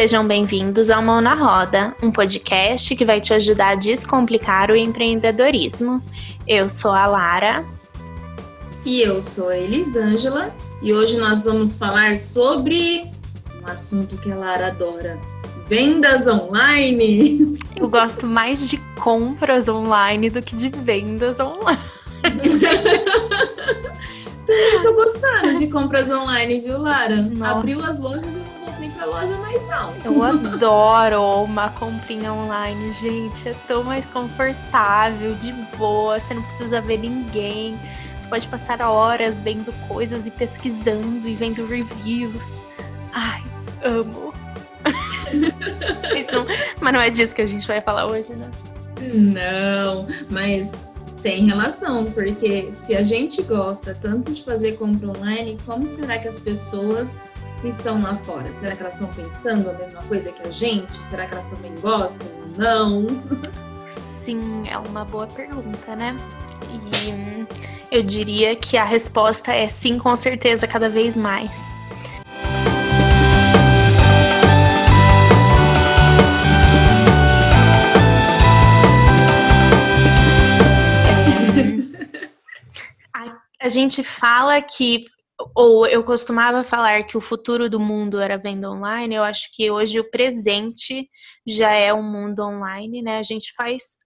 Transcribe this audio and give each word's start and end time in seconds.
Sejam 0.00 0.26
bem-vindos 0.26 0.88
ao 0.88 1.02
Mão 1.02 1.20
na 1.20 1.34
Roda, 1.34 1.94
um 2.02 2.10
podcast 2.10 2.96
que 2.96 3.04
vai 3.04 3.20
te 3.20 3.34
ajudar 3.34 3.72
a 3.72 3.74
descomplicar 3.74 4.70
o 4.70 4.74
empreendedorismo. 4.74 6.02
Eu 6.48 6.70
sou 6.70 6.90
a 6.90 7.06
Lara. 7.06 7.66
E 8.82 9.02
eu 9.02 9.22
sou 9.22 9.50
a 9.50 9.58
Elisângela. 9.58 10.56
E 10.80 10.94
hoje 10.94 11.18
nós 11.18 11.44
vamos 11.44 11.76
falar 11.76 12.16
sobre 12.16 13.12
um 13.62 13.70
assunto 13.70 14.16
que 14.16 14.32
a 14.32 14.36
Lara 14.36 14.68
adora: 14.68 15.20
vendas 15.68 16.26
online. 16.26 17.58
Eu 17.76 17.86
gosto 17.86 18.26
mais 18.26 18.70
de 18.70 18.78
compras 18.98 19.68
online 19.68 20.30
do 20.30 20.40
que 20.40 20.56
de 20.56 20.70
vendas 20.70 21.38
online. 21.40 21.78
Também 24.46 24.80
tô 24.82 24.94
gostando 24.94 25.58
de 25.58 25.66
compras 25.66 26.10
online, 26.10 26.62
viu, 26.62 26.80
Lara? 26.80 27.16
Nossa. 27.16 27.50
Abriu 27.50 27.84
as 27.84 28.00
lojas 28.00 28.49
nem 28.80 28.90
pra 28.90 29.04
loja 29.04 29.36
mais 29.36 29.62
não. 29.68 29.94
Eu 30.04 30.22
adoro 30.22 31.44
uma 31.44 31.68
comprinha 31.68 32.32
online, 32.32 32.92
gente. 32.94 33.48
É 33.48 33.54
tão 33.68 33.84
mais 33.84 34.08
confortável, 34.08 35.34
de 35.36 35.52
boa. 35.76 36.18
Você 36.18 36.34
não 36.34 36.42
precisa 36.42 36.80
ver 36.80 36.98
ninguém. 36.98 37.78
Você 38.18 38.26
pode 38.26 38.48
passar 38.48 38.80
horas 38.80 39.42
vendo 39.42 39.70
coisas 39.86 40.26
e 40.26 40.30
pesquisando 40.30 41.28
e 41.28 41.34
vendo 41.36 41.66
reviews. 41.66 42.62
Ai, 43.12 43.44
amo. 43.82 44.32
não, 46.32 46.46
mas 46.80 46.92
não 46.94 47.00
é 47.00 47.10
disso 47.10 47.34
que 47.34 47.42
a 47.42 47.46
gente 47.46 47.66
vai 47.66 47.80
falar 47.82 48.06
hoje, 48.06 48.32
né? 48.32 48.50
Não, 49.12 50.06
mas 50.30 50.88
tem 51.22 51.44
relação, 51.44 52.06
porque 52.06 52.72
se 52.72 52.96
a 52.96 53.02
gente 53.02 53.42
gosta 53.42 53.94
tanto 53.94 54.32
de 54.32 54.42
fazer 54.42 54.72
compra 54.72 55.08
online, 55.08 55.58
como 55.66 55.86
será 55.86 56.18
que 56.18 56.28
as 56.28 56.38
pessoas 56.38 57.22
que 57.60 57.68
estão 57.68 58.02
lá 58.02 58.14
fora? 58.14 58.52
Será 58.54 58.74
que 58.74 58.82
elas 58.82 58.94
estão 58.94 59.08
pensando 59.08 59.68
a 59.70 59.74
mesma 59.74 60.02
coisa 60.02 60.32
que 60.32 60.48
a 60.48 60.50
gente? 60.50 60.96
Será 60.96 61.26
que 61.26 61.34
elas 61.34 61.46
também 61.50 61.74
gostam 61.80 62.26
ou 62.40 62.48
não? 62.56 63.06
Sim, 63.88 64.66
é 64.68 64.78
uma 64.78 65.04
boa 65.04 65.26
pergunta, 65.26 65.94
né? 65.94 66.16
E 66.70 67.12
hum, 67.12 67.46
eu 67.90 68.02
diria 68.02 68.56
que 68.56 68.78
a 68.78 68.84
resposta 68.84 69.52
é 69.52 69.68
sim, 69.68 69.98
com 69.98 70.16
certeza, 70.16 70.66
cada 70.66 70.88
vez 70.88 71.14
mais. 71.16 71.50
a 83.60 83.68
gente 83.68 84.02
fala 84.02 84.62
que 84.62 85.04
ou 85.54 85.86
eu 85.86 86.04
costumava 86.04 86.62
falar 86.62 87.04
que 87.04 87.16
o 87.16 87.20
futuro 87.20 87.68
do 87.68 87.80
mundo 87.80 88.20
era 88.20 88.36
venda 88.38 88.70
online, 88.70 89.14
eu 89.14 89.22
acho 89.22 89.48
que 89.54 89.70
hoje 89.70 90.00
o 90.00 90.10
presente 90.10 91.08
já 91.46 91.72
é 91.72 91.92
o 91.92 91.98
um 91.98 92.02
mundo 92.02 92.42
online, 92.42 93.02
né? 93.02 93.18
A 93.18 93.22
gente 93.22 93.52
faz 93.54 93.98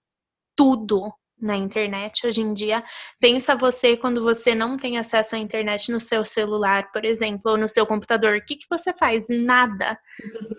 tudo 0.57 1.13
na 1.41 1.57
internet 1.57 2.27
hoje 2.27 2.41
em 2.41 2.55
dia. 2.55 2.83
Pensa 3.21 3.55
você 3.55 3.97
quando 3.97 4.23
você 4.23 4.55
não 4.55 4.77
tem 4.77 4.99
acesso 4.99 5.37
à 5.37 5.39
internet 5.39 5.93
no 5.93 6.01
seu 6.01 6.25
celular, 6.25 6.91
por 6.91 7.05
exemplo, 7.05 7.53
ou 7.53 7.59
no 7.59 7.69
seu 7.69 7.87
computador, 7.87 8.37
o 8.37 8.45
que, 8.45 8.57
que 8.57 8.67
você 8.71 8.93
faz? 8.93 9.27
Nada. 9.29 9.99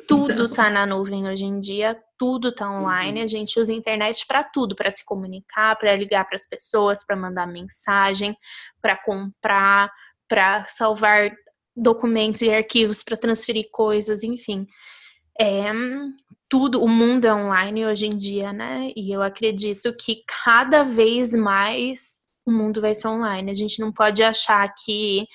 Tudo 0.07 0.49
tá 0.49 0.69
na 0.69 0.85
nuvem 0.85 1.27
hoje 1.27 1.45
em 1.45 1.59
dia, 1.59 1.97
tudo 2.17 2.53
tá 2.53 2.69
online. 2.69 3.21
A 3.21 3.27
gente 3.27 3.59
usa 3.59 3.73
a 3.73 3.75
internet 3.75 4.25
para 4.27 4.43
tudo, 4.43 4.75
para 4.75 4.91
se 4.91 5.03
comunicar, 5.03 5.75
para 5.77 5.95
ligar 5.95 6.25
para 6.25 6.35
as 6.35 6.47
pessoas, 6.47 7.05
para 7.05 7.15
mandar 7.15 7.47
mensagem, 7.47 8.37
para 8.81 8.95
comprar, 8.95 9.89
para 10.27 10.65
salvar 10.65 11.31
documentos 11.75 12.41
e 12.41 12.49
arquivos, 12.49 13.03
para 13.03 13.17
transferir 13.17 13.67
coisas, 13.71 14.23
enfim. 14.23 14.65
É, 15.39 15.71
tudo, 16.49 16.81
o 16.81 16.87
mundo 16.87 17.25
é 17.25 17.33
online 17.33 17.85
hoje 17.85 18.05
em 18.05 18.17
dia, 18.17 18.53
né? 18.53 18.91
E 18.95 19.11
eu 19.11 19.21
acredito 19.21 19.93
que 19.95 20.23
cada 20.45 20.83
vez 20.83 21.33
mais 21.33 22.29
o 22.47 22.51
mundo 22.51 22.79
vai 22.79 22.93
ser 22.95 23.07
online. 23.07 23.51
A 23.51 23.55
gente 23.55 23.79
não 23.79 23.91
pode 23.91 24.23
achar 24.23 24.71
que 24.83 25.25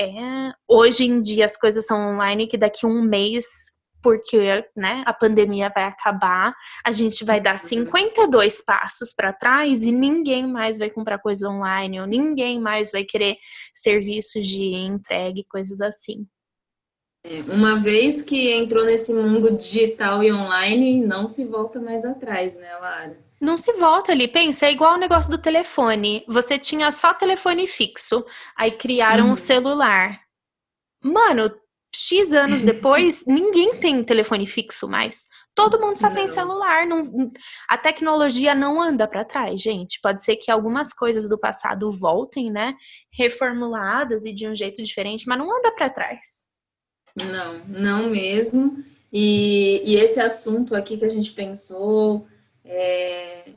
é, 0.00 0.52
hoje 0.68 1.04
em 1.04 1.20
dia 1.20 1.44
as 1.44 1.56
coisas 1.56 1.84
são 1.86 2.14
online, 2.14 2.46
que 2.46 2.56
daqui 2.56 2.86
a 2.86 2.88
um 2.88 3.02
mês 3.02 3.44
porque 4.02 4.64
né, 4.76 5.02
a 5.06 5.12
pandemia 5.12 5.70
vai 5.74 5.84
acabar, 5.84 6.54
a 6.84 6.92
gente 6.92 7.24
vai 7.24 7.40
dar 7.40 7.58
52 7.58 8.58
uhum. 8.58 8.64
passos 8.66 9.12
para 9.14 9.32
trás 9.32 9.84
e 9.84 9.92
ninguém 9.92 10.46
mais 10.46 10.78
vai 10.78 10.90
comprar 10.90 11.18
coisa 11.18 11.48
online, 11.48 12.00
ou 12.00 12.06
ninguém 12.06 12.60
mais 12.60 12.92
vai 12.92 13.04
querer 13.04 13.36
serviços 13.74 14.46
de 14.46 14.74
entregue, 14.74 15.44
coisas 15.48 15.80
assim. 15.80 16.26
É, 17.22 17.42
uma 17.52 17.76
vez 17.76 18.22
que 18.22 18.50
entrou 18.50 18.84
nesse 18.84 19.12
mundo 19.12 19.54
digital 19.56 20.22
e 20.22 20.32
online, 20.32 21.04
não 21.04 21.28
se 21.28 21.44
volta 21.44 21.78
mais 21.78 22.04
atrás, 22.04 22.54
né, 22.54 22.74
Lara? 22.76 23.18
Não 23.38 23.56
se 23.56 23.72
volta 23.74 24.12
ali. 24.12 24.28
Pensa, 24.28 24.66
é 24.66 24.72
igual 24.72 24.94
o 24.94 24.98
negócio 24.98 25.30
do 25.30 25.38
telefone. 25.38 26.24
Você 26.28 26.58
tinha 26.58 26.90
só 26.90 27.12
telefone 27.12 27.66
fixo, 27.66 28.24
aí 28.56 28.72
criaram 28.72 29.24
o 29.24 29.26
uhum. 29.28 29.32
um 29.34 29.36
celular. 29.36 30.20
Mano, 31.02 31.50
X 31.94 32.32
anos 32.32 32.62
depois, 32.62 33.24
ninguém 33.26 33.76
tem 33.76 34.02
telefone 34.04 34.46
fixo 34.46 34.88
mais. 34.88 35.26
Todo 35.54 35.80
mundo 35.80 35.98
só 35.98 36.08
não. 36.08 36.14
tem 36.14 36.26
celular. 36.26 36.86
Não, 36.86 37.30
a 37.68 37.76
tecnologia 37.76 38.54
não 38.54 38.80
anda 38.80 39.06
para 39.06 39.24
trás, 39.24 39.60
gente. 39.60 40.00
Pode 40.00 40.22
ser 40.22 40.36
que 40.36 40.50
algumas 40.50 40.92
coisas 40.92 41.28
do 41.28 41.38
passado 41.38 41.90
voltem, 41.90 42.50
né? 42.50 42.74
Reformuladas 43.12 44.24
e 44.24 44.32
de 44.32 44.48
um 44.48 44.54
jeito 44.54 44.82
diferente, 44.82 45.26
mas 45.26 45.38
não 45.38 45.54
anda 45.54 45.72
para 45.72 45.90
trás. 45.90 46.46
Não, 47.16 47.58
não 47.66 48.10
mesmo. 48.10 48.84
E, 49.12 49.82
e, 49.84 49.96
esse 49.96 50.20
assunto 50.20 50.74
aqui 50.74 50.96
que 50.96 51.04
a 51.04 51.08
gente 51.08 51.32
pensou, 51.32 52.26
é, 52.64 53.50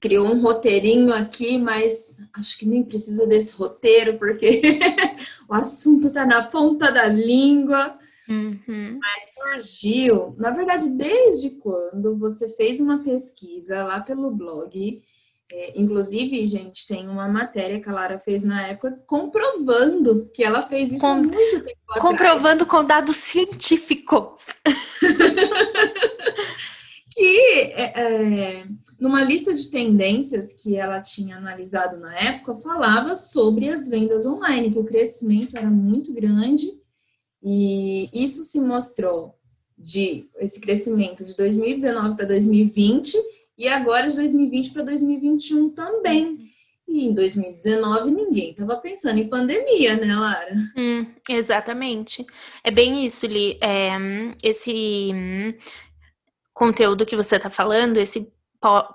criou 0.00 0.26
um 0.26 0.40
roteirinho 0.40 1.12
aqui, 1.12 1.58
mas 1.58 2.18
acho 2.32 2.58
que 2.58 2.66
nem 2.66 2.82
precisa 2.82 3.26
desse 3.26 3.54
roteiro, 3.54 4.18
porque 4.18 4.60
o 5.48 5.54
assunto 5.54 6.08
está 6.08 6.24
na 6.24 6.42
ponta 6.42 6.90
da 6.90 7.06
língua. 7.06 7.98
Uhum. 8.28 8.98
Mas 9.00 9.34
surgiu, 9.34 10.34
na 10.38 10.50
verdade, 10.50 10.90
desde 10.90 11.50
quando 11.50 12.16
você 12.18 12.48
fez 12.50 12.80
uma 12.80 13.02
pesquisa 13.02 13.84
lá 13.84 14.00
pelo 14.00 14.30
blog. 14.30 15.02
É, 15.50 15.80
inclusive, 15.80 16.46
gente, 16.46 16.86
tem 16.86 17.08
uma 17.08 17.26
matéria 17.26 17.80
que 17.80 17.88
a 17.88 17.92
Lara 17.92 18.18
fez 18.18 18.44
na 18.44 18.66
época 18.66 19.02
comprovando 19.06 20.30
que 20.34 20.44
ela 20.44 20.62
fez 20.62 20.92
isso 20.92 21.00
com, 21.00 21.06
há 21.06 21.14
muito 21.14 21.32
tempo 21.32 21.78
atrás. 21.88 22.02
Comprovando 22.02 22.66
com 22.66 22.84
dados 22.84 23.16
científicos. 23.16 24.58
que 27.18 27.72
é, 27.74 28.00
é, 28.00 28.64
numa 29.00 29.24
lista 29.24 29.52
de 29.52 29.68
tendências 29.68 30.52
que 30.52 30.76
ela 30.76 31.00
tinha 31.00 31.36
analisado 31.36 31.98
na 31.98 32.16
época, 32.16 32.54
falava 32.54 33.16
sobre 33.16 33.68
as 33.68 33.88
vendas 33.88 34.24
online, 34.24 34.70
que 34.70 34.78
o 34.78 34.84
crescimento 34.84 35.56
era 35.56 35.68
muito 35.68 36.12
grande 36.12 36.72
e 37.42 38.08
isso 38.12 38.44
se 38.44 38.60
mostrou 38.60 39.34
de 39.76 40.28
esse 40.36 40.60
crescimento 40.60 41.24
de 41.24 41.36
2019 41.36 42.14
para 42.14 42.26
2020 42.26 43.16
e 43.56 43.66
agora 43.66 44.08
de 44.08 44.14
2020 44.14 44.72
para 44.72 44.82
2021 44.84 45.70
também. 45.70 46.38
E 46.86 47.04
em 47.04 47.12
2019 47.12 48.10
ninguém 48.12 48.50
estava 48.50 48.76
pensando 48.76 49.18
em 49.18 49.28
pandemia, 49.28 49.96
né, 49.96 50.14
Lara? 50.14 50.56
Hum, 50.76 51.06
exatamente. 51.28 52.24
É 52.64 52.70
bem 52.70 53.04
isso, 53.04 53.26
Li. 53.26 53.58
É, 53.60 53.90
esse 54.42 55.12
conteúdo 56.58 57.06
que 57.06 57.16
você 57.16 57.36
está 57.36 57.48
falando, 57.48 57.98
esse 57.98 58.32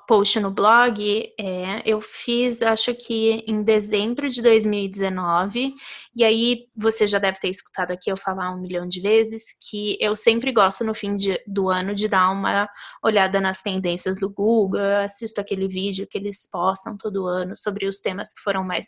post 0.05 0.37
no 0.41 0.51
blog, 0.51 1.33
é, 1.39 1.81
eu 1.85 2.01
fiz, 2.01 2.61
acho 2.61 2.93
que 2.93 3.45
em 3.47 3.63
dezembro 3.63 4.27
de 4.27 4.41
2019, 4.41 5.73
e 6.15 6.23
aí 6.23 6.67
você 6.75 7.07
já 7.07 7.17
deve 7.19 7.39
ter 7.39 7.49
escutado 7.49 7.91
aqui 7.91 8.11
eu 8.11 8.17
falar 8.17 8.53
um 8.53 8.61
milhão 8.61 8.87
de 8.87 9.01
vezes 9.01 9.43
que 9.69 9.97
eu 9.99 10.15
sempre 10.15 10.51
gosto 10.51 10.83
no 10.83 10.93
fim 10.93 11.15
de, 11.15 11.41
do 11.47 11.69
ano 11.69 11.95
de 11.95 12.07
dar 12.07 12.29
uma 12.31 12.69
olhada 13.03 13.41
nas 13.41 13.61
tendências 13.61 14.19
do 14.19 14.29
Google, 14.29 14.79
eu 14.79 15.01
assisto 15.03 15.41
aquele 15.41 15.67
vídeo 15.67 16.07
que 16.07 16.17
eles 16.17 16.47
postam 16.51 16.97
todo 16.97 17.25
ano 17.25 17.55
sobre 17.55 17.87
os 17.87 17.99
temas 17.99 18.33
que 18.33 18.41
foram 18.41 18.63
mais 18.63 18.85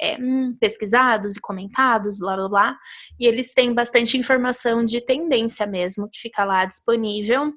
é, 0.00 0.16
hum, 0.16 0.56
pesquisados 0.60 1.36
e 1.36 1.40
comentados, 1.40 2.18
blá 2.18 2.36
blá 2.36 2.48
blá, 2.48 2.76
e 3.18 3.26
eles 3.26 3.54
têm 3.54 3.72
bastante 3.72 4.18
informação 4.18 4.84
de 4.84 5.00
tendência 5.00 5.66
mesmo 5.66 6.08
que 6.10 6.20
fica 6.20 6.44
lá 6.44 6.64
disponível. 6.64 7.52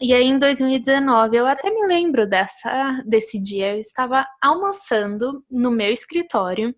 E 0.00 0.14
aí, 0.14 0.26
em 0.26 0.38
2019, 0.38 1.36
eu 1.36 1.44
até 1.44 1.70
me 1.70 1.84
lembro 1.84 2.24
dessa, 2.24 3.02
desse 3.04 3.40
dia. 3.42 3.74
Eu 3.74 3.80
estava 3.80 4.24
almoçando 4.40 5.44
no 5.50 5.72
meu 5.72 5.92
escritório, 5.92 6.72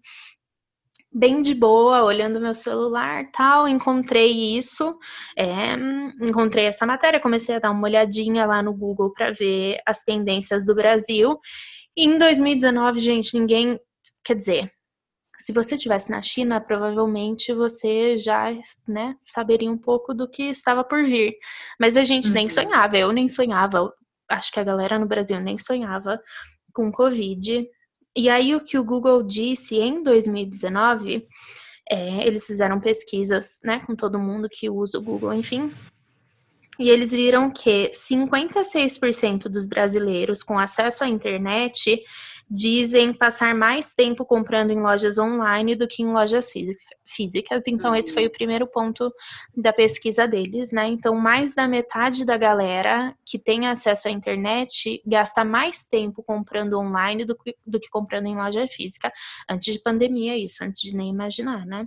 bem 1.13 1.43
de 1.43 1.55
boa, 1.55 2.05
olhando 2.05 2.41
meu 2.41 2.55
celular 2.55 3.31
tal. 3.33 3.67
Encontrei 3.67 4.57
isso, 4.57 4.97
é, 5.37 5.75
encontrei 6.23 6.67
essa 6.67 6.87
matéria, 6.87 7.21
comecei 7.21 7.57
a 7.57 7.59
dar 7.59 7.71
uma 7.71 7.87
olhadinha 7.87 8.47
lá 8.47 8.63
no 8.63 8.75
Google 8.75 9.13
para 9.13 9.33
ver 9.33 9.81
as 9.87 10.03
tendências 10.05 10.65
do 10.65 10.75
Brasil. 10.75 11.39
E 11.97 12.07
em 12.07 12.19
2019, 12.19 13.01
gente, 13.01 13.39
ninguém. 13.39 13.79
Quer 14.25 14.35
dizer, 14.37 14.73
se 15.41 15.53
você 15.53 15.75
estivesse 15.75 16.11
na 16.11 16.21
China, 16.21 16.61
provavelmente 16.61 17.53
você 17.55 18.19
já 18.19 18.55
né, 18.87 19.17
saberia 19.21 19.71
um 19.71 19.79
pouco 19.79 20.13
do 20.13 20.29
que 20.29 20.45
estava 20.45 20.85
por 20.85 21.03
vir. 21.05 21.35
Mas 21.81 21.97
a 21.97 22.05
gente 22.05 22.29
uhum. 22.29 22.35
nem 22.35 22.49
sonhava, 22.49 22.99
eu 22.99 23.11
nem 23.11 23.27
sonhava, 23.27 23.91
acho 24.31 24.53
que 24.53 24.61
a 24.61 24.65
galera 24.65 24.99
no 24.99 25.07
Brasil 25.07 25.41
nem 25.41 25.59
sonhava 25.59 26.21
com 26.75 26.93
Covid. 26.93 27.67
E 28.17 28.29
aí 28.29 28.55
o 28.55 28.65
que 28.65 28.79
o 28.79 28.85
Google 28.85 29.23
disse 29.23 29.77
em 29.77 30.03
2019, 30.03 31.27
é, 31.91 32.27
eles 32.27 32.47
fizeram 32.47 32.81
pesquisas 32.81 33.61
né, 33.65 33.81
com 33.87 33.95
todo 33.95 34.19
mundo 34.19 34.49
que 34.51 34.69
usa 34.69 34.99
o 34.99 35.03
Google, 35.03 35.35
enfim. 35.35 35.73
E 36.79 36.89
eles 36.89 37.11
viram 37.11 37.51
que 37.51 37.91
56% 37.95 39.49
dos 39.49 39.67
brasileiros 39.67 40.43
com 40.43 40.59
acesso 40.59 41.05
à 41.05 41.09
internet 41.09 42.03
dizem 42.51 43.13
passar 43.13 43.55
mais 43.55 43.95
tempo 43.95 44.25
comprando 44.25 44.71
em 44.71 44.81
lojas 44.81 45.19
online 45.19 45.77
do 45.77 45.87
que 45.87 46.03
em 46.03 46.11
lojas 46.11 46.51
físicas. 47.11 47.67
Então, 47.67 47.95
esse 47.95 48.13
foi 48.13 48.27
o 48.27 48.31
primeiro 48.31 48.67
ponto 48.67 49.13
da 49.57 49.73
pesquisa 49.73 50.27
deles, 50.27 50.73
né? 50.73 50.87
Então, 50.89 51.15
mais 51.15 51.55
da 51.55 51.67
metade 51.67 52.25
da 52.25 52.37
galera 52.37 53.15
que 53.25 53.39
tem 53.39 53.67
acesso 53.67 54.09
à 54.09 54.11
internet 54.11 55.03
gasta 55.07 55.45
mais 55.45 55.89
tempo 55.89 56.23
comprando 56.23 56.79
online 56.79 57.25
do 57.25 57.37
que, 57.37 57.57
do 57.67 57.81
que 57.81 57.89
comprando 57.89 58.27
em 58.27 58.37
loja 58.37 58.67
física. 58.69 59.13
Antes 59.49 59.73
de 59.73 59.83
pandemia, 59.83 60.37
isso, 60.37 60.65
antes 60.65 60.81
de 60.81 60.97
nem 60.97 61.11
imaginar, 61.11 61.67
né? 61.67 61.87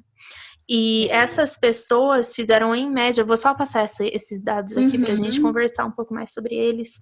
E 0.69 1.07
essas 1.09 1.57
pessoas 1.57 2.33
fizeram 2.33 2.73
em 2.73 2.89
média, 2.89 3.23
vou 3.23 3.35
só 3.35 3.53
passar 3.53 3.83
essa, 3.83 4.05
esses 4.05 4.43
dados 4.43 4.77
aqui 4.77 4.97
uhum. 4.97 5.03
para 5.03 5.13
a 5.13 5.15
gente 5.15 5.41
conversar 5.41 5.85
um 5.85 5.91
pouco 5.91 6.13
mais 6.13 6.33
sobre 6.33 6.55
eles. 6.55 7.01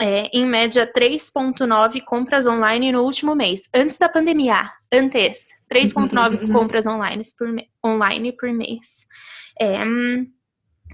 É, 0.00 0.28
em 0.36 0.46
média, 0.46 0.90
3,9 0.90 2.02
compras 2.04 2.46
online 2.46 2.92
no 2.92 3.02
último 3.02 3.34
mês, 3.34 3.68
antes 3.74 3.98
da 3.98 4.08
pandemia, 4.08 4.70
antes. 4.92 5.48
3,9 5.72 6.42
uhum. 6.42 6.52
compras 6.52 6.86
online 6.86 7.22
por, 7.38 7.48
online 7.84 8.32
por 8.32 8.50
mês. 8.52 9.06
É, 9.60 9.84
hum, 9.84 10.26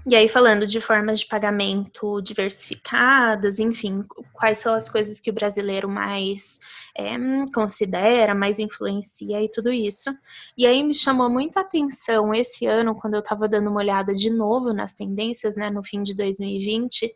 e 0.07 0.15
aí, 0.15 0.29
falando 0.29 0.67
de 0.67 0.79
formas 0.79 1.19
de 1.19 1.25
pagamento 1.25 2.21
diversificadas, 2.21 3.59
enfim, 3.59 4.03
quais 4.33 4.59
são 4.59 4.73
as 4.73 4.87
coisas 4.87 5.19
que 5.19 5.31
o 5.31 5.33
brasileiro 5.33 5.89
mais 5.89 6.59
é, 6.95 7.15
considera, 7.53 8.35
mais 8.35 8.59
influencia 8.59 9.41
e 9.41 9.49
tudo 9.49 9.71
isso. 9.71 10.11
E 10.55 10.67
aí 10.67 10.83
me 10.83 10.93
chamou 10.93 11.27
muita 11.27 11.61
atenção 11.61 12.33
esse 12.33 12.67
ano, 12.67 12.95
quando 12.95 13.15
eu 13.15 13.19
estava 13.19 13.47
dando 13.47 13.69
uma 13.69 13.79
olhada 13.79 14.13
de 14.13 14.29
novo 14.29 14.73
nas 14.73 14.93
tendências, 14.93 15.55
né, 15.55 15.71
no 15.71 15.83
fim 15.83 16.03
de 16.03 16.13
2020, 16.13 17.11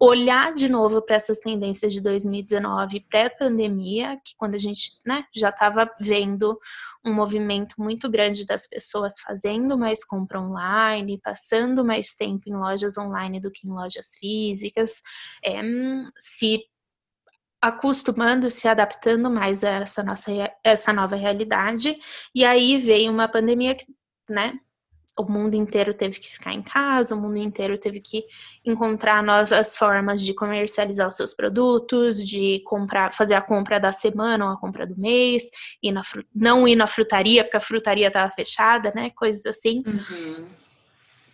olhar 0.00 0.52
de 0.52 0.68
novo 0.68 1.02
para 1.02 1.16
essas 1.16 1.40
tendências 1.40 1.92
de 1.92 2.00
2019, 2.00 3.00
pré-pandemia, 3.08 4.20
que 4.24 4.34
quando 4.36 4.54
a 4.54 4.58
gente 4.58 4.92
né, 5.04 5.24
já 5.34 5.48
estava 5.48 5.90
vendo 6.00 6.58
um 7.04 7.12
movimento 7.12 7.74
muito 7.78 8.08
grande 8.08 8.46
das 8.46 8.66
pessoas 8.66 9.20
fazendo 9.20 9.76
mais 9.76 10.04
compra 10.04 10.40
online, 10.40 11.20
passando 11.22 11.84
mais 11.84 12.14
tempo 12.14 12.48
em 12.48 12.54
lojas 12.54 12.96
online 12.96 13.40
do 13.40 13.50
que 13.50 13.66
em 13.66 13.72
lojas 13.72 14.14
físicas, 14.18 15.02
é, 15.44 15.60
se 16.18 16.64
acostumando, 17.60 18.48
se 18.48 18.68
adaptando 18.68 19.28
mais 19.28 19.64
a 19.64 19.70
essa 19.70 20.02
nossa 20.02 20.30
essa 20.62 20.92
nova 20.92 21.16
realidade. 21.16 21.98
E 22.34 22.44
aí 22.44 22.78
veio 22.78 23.10
uma 23.10 23.26
pandemia 23.26 23.74
que, 23.74 23.84
né, 24.28 24.58
o 25.18 25.30
mundo 25.30 25.54
inteiro 25.54 25.92
teve 25.92 26.20
que 26.20 26.30
ficar 26.30 26.52
em 26.54 26.62
casa, 26.62 27.14
o 27.14 27.20
mundo 27.20 27.36
inteiro 27.38 27.76
teve 27.76 28.00
que 28.00 28.24
encontrar 28.64 29.22
novas 29.22 29.76
formas 29.76 30.22
de 30.22 30.32
comercializar 30.32 31.08
os 31.08 31.16
seus 31.16 31.34
produtos, 31.34 32.24
de 32.24 32.60
comprar, 32.64 33.12
fazer 33.12 33.34
a 33.34 33.40
compra 33.40 33.80
da 33.80 33.92
semana 33.92 34.46
ou 34.46 34.52
a 34.52 34.56
compra 34.56 34.86
do 34.86 34.98
mês, 34.98 35.44
ir 35.82 35.92
na, 35.92 36.02
não 36.34 36.66
ir 36.66 36.76
na 36.76 36.86
frutaria, 36.86 37.42
porque 37.42 37.56
a 37.56 37.60
frutaria 37.60 38.08
estava 38.08 38.32
fechada, 38.32 38.92
né? 38.94 39.10
Coisas 39.10 39.44
assim. 39.46 39.82
Uhum. 39.86 40.46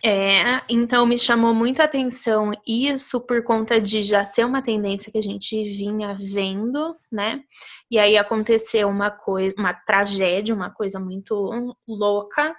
É, 0.07 0.61
então 0.69 1.03
me 1.03 1.17
chamou 1.17 1.51
muita 1.51 1.85
atenção 1.85 2.51
isso 2.67 3.19
por 3.19 3.43
conta 3.43 3.81
de 3.81 4.03
já 4.03 4.23
ser 4.23 4.45
uma 4.45 4.61
tendência 4.61 5.11
que 5.11 5.17
a 5.17 5.23
gente 5.23 5.63
vinha 5.63 6.15
vendo, 6.19 6.95
né? 7.11 7.41
E 7.89 7.97
aí 7.97 8.15
aconteceu 8.15 8.87
uma 8.87 9.09
coisa, 9.09 9.55
uma 9.57 9.73
tragédia, 9.73 10.53
uma 10.53 10.69
coisa 10.69 10.99
muito 10.99 11.75
louca 11.87 12.55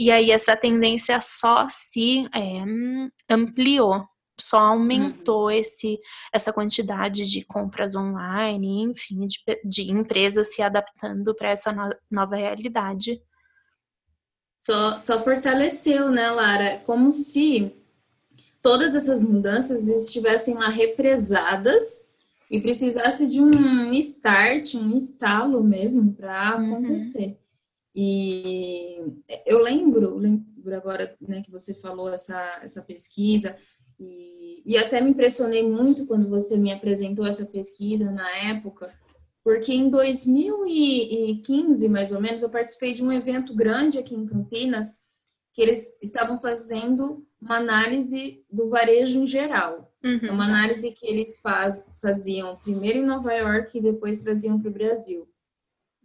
e 0.00 0.10
aí 0.10 0.30
essa 0.30 0.56
tendência 0.56 1.20
só 1.20 1.68
se 1.68 2.26
é, 2.34 2.64
ampliou, 3.28 4.02
só 4.40 4.58
aumentou 4.58 5.44
uhum. 5.44 5.50
esse, 5.50 5.98
essa 6.32 6.54
quantidade 6.54 7.30
de 7.30 7.44
compras 7.44 7.94
online, 7.94 8.84
enfim, 8.84 9.26
de, 9.26 9.38
de 9.62 9.92
empresas 9.92 10.54
se 10.54 10.62
adaptando 10.62 11.34
para 11.34 11.50
essa 11.50 11.70
no, 11.70 11.94
nova 12.10 12.34
realidade. 12.34 13.20
Só, 14.66 14.96
só 14.96 15.22
fortaleceu, 15.22 16.10
né, 16.10 16.30
Lara? 16.30 16.78
Como 16.86 17.12
se 17.12 17.70
todas 18.62 18.94
essas 18.94 19.22
mudanças 19.22 19.86
estivessem 19.86 20.54
lá 20.54 20.70
represadas 20.70 22.08
e 22.50 22.58
precisasse 22.58 23.28
de 23.28 23.38
um 23.38 23.92
start, 23.92 24.76
um 24.76 24.96
estalo 24.96 25.62
mesmo 25.62 26.14
para 26.14 26.56
uhum. 26.56 26.80
E 27.94 28.96
eu 29.44 29.62
lembro, 29.62 30.16
lembro 30.16 30.76
agora 30.76 31.16
né, 31.20 31.42
que 31.42 31.50
você 31.50 31.74
falou 31.74 32.08
essa, 32.12 32.60
essa 32.62 32.82
pesquisa, 32.82 33.56
e, 33.98 34.62
e 34.64 34.78
até 34.78 35.00
me 35.00 35.10
impressionei 35.10 35.68
muito 35.68 36.06
quando 36.06 36.28
você 36.28 36.56
me 36.56 36.72
apresentou 36.72 37.26
essa 37.26 37.44
pesquisa 37.44 38.10
na 38.10 38.30
época, 38.36 38.94
porque 39.42 39.72
em 39.72 39.90
2015, 39.90 41.88
mais 41.88 42.12
ou 42.12 42.20
menos, 42.20 42.42
eu 42.42 42.50
participei 42.50 42.92
de 42.92 43.02
um 43.04 43.10
evento 43.10 43.54
grande 43.54 43.98
aqui 43.98 44.14
em 44.14 44.26
Campinas, 44.26 44.98
que 45.52 45.60
eles 45.60 45.98
estavam 46.00 46.40
fazendo 46.40 47.26
uma 47.40 47.56
análise 47.56 48.44
do 48.50 48.68
varejo 48.68 49.18
em 49.20 49.26
geral. 49.26 49.92
Uhum. 50.04 50.32
Uma 50.32 50.44
análise 50.44 50.92
que 50.92 51.06
eles 51.06 51.38
faz, 51.38 51.84
faziam 52.00 52.56
primeiro 52.56 52.98
em 52.98 53.04
Nova 53.04 53.32
York 53.32 53.76
e 53.76 53.82
depois 53.82 54.22
traziam 54.22 54.60
para 54.60 54.70
o 54.70 54.72
Brasil. 54.72 55.28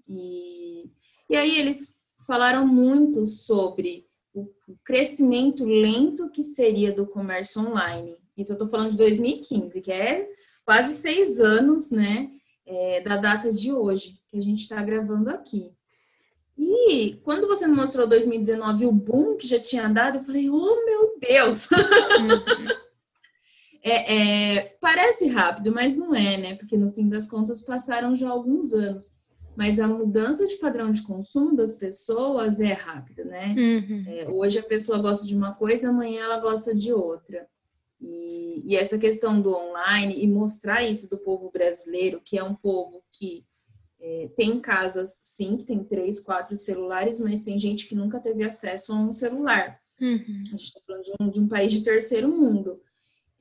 E 0.07 0.91
e 1.29 1.35
aí 1.35 1.57
eles 1.57 1.95
falaram 2.25 2.67
muito 2.67 3.25
sobre 3.25 4.05
o 4.33 4.47
crescimento 4.83 5.63
lento 5.63 6.29
que 6.29 6.43
seria 6.43 6.91
do 6.91 7.05
comércio 7.05 7.61
online. 7.61 8.15
Isso 8.37 8.51
eu 8.51 8.55
estou 8.55 8.67
falando 8.67 8.91
de 8.91 8.97
2015, 8.97 9.81
que 9.81 9.91
é 9.91 10.27
quase 10.65 10.93
seis 10.93 11.39
anos, 11.39 11.91
né, 11.91 12.29
é, 12.65 13.01
da 13.01 13.17
data 13.17 13.53
de 13.53 13.71
hoje, 13.71 14.19
que 14.27 14.37
a 14.37 14.41
gente 14.41 14.61
está 14.61 14.81
gravando 14.83 15.29
aqui. 15.29 15.71
E 16.57 17.19
quando 17.23 17.47
você 17.47 17.67
me 17.67 17.75
mostrou 17.75 18.07
2019 18.07 18.85
o 18.85 18.91
boom 18.91 19.37
que 19.37 19.47
já 19.47 19.59
tinha 19.59 19.87
dado, 19.87 20.17
eu 20.17 20.23
falei, 20.23 20.49
oh 20.49 20.85
meu 20.85 21.17
Deus! 21.19 21.69
É, 23.87 24.55
é, 24.55 24.77
parece 24.81 25.27
rápido, 25.27 25.71
mas 25.71 25.95
não 25.95 26.15
é, 26.15 26.37
né? 26.37 26.55
Porque 26.55 26.75
no 26.75 26.89
fim 26.89 27.07
das 27.07 27.29
contas 27.29 27.61
passaram 27.61 28.15
já 28.15 28.27
alguns 28.27 28.73
anos 28.73 29.14
mas 29.55 29.79
a 29.79 29.87
mudança 29.87 30.45
de 30.45 30.57
padrão 30.57 30.91
de 30.91 31.01
consumo 31.01 31.55
das 31.55 31.75
pessoas 31.75 32.59
é 32.59 32.73
rápida, 32.73 33.23
né? 33.23 33.55
Uhum. 33.57 34.03
É, 34.07 34.29
hoje 34.29 34.59
a 34.59 34.63
pessoa 34.63 34.99
gosta 34.99 35.25
de 35.25 35.35
uma 35.35 35.53
coisa, 35.53 35.89
amanhã 35.89 36.23
ela 36.23 36.39
gosta 36.39 36.75
de 36.75 36.91
outra. 36.91 37.47
E, 37.99 38.61
e, 38.65 38.75
essa 38.75 38.97
questão 38.97 39.41
do 39.41 39.55
online 39.55 40.21
e 40.21 40.27
mostrar 40.27 40.83
isso 40.83 41.09
do 41.09 41.17
povo 41.17 41.49
brasileiro, 41.49 42.21
que 42.23 42.37
é 42.37 42.43
um 42.43 42.53
povo 42.53 43.01
que 43.11 43.45
é, 43.99 44.29
tem 44.35 44.59
casas, 44.59 45.17
sim, 45.21 45.55
que 45.57 45.65
tem 45.65 45.83
três, 45.83 46.19
quatro 46.19 46.55
celulares, 46.57 47.19
mas 47.21 47.41
tem 47.41 47.57
gente 47.57 47.87
que 47.87 47.95
nunca 47.95 48.19
teve 48.19 48.43
acesso 48.43 48.91
a 48.91 48.95
um 48.95 49.13
celular. 49.13 49.79
Uhum. 49.99 50.43
A 50.47 50.49
gente 50.51 50.63
está 50.63 50.79
falando 50.85 51.03
de 51.03 51.11
um, 51.19 51.29
de 51.29 51.39
um, 51.39 51.47
país 51.47 51.71
de 51.71 51.83
terceiro 51.83 52.27
mundo. 52.27 52.81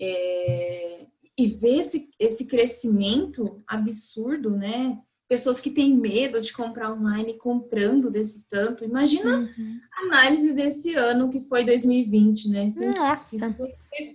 É, 0.00 1.06
e 1.36 1.46
ver 1.48 1.78
esse, 1.78 2.08
esse 2.18 2.46
crescimento 2.46 3.62
absurdo, 3.66 4.50
né? 4.50 4.98
Pessoas 5.28 5.60
que 5.60 5.70
têm 5.70 5.96
medo 5.96 6.40
de 6.40 6.52
comprar 6.52 6.92
online 6.92 7.34
comprando 7.34 8.10
desse 8.10 8.44
tanto. 8.48 8.84
Imagina 8.84 9.38
uhum. 9.38 9.80
a 9.92 10.02
análise 10.02 10.52
desse 10.52 10.94
ano 10.94 11.30
que 11.30 11.40
foi 11.42 11.64
2020, 11.64 12.50
né? 12.50 12.70
Nossa. 12.94 13.56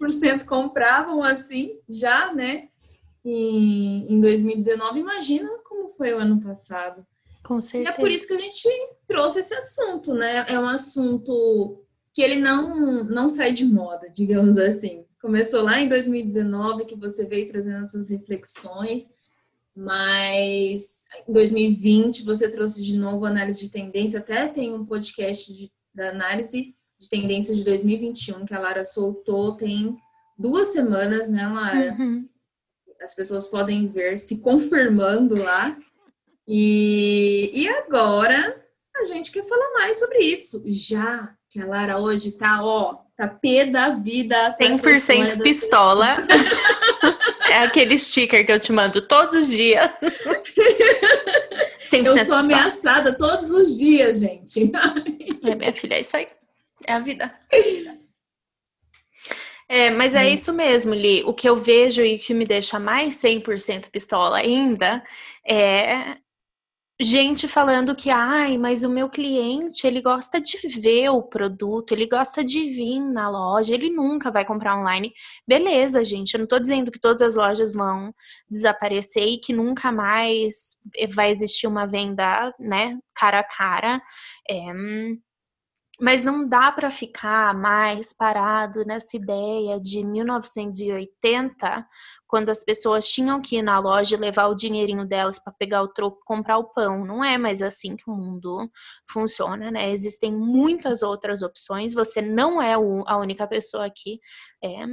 6% 0.01 0.45
compravam 0.45 1.23
assim 1.23 1.79
já, 1.89 2.33
né? 2.33 2.69
Em, 3.25 4.13
em 4.13 4.21
2019. 4.21 4.99
Imagina 4.99 5.49
como 5.63 5.89
foi 5.89 6.13
o 6.13 6.19
ano 6.19 6.39
passado. 6.39 7.05
Com 7.43 7.59
certeza. 7.59 7.91
E 7.91 7.93
é 7.93 7.95
por 7.99 8.11
isso 8.11 8.27
que 8.27 8.33
a 8.33 8.39
gente 8.39 8.69
trouxe 9.07 9.39
esse 9.39 9.53
assunto, 9.55 10.13
né? 10.13 10.45
É 10.47 10.59
um 10.59 10.67
assunto 10.67 11.83
que 12.13 12.21
ele 12.21 12.35
não, 12.35 13.03
não 13.03 13.27
sai 13.27 13.51
de 13.51 13.65
moda, 13.65 14.09
digamos 14.09 14.57
assim. 14.57 15.05
Começou 15.21 15.63
lá 15.63 15.79
em 15.79 15.89
2019, 15.89 16.85
que 16.85 16.95
você 16.95 17.25
veio 17.25 17.47
trazendo 17.47 17.83
essas 17.83 18.09
reflexões 18.09 19.09
mas 19.75 21.03
em 21.27 21.33
2020 21.33 22.23
você 22.23 22.49
trouxe 22.49 22.83
de 22.83 22.97
novo 22.97 23.25
análise 23.25 23.61
de 23.61 23.71
tendência, 23.71 24.19
até 24.19 24.47
tem 24.47 24.73
um 24.73 24.85
podcast 24.85 25.53
de, 25.53 25.71
da 25.93 26.09
análise 26.09 26.75
de 26.99 27.09
tendências 27.09 27.57
de 27.57 27.63
2021 27.63 28.45
que 28.45 28.53
a 28.53 28.59
Lara 28.59 28.83
soltou, 28.83 29.55
tem 29.55 29.97
duas 30.37 30.69
semanas, 30.69 31.29
né, 31.29 31.47
Lara? 31.47 31.95
Uhum. 31.97 32.27
As 33.01 33.15
pessoas 33.15 33.47
podem 33.47 33.87
ver 33.87 34.17
se 34.17 34.39
confirmando 34.39 35.35
lá. 35.35 35.77
E, 36.47 37.51
e 37.53 37.67
agora 37.69 38.61
a 38.97 39.03
gente 39.05 39.31
quer 39.31 39.43
falar 39.43 39.71
mais 39.73 39.99
sobre 39.99 40.19
isso. 40.19 40.61
Já 40.65 41.33
que 41.49 41.61
a 41.61 41.65
Lara 41.65 41.99
hoje 41.99 42.33
tá, 42.33 42.63
ó, 42.63 42.97
tá 43.15 43.27
pé 43.27 43.65
da 43.65 43.89
vida. 43.89 44.57
100% 44.59 45.41
pistola. 45.41 46.17
é 47.49 47.57
aquele 47.59 47.97
sticker 47.97 48.45
que 48.45 48.51
eu 48.51 48.59
te 48.59 48.71
mando 48.71 49.01
todos 49.01 49.33
os 49.33 49.49
dias. 49.49 49.89
100% 51.91 52.05
eu 52.05 52.25
sou 52.25 52.35
ameaçada 52.35 53.17
todos 53.17 53.49
os 53.51 53.77
dias, 53.77 54.19
gente. 54.19 54.71
É, 55.43 55.55
minha 55.55 55.73
filha, 55.73 55.95
é 55.95 56.01
isso 56.01 56.17
aí. 56.17 56.27
É 56.87 56.93
a 56.93 56.99
vida. 56.99 57.33
É, 59.71 59.91
mas 59.91 60.15
é 60.15 60.27
isso 60.27 60.51
mesmo, 60.51 60.95
Li. 60.95 61.21
O 61.25 61.31
que 61.31 61.47
eu 61.47 61.55
vejo 61.55 62.03
e 62.03 62.17
que 62.17 62.33
me 62.33 62.43
deixa 62.43 62.79
mais 62.79 63.21
100% 63.21 63.91
pistola 63.91 64.39
ainda 64.39 65.03
é 65.47 66.17
gente 67.01 67.47
falando 67.47 67.95
que, 67.95 68.09
ai, 68.09 68.57
mas 68.57 68.83
o 68.83 68.89
meu 68.89 69.09
cliente, 69.09 69.87
ele 69.87 70.01
gosta 70.01 70.39
de 70.41 70.57
ver 70.67 71.09
o 71.09 71.23
produto, 71.23 71.93
ele 71.93 72.05
gosta 72.05 72.43
de 72.43 72.59
vir 72.69 72.99
na 72.99 73.29
loja, 73.29 73.73
ele 73.73 73.89
nunca 73.89 74.29
vai 74.29 74.43
comprar 74.43 74.77
online. 74.77 75.13
Beleza, 75.47 76.03
gente, 76.03 76.33
eu 76.33 76.41
não 76.41 76.47
tô 76.47 76.59
dizendo 76.59 76.91
que 76.91 76.99
todas 76.99 77.21
as 77.21 77.35
lojas 77.37 77.73
vão 77.73 78.13
desaparecer 78.49 79.23
e 79.23 79.39
que 79.39 79.53
nunca 79.53 79.91
mais 79.91 80.77
vai 81.13 81.31
existir 81.31 81.67
uma 81.67 81.85
venda, 81.87 82.53
né, 82.59 82.97
cara 83.15 83.39
a 83.39 83.43
cara. 83.43 84.01
É, 84.49 84.55
mas 86.01 86.23
não 86.23 86.47
dá 86.47 86.71
para 86.71 86.89
ficar 86.89 87.53
mais 87.53 88.13
parado 88.13 88.85
nessa 88.85 89.17
ideia 89.17 89.79
de 89.79 90.03
1980, 90.03 91.85
quando 92.29 92.49
as 92.49 92.63
pessoas 92.63 93.07
tinham 93.07 93.41
que 93.41 93.57
ir 93.57 93.63
na 93.63 93.79
loja 93.79 94.15
e 94.15 94.19
levar 94.19 94.45
o 94.49 94.55
dinheirinho 94.55 95.03
delas 95.03 95.39
para 95.39 95.51
pegar 95.51 95.81
o 95.81 95.87
troco, 95.87 96.21
comprar 96.23 96.59
o 96.59 96.65
pão. 96.65 97.03
Não 97.03 97.23
é 97.23 97.39
mais 97.39 97.63
assim 97.63 97.95
que 97.95 98.07
o 98.07 98.13
mundo 98.13 98.69
funciona, 99.09 99.71
né? 99.71 99.91
Existem 99.91 100.31
muitas 100.31 101.01
outras 101.01 101.41
opções. 101.41 101.91
Você 101.91 102.21
não 102.21 102.61
é 102.61 102.73
a 102.75 103.17
única 103.17 103.47
pessoa 103.47 103.87
aqui. 103.87 104.19
É, 104.63 104.85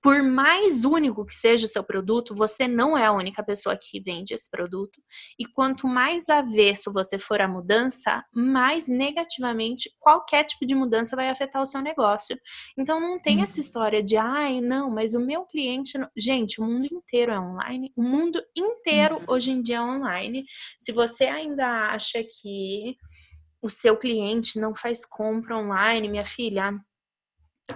por 0.00 0.22
mais 0.22 0.84
único 0.84 1.26
que 1.26 1.34
seja 1.34 1.66
o 1.66 1.68
seu 1.68 1.82
produto, 1.82 2.32
você 2.32 2.68
não 2.68 2.96
é 2.96 3.06
a 3.06 3.12
única 3.12 3.42
pessoa 3.42 3.76
que 3.76 4.00
vende 4.00 4.32
esse 4.32 4.48
produto. 4.48 5.02
E 5.36 5.44
quanto 5.46 5.88
mais 5.88 6.28
avesso 6.28 6.92
você 6.92 7.18
for 7.18 7.40
à 7.40 7.48
mudança, 7.48 8.24
mais 8.32 8.86
negativamente 8.86 9.90
qualquer 9.98 10.44
tipo 10.44 10.64
de 10.64 10.76
mudança 10.76 11.16
vai 11.16 11.28
afetar 11.28 11.60
o 11.60 11.66
seu 11.66 11.80
negócio. 11.80 12.38
Então 12.78 13.00
não 13.00 13.20
tem 13.20 13.42
essa 13.42 13.54
uhum. 13.54 13.60
história 13.60 14.00
de, 14.00 14.16
ai, 14.16 14.60
não, 14.60 14.90
mas 14.90 15.14
o 15.14 15.20
meu 15.20 15.44
cliente. 15.44 15.98
Gente, 16.16 16.60
o 16.60 16.64
mundo 16.64 16.83
mundo 16.84 17.02
inteiro 17.04 17.32
é 17.32 17.40
online. 17.40 17.92
O 17.96 18.02
mundo 18.02 18.42
inteiro 18.56 19.16
uhum. 19.16 19.24
hoje 19.28 19.50
em 19.50 19.62
dia 19.62 19.76
é 19.76 19.82
online. 19.82 20.44
Se 20.78 20.92
você 20.92 21.24
ainda 21.24 21.90
acha 21.90 22.22
que 22.22 22.96
o 23.62 23.70
seu 23.70 23.96
cliente 23.96 24.58
não 24.58 24.74
faz 24.74 25.06
compra 25.06 25.56
online, 25.56 26.08
minha 26.08 26.24
filha, 26.24 26.72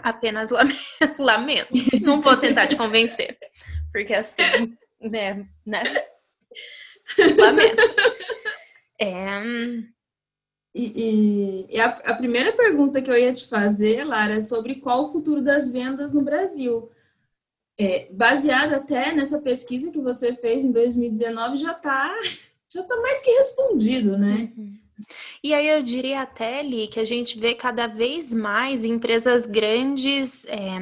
apenas 0.03 0.50
lamento. 0.53 0.79
lamento. 1.19 1.69
Não 2.03 2.21
vou 2.21 2.37
tentar 2.37 2.67
te 2.67 2.77
convencer. 2.77 3.38
Porque 3.93 4.15
assim, 4.15 4.77
né? 5.00 5.49
né? 5.67 5.83
Lamento. 7.38 7.83
É... 9.00 9.41
E, 10.75 10.93
e, 10.95 11.77
e 11.77 11.81
a, 11.81 11.87
a, 11.87 12.15
primeira 12.15 12.53
pergunta 12.53 13.00
que 13.00 13.11
eu 13.11 13.17
ia 13.17 13.33
te 13.33 13.49
fazer, 13.49 14.05
Lara, 14.05 14.35
é 14.35 14.41
sobre 14.41 14.77
qual 14.77 15.05
o 15.05 15.12
futuro 15.12 15.43
das 15.43 15.71
vendas 15.71 16.15
no 16.15 16.23
Brasil 16.23 16.91
é, 17.78 18.08
baseado 18.11 18.75
até 18.75 19.12
nessa 19.12 19.40
pesquisa 19.40 19.90
que 19.90 20.00
você 20.00 20.35
fez 20.35 20.64
em 20.64 20.73
2019, 20.73 21.56
já 21.56 21.73
está 21.73 22.14
já 22.68 22.82
tá 22.82 22.97
mais 22.97 23.23
que 23.23 23.30
respondido, 23.30 24.18
né? 24.18 24.52
Uhum. 24.56 24.78
E 25.42 25.54
aí 25.54 25.68
eu 25.68 25.82
diria 25.82 26.23
até, 26.23 26.62
Li, 26.62 26.88
que 26.88 26.99
a 26.99 27.04
gente 27.04 27.38
vê 27.38 27.54
cada 27.54 27.87
vez 27.87 28.35
mais 28.35 28.85
empresas 28.85 29.47
grandes 29.47 30.44
é, 30.47 30.78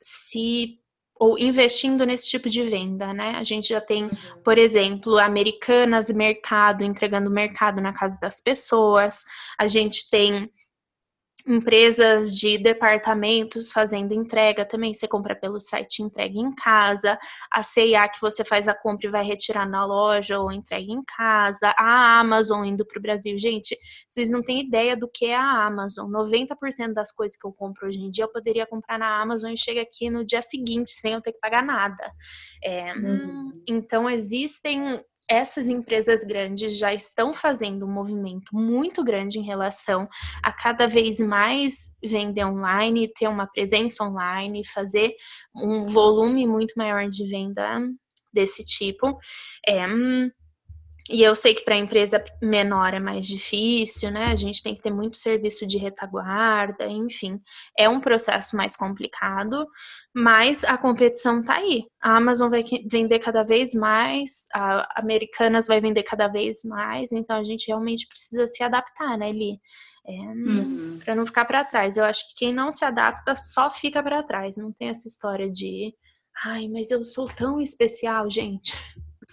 se 0.00 0.78
ou 1.20 1.36
investindo 1.36 2.06
nesse 2.06 2.28
tipo 2.28 2.48
de 2.48 2.62
venda, 2.64 3.12
né? 3.12 3.32
A 3.36 3.42
gente 3.42 3.70
já 3.70 3.80
tem, 3.80 4.04
uhum. 4.04 4.10
por 4.44 4.56
exemplo, 4.56 5.18
Americanas 5.18 6.10
Mercado 6.10 6.84
entregando 6.84 7.28
mercado 7.28 7.80
na 7.80 7.92
casa 7.92 8.18
das 8.20 8.40
pessoas. 8.40 9.24
A 9.58 9.66
gente 9.66 10.08
tem 10.10 10.48
empresas 11.48 12.36
de 12.36 12.58
departamentos 12.58 13.72
fazendo 13.72 14.12
entrega 14.12 14.64
também. 14.64 14.92
Você 14.92 15.08
compra 15.08 15.34
pelo 15.34 15.58
site 15.58 16.02
entrega 16.02 16.38
em 16.38 16.54
casa. 16.54 17.18
A 17.50 17.62
CIA 17.62 18.08
que 18.08 18.20
você 18.20 18.44
faz 18.44 18.68
a 18.68 18.74
compra 18.74 19.08
e 19.08 19.10
vai 19.10 19.24
retirar 19.24 19.66
na 19.66 19.86
loja 19.86 20.38
ou 20.38 20.52
entrega 20.52 20.92
em 20.92 21.02
casa. 21.04 21.74
A 21.78 22.20
Amazon 22.20 22.64
indo 22.64 22.84
para 22.84 22.98
o 22.98 23.02
Brasil. 23.02 23.38
Gente, 23.38 23.78
vocês 24.08 24.30
não 24.30 24.42
têm 24.42 24.60
ideia 24.60 24.96
do 24.96 25.08
que 25.08 25.26
é 25.26 25.36
a 25.36 25.66
Amazon. 25.66 26.10
90% 26.10 26.92
das 26.92 27.10
coisas 27.10 27.36
que 27.36 27.46
eu 27.46 27.52
compro 27.52 27.88
hoje 27.88 28.00
em 28.00 28.10
dia 28.10 28.24
eu 28.24 28.32
poderia 28.32 28.66
comprar 28.66 28.98
na 28.98 29.20
Amazon 29.20 29.50
e 29.50 29.58
chega 29.58 29.80
aqui 29.80 30.10
no 30.10 30.24
dia 30.24 30.42
seguinte 30.42 30.90
sem 30.90 31.14
eu 31.14 31.22
ter 31.22 31.32
que 31.32 31.40
pagar 31.40 31.62
nada. 31.62 32.12
É, 32.62 32.92
uhum. 32.92 33.62
Então, 33.66 34.08
existem 34.10 35.02
essas 35.30 35.66
empresas 35.68 36.24
grandes 36.24 36.78
já 36.78 36.94
estão 36.94 37.34
fazendo 37.34 37.84
um 37.84 37.92
movimento 37.92 38.54
muito 38.54 39.04
grande 39.04 39.38
em 39.38 39.44
relação 39.44 40.08
a 40.42 40.50
cada 40.50 40.86
vez 40.86 41.20
mais 41.20 41.90
vender 42.02 42.44
online, 42.44 43.12
ter 43.12 43.28
uma 43.28 43.46
presença 43.46 44.04
online, 44.04 44.66
fazer 44.66 45.14
um 45.54 45.84
volume 45.84 46.46
muito 46.46 46.72
maior 46.76 47.06
de 47.08 47.26
venda 47.28 47.80
desse 48.32 48.64
tipo. 48.64 49.18
É, 49.66 49.86
e 51.08 51.22
eu 51.22 51.34
sei 51.34 51.54
que 51.54 51.64
para 51.64 51.76
empresa 51.76 52.22
menor 52.42 52.92
é 52.92 53.00
mais 53.00 53.26
difícil, 53.26 54.10
né? 54.10 54.26
A 54.26 54.36
gente 54.36 54.62
tem 54.62 54.74
que 54.74 54.82
ter 54.82 54.92
muito 54.92 55.16
serviço 55.16 55.66
de 55.66 55.78
retaguarda, 55.78 56.86
enfim, 56.86 57.40
é 57.78 57.88
um 57.88 58.00
processo 58.00 58.56
mais 58.56 58.76
complicado, 58.76 59.66
mas 60.14 60.64
a 60.64 60.76
competição 60.76 61.42
tá 61.42 61.54
aí. 61.54 61.84
A 62.02 62.16
Amazon 62.16 62.50
vai 62.50 62.62
vender 62.86 63.18
cada 63.20 63.42
vez 63.42 63.74
mais, 63.74 64.46
a 64.54 65.00
Americanas 65.00 65.66
vai 65.66 65.80
vender 65.80 66.02
cada 66.02 66.28
vez 66.28 66.62
mais, 66.64 67.10
então 67.12 67.36
a 67.36 67.44
gente 67.44 67.68
realmente 67.68 68.06
precisa 68.06 68.46
se 68.46 68.62
adaptar, 68.62 69.16
né, 69.16 69.32
Li? 69.32 69.58
É, 70.06 70.12
uhum. 70.12 70.98
Para 71.04 71.14
não 71.14 71.26
ficar 71.26 71.44
para 71.44 71.64
trás. 71.64 71.96
Eu 71.96 72.04
acho 72.04 72.26
que 72.28 72.34
quem 72.36 72.52
não 72.52 72.70
se 72.72 72.84
adapta 72.84 73.36
só 73.36 73.70
fica 73.70 74.02
para 74.02 74.22
trás. 74.22 74.56
Não 74.56 74.72
tem 74.72 74.88
essa 74.88 75.06
história 75.06 75.50
de, 75.50 75.94
ai, 76.44 76.66
mas 76.68 76.90
eu 76.90 77.04
sou 77.04 77.26
tão 77.28 77.60
especial, 77.60 78.30
gente. 78.30 78.74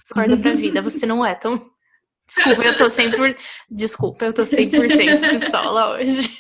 Acorda 0.10 0.38
pra 0.38 0.54
vida, 0.54 0.82
você 0.82 1.06
não 1.06 1.26
é 1.26 1.36
tão. 1.36 1.70
Desculpa, 2.28 2.64
eu 2.64 2.78
tô 2.78 2.86
100%, 2.88 3.38
Desculpa, 3.70 4.26
eu 4.26 4.34
tô 4.34 4.44
100% 4.44 5.30
pistola 5.30 5.96
hoje. 5.96 6.40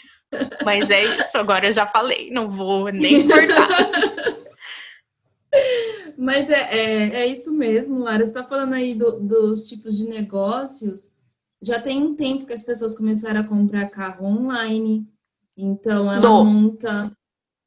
Mas 0.64 0.90
é 0.90 1.04
isso, 1.04 1.38
agora 1.38 1.68
eu 1.68 1.74
já 1.74 1.86
falei, 1.86 2.30
não 2.32 2.50
vou 2.50 2.90
nem 2.92 3.28
cortar. 3.28 3.68
Mas 6.18 6.50
é, 6.50 6.62
é, 6.72 7.16
é, 7.22 7.28
isso 7.28 7.52
mesmo, 7.52 8.00
Lara. 8.00 8.26
Você 8.26 8.34
tá 8.34 8.44
falando 8.44 8.74
aí 8.74 8.96
do, 8.96 9.20
dos 9.20 9.68
tipos 9.68 9.98
de 9.98 10.08
negócios. 10.08 11.12
Já 11.62 11.80
tem 11.82 12.02
um 12.02 12.16
tempo 12.16 12.46
que 12.46 12.54
as 12.54 12.64
pessoas 12.64 12.96
começaram 12.96 13.42
a 13.42 13.48
comprar 13.48 13.90
carro 13.90 14.26
online. 14.26 15.08
Então 15.58 16.12
ela 16.12 16.22
do. 16.22 16.44
monta. 16.44 17.12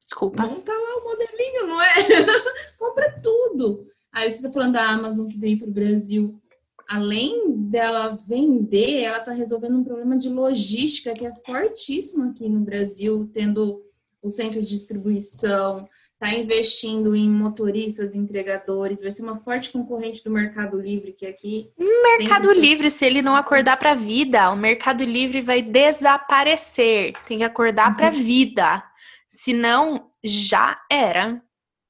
Desculpa. 0.00 0.43
Monta 0.43 0.73
lá 0.73 0.97
o 0.97 1.05
modelinho, 1.05 1.67
não 1.67 1.83
é? 1.83 1.95
Compra 2.78 3.21
tudo. 3.23 3.87
Aí 4.12 4.31
você 4.31 4.37
está 4.37 4.53
falando 4.53 4.73
da 4.73 4.88
Amazon 4.88 5.29
que 5.29 5.38
veio 5.38 5.59
para 5.59 5.69
o 5.69 5.73
Brasil. 5.73 6.41
Além 6.88 7.55
dela 7.69 8.19
vender, 8.27 9.03
ela 9.03 9.19
está 9.19 9.33
resolvendo 9.33 9.77
um 9.77 9.85
problema 9.85 10.17
de 10.17 10.29
logística 10.29 11.15
que 11.15 11.27
é 11.27 11.33
fortíssimo 11.45 12.31
aqui 12.31 12.49
no 12.49 12.61
Brasil, 12.61 13.31
tendo 13.33 13.83
o 14.23 14.31
centro 14.31 14.61
de 14.61 14.69
distribuição, 14.69 15.87
está 16.21 16.35
investindo 16.35 17.15
em 17.15 17.31
motoristas, 17.31 18.15
entregadores, 18.15 19.03
vai 19.03 19.12
ser 19.12 19.23
uma 19.23 19.38
forte 19.38 19.71
concorrente 19.71 20.25
do 20.25 20.31
Mercado 20.31 20.81
Livre 20.81 21.12
que 21.12 21.25
aqui. 21.25 21.71
Mercado 21.79 22.53
Livre, 22.53 22.91
se 22.91 23.07
ele 23.07 23.23
não 23.23 23.37
acordar 23.37 23.77
para 23.77 23.93
a 23.93 23.95
vida, 23.95 24.50
o 24.50 24.57
Mercado 24.57 25.05
Livre 25.05 25.43
vai 25.43 25.62
desaparecer. 25.62 27.12
Tem 27.27 27.38
que 27.38 27.45
acordar 27.45 27.97
para 27.97 28.09
a 28.09 28.11
vida, 28.11 28.83
senão 29.29 30.11
já 30.25 30.81
era. 30.91 31.41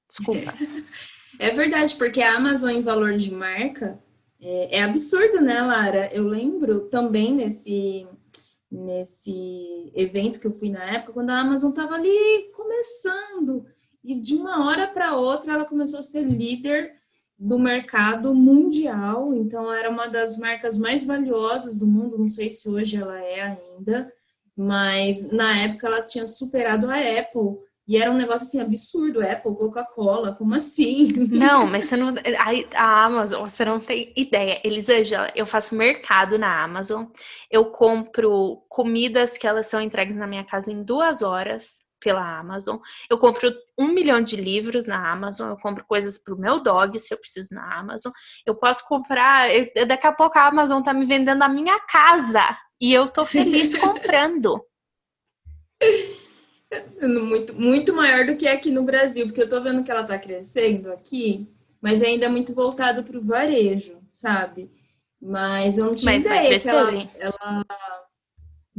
Desculpa. 0.07 0.55
É 1.39 1.51
verdade, 1.51 1.95
porque 1.95 2.21
a 2.21 2.35
Amazon 2.35 2.71
em 2.71 2.83
valor 2.83 3.17
de 3.17 3.33
marca 3.33 3.99
é, 4.41 4.79
é 4.79 4.83
absurdo, 4.83 5.41
né, 5.41 5.61
Lara? 5.63 6.11
Eu 6.13 6.27
lembro 6.27 6.81
também 6.89 7.33
nesse, 7.33 8.07
nesse 8.71 9.93
evento 9.95 10.41
que 10.41 10.47
eu 10.47 10.53
fui 10.53 10.69
na 10.69 10.85
época, 10.85 11.13
quando 11.13 11.31
a 11.31 11.39
Amazon 11.39 11.71
estava 11.71 11.95
ali 11.95 12.51
começando, 12.55 13.65
e 14.03 14.15
de 14.15 14.35
uma 14.35 14.67
hora 14.67 14.89
para 14.89 15.17
outra 15.17 15.53
ela 15.53 15.65
começou 15.65 16.01
a 16.01 16.03
ser 16.03 16.23
líder 16.23 16.93
do 17.39 17.57
mercado 17.57 18.35
mundial, 18.35 19.33
então 19.33 19.73
era 19.73 19.89
uma 19.89 20.09
das 20.09 20.37
marcas 20.39 20.77
mais 20.77 21.05
valiosas 21.05 21.79
do 21.79 21.87
mundo, 21.87 22.19
não 22.19 22.27
sei 22.27 22.51
se 22.51 22.69
hoje 22.69 22.97
ela 22.97 23.21
é 23.23 23.41
ainda, 23.43 24.13
mas 24.57 25.31
na 25.31 25.57
época 25.57 25.87
ela 25.87 26.03
tinha 26.03 26.27
superado 26.27 26.91
a 26.91 26.97
Apple 26.97 27.59
E 27.89 27.97
era 27.97 28.11
um 28.11 28.17
negócio 28.17 28.47
assim 28.47 28.61
absurdo, 28.61 29.23
Apple, 29.23 29.57
Coca-Cola, 29.57 30.35
como 30.35 30.55
assim? 30.55 31.09
Não, 31.33 31.67
mas 31.67 31.87
você 31.87 31.97
não. 31.97 32.09
A, 32.11 32.83
a, 32.83 33.05
Amazon, 33.07 33.49
você 33.49 33.65
não 33.65 33.81
tem 33.81 34.13
ideia. 34.15 34.61
Elisângela, 34.63 35.33
eu 35.35 35.47
faço 35.47 35.75
mercado 35.75 36.37
na 36.39 36.63
Amazon, 36.63 37.07
eu 37.51 37.71
compro 37.71 38.63
comidas 38.69 39.39
que 39.39 39.47
elas 39.47 39.69
são 39.69 39.81
entregues 39.81 40.17
na 40.17 40.27
minha 40.27 40.45
casa 40.45 40.71
em 40.71 40.83
duas 40.83 41.23
horas 41.23 41.79
pela 41.99 42.39
Amazon. 42.39 42.77
Eu 43.09 43.17
compro 43.19 43.51
um 43.79 43.89
milhão 43.89 44.21
de 44.21 44.37
livros 44.37 44.87
na 44.87 45.11
Amazon, 45.11 45.49
eu 45.49 45.57
compro 45.57 45.83
coisas 45.87 46.19
pro 46.23 46.39
meu 46.39 46.61
dog 46.61 47.01
se 47.01 47.15
eu 47.15 47.19
preciso 47.19 47.55
na 47.55 47.79
Amazon. 47.79 48.13
Eu 48.45 48.55
posso 48.55 48.87
comprar. 48.87 49.51
Eu, 49.51 49.87
daqui 49.87 50.07
a 50.07 50.13
pouco 50.13 50.39
a 50.39 50.47
Amazon 50.47 50.83
tá 50.83 50.93
me 50.93 51.07
vendendo 51.07 51.43
a 51.43 51.49
minha 51.49 51.81
casa 51.81 52.55
e 52.79 52.93
eu 52.93 53.09
tô 53.09 53.25
feliz 53.25 53.75
comprando. 53.81 54.63
Muito, 57.01 57.55
muito 57.55 57.95
maior 57.95 58.27
do 58.27 58.37
que 58.37 58.47
aqui 58.47 58.71
no 58.71 58.83
Brasil, 58.83 59.27
porque 59.27 59.41
eu 59.41 59.49
tô 59.49 59.63
vendo 59.63 59.83
que 59.83 59.91
ela 59.91 60.05
tá 60.05 60.19
crescendo 60.19 60.93
aqui, 60.93 61.49
mas 61.81 62.03
ainda 62.03 62.27
é 62.27 62.29
muito 62.29 62.55
voltado 62.55 63.03
para 63.03 63.19
o 63.19 63.25
varejo, 63.25 63.99
sabe? 64.13 64.71
Mas 65.21 65.79
eu 65.79 65.87
não 65.87 65.95
tinha 65.95 66.13
mas 66.13 66.27
ideia 66.27 66.61
que 66.61 66.69
ela, 66.69 67.11
ela, 67.19 67.65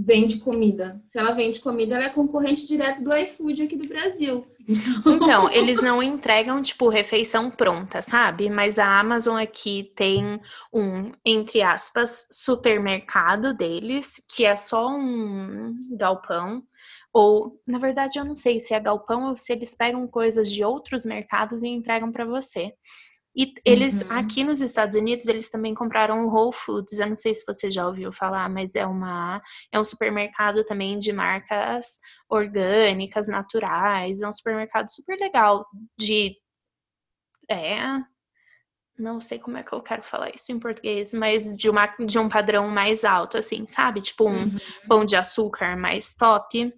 vende 0.02 0.38
comida. 0.38 1.02
Se 1.06 1.20
ela 1.20 1.32
vende 1.32 1.60
comida, 1.60 1.96
ela 1.96 2.06
é 2.06 2.10
concorrente 2.10 2.66
direto 2.66 3.04
do 3.04 3.14
iFood 3.14 3.64
aqui 3.64 3.76
do 3.76 3.88
Brasil. 3.88 4.46
Então, 5.06 5.52
eles 5.52 5.82
não 5.82 6.02
entregam, 6.02 6.62
tipo, 6.62 6.90
refeição 6.90 7.50
pronta, 7.50 8.02
sabe? 8.02 8.50
Mas 8.50 8.78
a 8.78 9.00
Amazon 9.00 9.36
aqui 9.36 9.92
tem 9.96 10.40
um, 10.72 11.12
entre 11.26 11.62
aspas, 11.62 12.28
supermercado 12.32 13.54
deles, 13.54 14.24
que 14.28 14.46
é 14.46 14.56
só 14.56 14.88
um 14.88 15.76
galpão 15.98 16.64
ou, 17.14 17.60
na 17.66 17.80
verdade, 17.80 18.20
eu 18.20 18.26
não 18.26 18.36
sei 18.36 18.60
se 18.60 18.74
é 18.74 18.80
galpão 18.80 19.30
ou 19.30 19.38
se 19.38 19.52
eles 19.52 19.76
pegam 19.76 20.08
coisas 20.08 20.52
de 20.52 20.64
outros 20.64 21.06
mercados 21.06 21.64
e 21.64 21.68
entregam 21.68 22.12
para 22.12 22.26
você. 22.26 22.74
E 23.36 23.54
eles, 23.64 24.02
uhum. 24.02 24.12
aqui 24.12 24.44
nos 24.44 24.60
Estados 24.60 24.96
Unidos, 24.96 25.28
eles 25.28 25.50
também 25.50 25.74
compraram 25.74 26.26
o 26.26 26.30
Whole 26.30 26.54
Foods. 26.54 27.00
Eu 27.00 27.08
não 27.08 27.16
sei 27.16 27.34
se 27.34 27.46
você 27.46 27.70
já 27.70 27.88
ouviu 27.88 28.12
falar, 28.12 28.50
mas 28.50 28.76
é 28.76 28.86
uma 28.86 29.42
é 29.72 29.80
um 29.80 29.84
supermercado 29.84 30.64
também 30.64 30.98
de 30.98 31.14
marcas 31.14 32.00
orgânicas, 32.30 33.28
naturais. 33.28 34.22
É 34.22 34.28
um 34.28 34.34
supermercado 34.34 34.90
super 34.90 35.18
legal 35.18 35.66
de 35.98 36.36
é, 37.50 37.78
não 39.00 39.22
sei 39.22 39.40
como 39.40 39.58
é 39.58 39.64
que 39.64 39.74
eu 39.74 39.82
quero 39.82 40.04
falar 40.04 40.36
isso 40.36 40.52
em 40.52 40.60
português, 40.60 41.14
mas 41.14 41.56
de, 41.56 41.70
uma, 41.70 41.88
de 42.06 42.20
um 42.20 42.28
padrão 42.28 42.68
mais 42.68 43.06
alto, 43.06 43.38
assim, 43.38 43.66
sabe? 43.66 44.02
Tipo 44.02 44.28
um 44.28 44.44
uhum. 44.44 44.58
pão 44.88 45.06
de 45.06 45.16
açúcar 45.16 45.78
mais 45.78 46.14
top. 46.16 46.72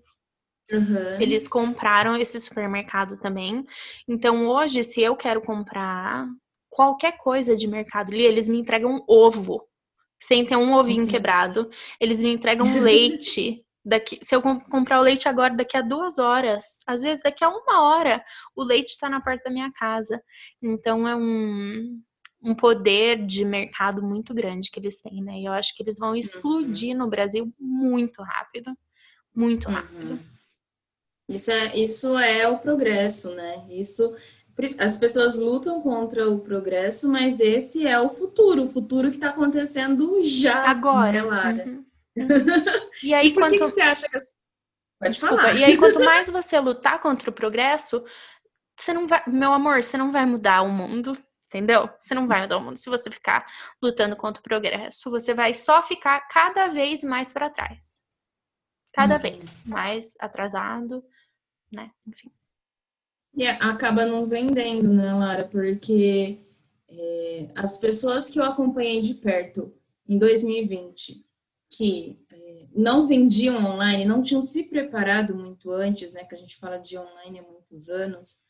Uhum. 0.71 1.21
Eles 1.21 1.47
compraram 1.47 2.15
esse 2.15 2.39
supermercado 2.39 3.17
também. 3.17 3.65
Então, 4.07 4.47
hoje, 4.47 4.83
se 4.83 5.01
eu 5.01 5.15
quero 5.15 5.41
comprar 5.41 6.27
qualquer 6.69 7.17
coisa 7.17 7.55
de 7.55 7.67
mercado 7.67 8.11
ali, 8.11 8.23
eles 8.23 8.47
me 8.47 8.59
entregam 8.59 9.03
ovo. 9.07 9.67
Sem 10.21 10.45
ter 10.45 10.55
um 10.55 10.73
ovinho 10.73 11.01
Entendi. 11.01 11.11
quebrado. 11.11 11.69
Eles 11.99 12.21
me 12.21 12.31
entregam 12.31 12.81
leite. 12.81 13.63
Daqui, 13.83 14.19
se 14.21 14.35
eu 14.35 14.43
comprar 14.43 14.99
o 14.99 15.01
leite 15.01 15.27
agora, 15.27 15.55
daqui 15.55 15.75
a 15.75 15.81
duas 15.81 16.19
horas, 16.19 16.81
às 16.85 17.01
vezes 17.01 17.23
daqui 17.23 17.43
a 17.43 17.49
uma 17.49 17.81
hora, 17.81 18.23
o 18.55 18.63
leite 18.63 18.89
está 18.89 19.09
na 19.09 19.19
porta 19.19 19.45
da 19.45 19.49
minha 19.49 19.71
casa. 19.71 20.21
Então 20.61 21.07
é 21.07 21.15
um, 21.15 21.99
um 22.43 22.53
poder 22.53 23.25
de 23.25 23.43
mercado 23.43 24.03
muito 24.03 24.35
grande 24.35 24.69
que 24.69 24.79
eles 24.79 25.01
têm, 25.01 25.23
né? 25.23 25.39
E 25.39 25.45
eu 25.45 25.53
acho 25.53 25.75
que 25.75 25.81
eles 25.81 25.97
vão 25.97 26.09
uhum. 26.09 26.15
explodir 26.15 26.91
uhum. 26.91 26.99
no 26.99 27.09
Brasil 27.09 27.51
muito 27.59 28.21
rápido. 28.21 28.71
Muito 29.33 29.67
uhum. 29.67 30.19
Isso 31.33 31.51
é, 31.51 31.75
isso 31.75 32.17
é 32.17 32.47
o 32.47 32.59
progresso, 32.59 33.33
né? 33.35 33.65
Isso 33.69 34.15
as 34.77 34.95
pessoas 34.95 35.35
lutam 35.35 35.81
contra 35.81 36.29
o 36.29 36.39
progresso, 36.39 37.09
mas 37.09 37.39
esse 37.39 37.87
é 37.87 37.99
o 37.99 38.09
futuro, 38.09 38.65
o 38.65 38.69
futuro 38.69 39.09
que 39.09 39.17
está 39.17 39.29
acontecendo 39.29 40.23
já. 40.23 40.69
Agora. 40.69 41.11
Né, 41.11 41.21
Lara? 41.21 41.65
Uhum. 41.65 41.85
Uhum. 42.17 42.81
E 43.01 43.13
aí, 43.13 43.27
e 43.27 43.33
por 43.33 43.43
quanto... 43.43 43.51
que 43.53 43.57
você 43.57 43.81
acha 43.81 44.07
que 44.07 44.17
as... 44.17 44.25
Pode 44.99 45.13
Desculpa. 45.13 45.37
Falar. 45.37 45.55
E 45.55 45.63
aí, 45.63 45.77
quanto 45.77 45.99
mais 46.03 46.29
você 46.29 46.59
lutar 46.59 46.99
contra 46.99 47.29
o 47.29 47.33
progresso, 47.33 48.05
você 48.77 48.93
não 48.93 49.07
vai, 49.07 49.23
meu 49.25 49.51
amor, 49.51 49.83
você 49.83 49.97
não 49.97 50.11
vai 50.11 50.25
mudar 50.25 50.61
o 50.61 50.69
mundo, 50.69 51.17
entendeu? 51.47 51.89
Você 51.99 52.13
não 52.13 52.27
vai 52.27 52.41
mudar 52.41 52.57
o 52.57 52.61
mundo 52.61 52.77
se 52.77 52.89
você 52.89 53.09
ficar 53.09 53.45
lutando 53.81 54.15
contra 54.15 54.39
o 54.39 54.43
progresso. 54.43 55.09
Você 55.09 55.33
vai 55.33 55.55
só 55.55 55.81
ficar 55.81 56.19
cada 56.27 56.67
vez 56.67 57.03
mais 57.03 57.33
para 57.33 57.49
trás. 57.49 58.01
Cada 58.93 59.15
uhum. 59.15 59.21
vez 59.21 59.63
mais 59.65 60.13
atrasado, 60.19 61.03
né? 61.71 61.91
Enfim. 62.07 62.31
E 63.33 63.47
acaba 63.47 64.05
não 64.05 64.25
vendendo, 64.25 64.91
né, 64.91 65.13
Lara? 65.13 65.45
Porque 65.45 66.39
é, 66.89 67.47
as 67.55 67.77
pessoas 67.77 68.29
que 68.29 68.39
eu 68.39 68.43
acompanhei 68.43 68.99
de 68.99 69.15
perto 69.15 69.73
em 70.07 70.17
2020, 70.17 71.25
que 71.69 72.19
é, 72.29 72.67
não 72.75 73.07
vendiam 73.07 73.63
online, 73.65 74.03
não 74.03 74.21
tinham 74.21 74.41
se 74.41 74.63
preparado 74.63 75.33
muito 75.33 75.71
antes, 75.71 76.11
né? 76.11 76.25
Que 76.25 76.35
a 76.35 76.37
gente 76.37 76.57
fala 76.57 76.77
de 76.77 76.97
online 76.97 77.39
há 77.39 77.43
muitos 77.43 77.87
anos, 77.89 78.41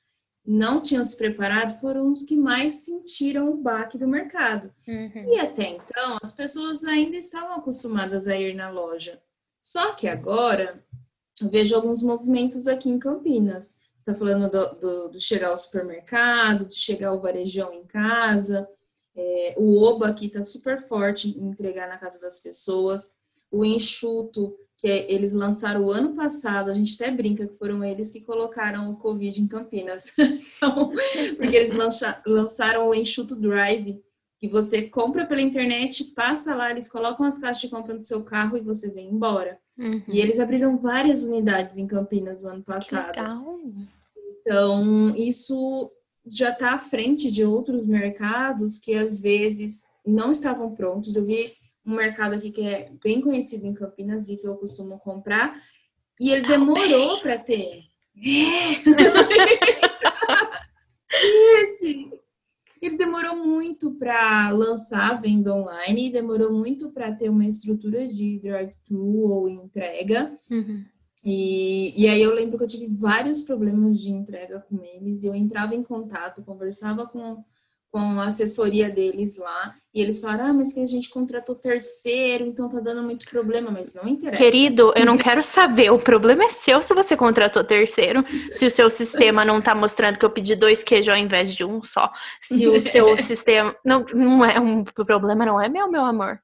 não 0.43 0.81
tinham 0.81 1.03
se 1.03 1.15
preparado, 1.15 1.79
foram 1.79 2.09
os 2.11 2.23
que 2.23 2.35
mais 2.35 2.75
sentiram 2.75 3.51
o 3.51 3.57
baque 3.57 3.97
do 3.97 4.07
mercado. 4.07 4.73
Uhum. 4.87 5.35
E 5.35 5.39
até 5.39 5.67
então, 5.69 6.17
as 6.21 6.31
pessoas 6.31 6.83
ainda 6.83 7.15
estavam 7.15 7.55
acostumadas 7.55 8.27
a 8.27 8.35
ir 8.35 8.55
na 8.55 8.71
loja. 8.71 9.21
Só 9.61 9.93
que 9.93 10.07
agora 10.07 10.83
eu 11.41 11.49
vejo 11.49 11.75
alguns 11.75 12.01
movimentos 12.01 12.67
aqui 12.67 12.89
em 12.89 12.99
Campinas. 12.99 13.75
Você 13.97 14.11
está 14.11 14.15
falando 14.15 14.49
do, 14.49 14.79
do, 14.79 15.09
do, 15.09 15.19
chegar 15.19 15.49
ao 15.49 15.57
supermercado, 15.57 16.65
de 16.65 16.75
chegar 16.75 17.09
ao 17.09 17.21
varejão 17.21 17.71
em 17.71 17.83
casa. 17.83 18.67
É, 19.15 19.53
o 19.57 19.81
Oba 19.81 20.07
aqui 20.07 20.25
está 20.27 20.43
super 20.43 20.81
forte 20.87 21.29
em 21.29 21.49
entregar 21.49 21.87
na 21.87 21.97
casa 21.97 22.19
das 22.19 22.39
pessoas. 22.39 23.11
O 23.51 23.63
enxuto, 23.63 24.55
que 24.77 24.87
é, 24.87 25.11
eles 25.11 25.33
lançaram 25.33 25.83
o 25.83 25.91
ano 25.91 26.15
passado, 26.15 26.71
a 26.71 26.73
gente 26.73 26.95
até 26.95 27.11
brinca 27.11 27.45
que 27.45 27.57
foram 27.57 27.83
eles 27.83 28.11
que 28.11 28.21
colocaram 28.21 28.89
o 28.89 28.97
Covid 28.97 29.39
em 29.39 29.47
Campinas. 29.47 30.11
então, 30.17 30.91
porque 31.37 31.55
eles 31.55 31.73
lança, 31.73 32.21
lançaram 32.25 32.87
o 32.87 32.95
enxuto 32.95 33.35
Drive, 33.35 34.01
que 34.39 34.47
você 34.47 34.81
compra 34.81 35.27
pela 35.27 35.41
internet, 35.41 36.05
passa 36.15 36.55
lá, 36.55 36.71
eles 36.71 36.89
colocam 36.89 37.23
as 37.23 37.37
caixas 37.37 37.61
de 37.61 37.69
compra 37.69 37.93
no 37.93 38.01
seu 38.01 38.23
carro 38.23 38.57
e 38.57 38.61
você 38.61 38.89
vem 38.89 39.11
embora. 39.11 39.60
Uhum. 39.81 40.03
E 40.07 40.19
eles 40.19 40.39
abriram 40.39 40.77
várias 40.77 41.23
unidades 41.23 41.77
em 41.77 41.87
Campinas 41.87 42.43
no 42.43 42.49
ano 42.49 42.63
passado. 42.63 43.17
Então, 44.39 45.15
isso 45.15 45.91
já 46.27 46.51
está 46.51 46.73
à 46.73 46.79
frente 46.79 47.31
de 47.31 47.43
outros 47.43 47.87
mercados 47.87 48.77
que 48.77 48.95
às 48.95 49.19
vezes 49.19 49.81
não 50.05 50.31
estavam 50.31 50.75
prontos. 50.75 51.15
Eu 51.15 51.25
vi 51.25 51.53
um 51.83 51.95
mercado 51.95 52.35
aqui 52.35 52.51
que 52.51 52.61
é 52.61 52.91
bem 53.03 53.19
conhecido 53.19 53.65
em 53.65 53.73
Campinas 53.73 54.29
e 54.29 54.37
que 54.37 54.47
eu 54.47 54.55
costumo 54.55 54.99
comprar, 54.99 55.59
e 56.19 56.29
ele 56.29 56.47
demorou 56.47 57.19
para 57.19 57.39
ter. 57.39 57.81
Esse! 61.11 62.20
Ele 62.81 62.97
demorou 62.97 63.35
muito 63.35 63.91
para 63.93 64.49
lançar 64.49 65.11
a 65.11 65.13
venda 65.13 65.53
online, 65.53 66.11
demorou 66.11 66.51
muito 66.51 66.89
para 66.89 67.11
ter 67.11 67.29
uma 67.29 67.45
estrutura 67.45 68.07
de 68.07 68.39
drive-thru 68.39 69.19
ou 69.19 69.47
entrega. 69.47 70.35
Uhum. 70.49 70.83
E, 71.23 71.93
e 71.95 72.07
aí 72.07 72.21
eu 72.21 72.33
lembro 72.33 72.57
que 72.57 72.63
eu 72.63 72.67
tive 72.67 72.87
vários 72.87 73.43
problemas 73.43 73.99
de 73.99 74.09
entrega 74.09 74.59
com 74.61 74.83
eles, 74.83 75.21
e 75.21 75.27
eu 75.27 75.35
entrava 75.35 75.75
em 75.75 75.83
contato, 75.83 76.43
conversava 76.43 77.05
com, 77.05 77.43
com 77.91 78.21
a 78.21 78.27
assessoria 78.27 78.89
deles 78.89 79.37
lá, 79.37 79.75
e 79.93 80.01
eles 80.01 80.21
falaram, 80.21 80.45
ah, 80.45 80.53
mas 80.53 80.71
que 80.71 80.79
a 80.79 80.85
gente 80.85 81.09
contratou 81.09 81.55
terceiro, 81.55 82.45
então 82.45 82.69
tá 82.69 82.79
dando 82.79 83.03
muito 83.03 83.29
problema, 83.29 83.69
mas 83.69 83.93
não 83.93 84.07
interessa. 84.07 84.41
Querido, 84.41 84.93
eu 84.95 85.05
não 85.05 85.17
quero 85.17 85.41
saber, 85.41 85.91
o 85.91 85.99
problema 85.99 86.45
é 86.45 86.49
seu 86.49 86.81
se 86.81 86.93
você 86.93 87.17
contratou 87.17 87.63
terceiro, 87.65 88.23
se 88.49 88.65
o 88.65 88.71
seu 88.71 88.89
sistema 88.89 89.43
não 89.43 89.61
tá 89.61 89.75
mostrando 89.75 90.17
que 90.17 90.23
eu 90.23 90.29
pedi 90.29 90.55
dois 90.55 90.83
queijos 90.83 91.09
ao 91.09 91.17
invés 91.17 91.53
de 91.53 91.65
um 91.65 91.83
só, 91.83 92.09
se 92.41 92.65
o 92.65 92.79
seu 92.81 93.17
sistema... 93.17 93.75
Não, 93.83 94.05
não 94.13 94.45
é 94.45 94.57
um 94.57 94.85
problema, 94.85 95.45
não 95.45 95.59
é 95.59 95.67
meu, 95.67 95.91
meu 95.91 96.05
amor. 96.05 96.39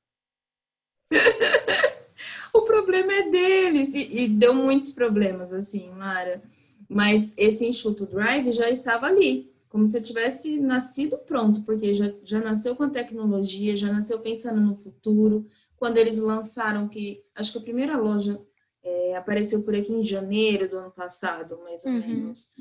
o 2.53 2.61
problema 2.63 3.13
é 3.13 3.29
deles. 3.29 3.93
E, 3.93 4.23
e, 4.23 4.27
deu 4.27 4.53
muitos 4.53 4.91
problemas, 4.91 5.53
assim, 5.53 5.91
Lara. 5.95 6.41
Mas 6.89 7.33
esse 7.37 7.65
enxuto 7.65 8.05
drive 8.05 8.51
já 8.51 8.69
estava 8.69 9.07
ali, 9.07 9.51
como 9.69 9.87
se 9.87 10.01
tivesse 10.01 10.59
nascido 10.59 11.17
pronto, 11.17 11.63
porque 11.63 11.93
já, 11.93 12.13
já 12.23 12.39
nasceu 12.39 12.75
com 12.75 12.83
a 12.83 12.89
tecnologia, 12.89 13.75
já 13.75 13.91
nasceu 13.91 14.19
pensando 14.19 14.61
no 14.61 14.75
futuro. 14.75 15.45
Quando 15.75 15.97
eles 15.97 16.19
lançaram, 16.19 16.87
que 16.87 17.23
acho 17.35 17.51
que 17.51 17.59
a 17.59 17.63
primeira 17.63 17.97
loja 17.97 18.41
é, 18.83 19.15
apareceu 19.15 19.61
por 19.61 19.75
aqui 19.75 19.93
em 19.93 20.03
janeiro 20.03 20.69
do 20.69 20.77
ano 20.77 20.91
passado, 20.91 21.59
mais 21.63 21.85
ou 21.85 21.91
uhum. 21.91 21.99
menos. 21.99 22.51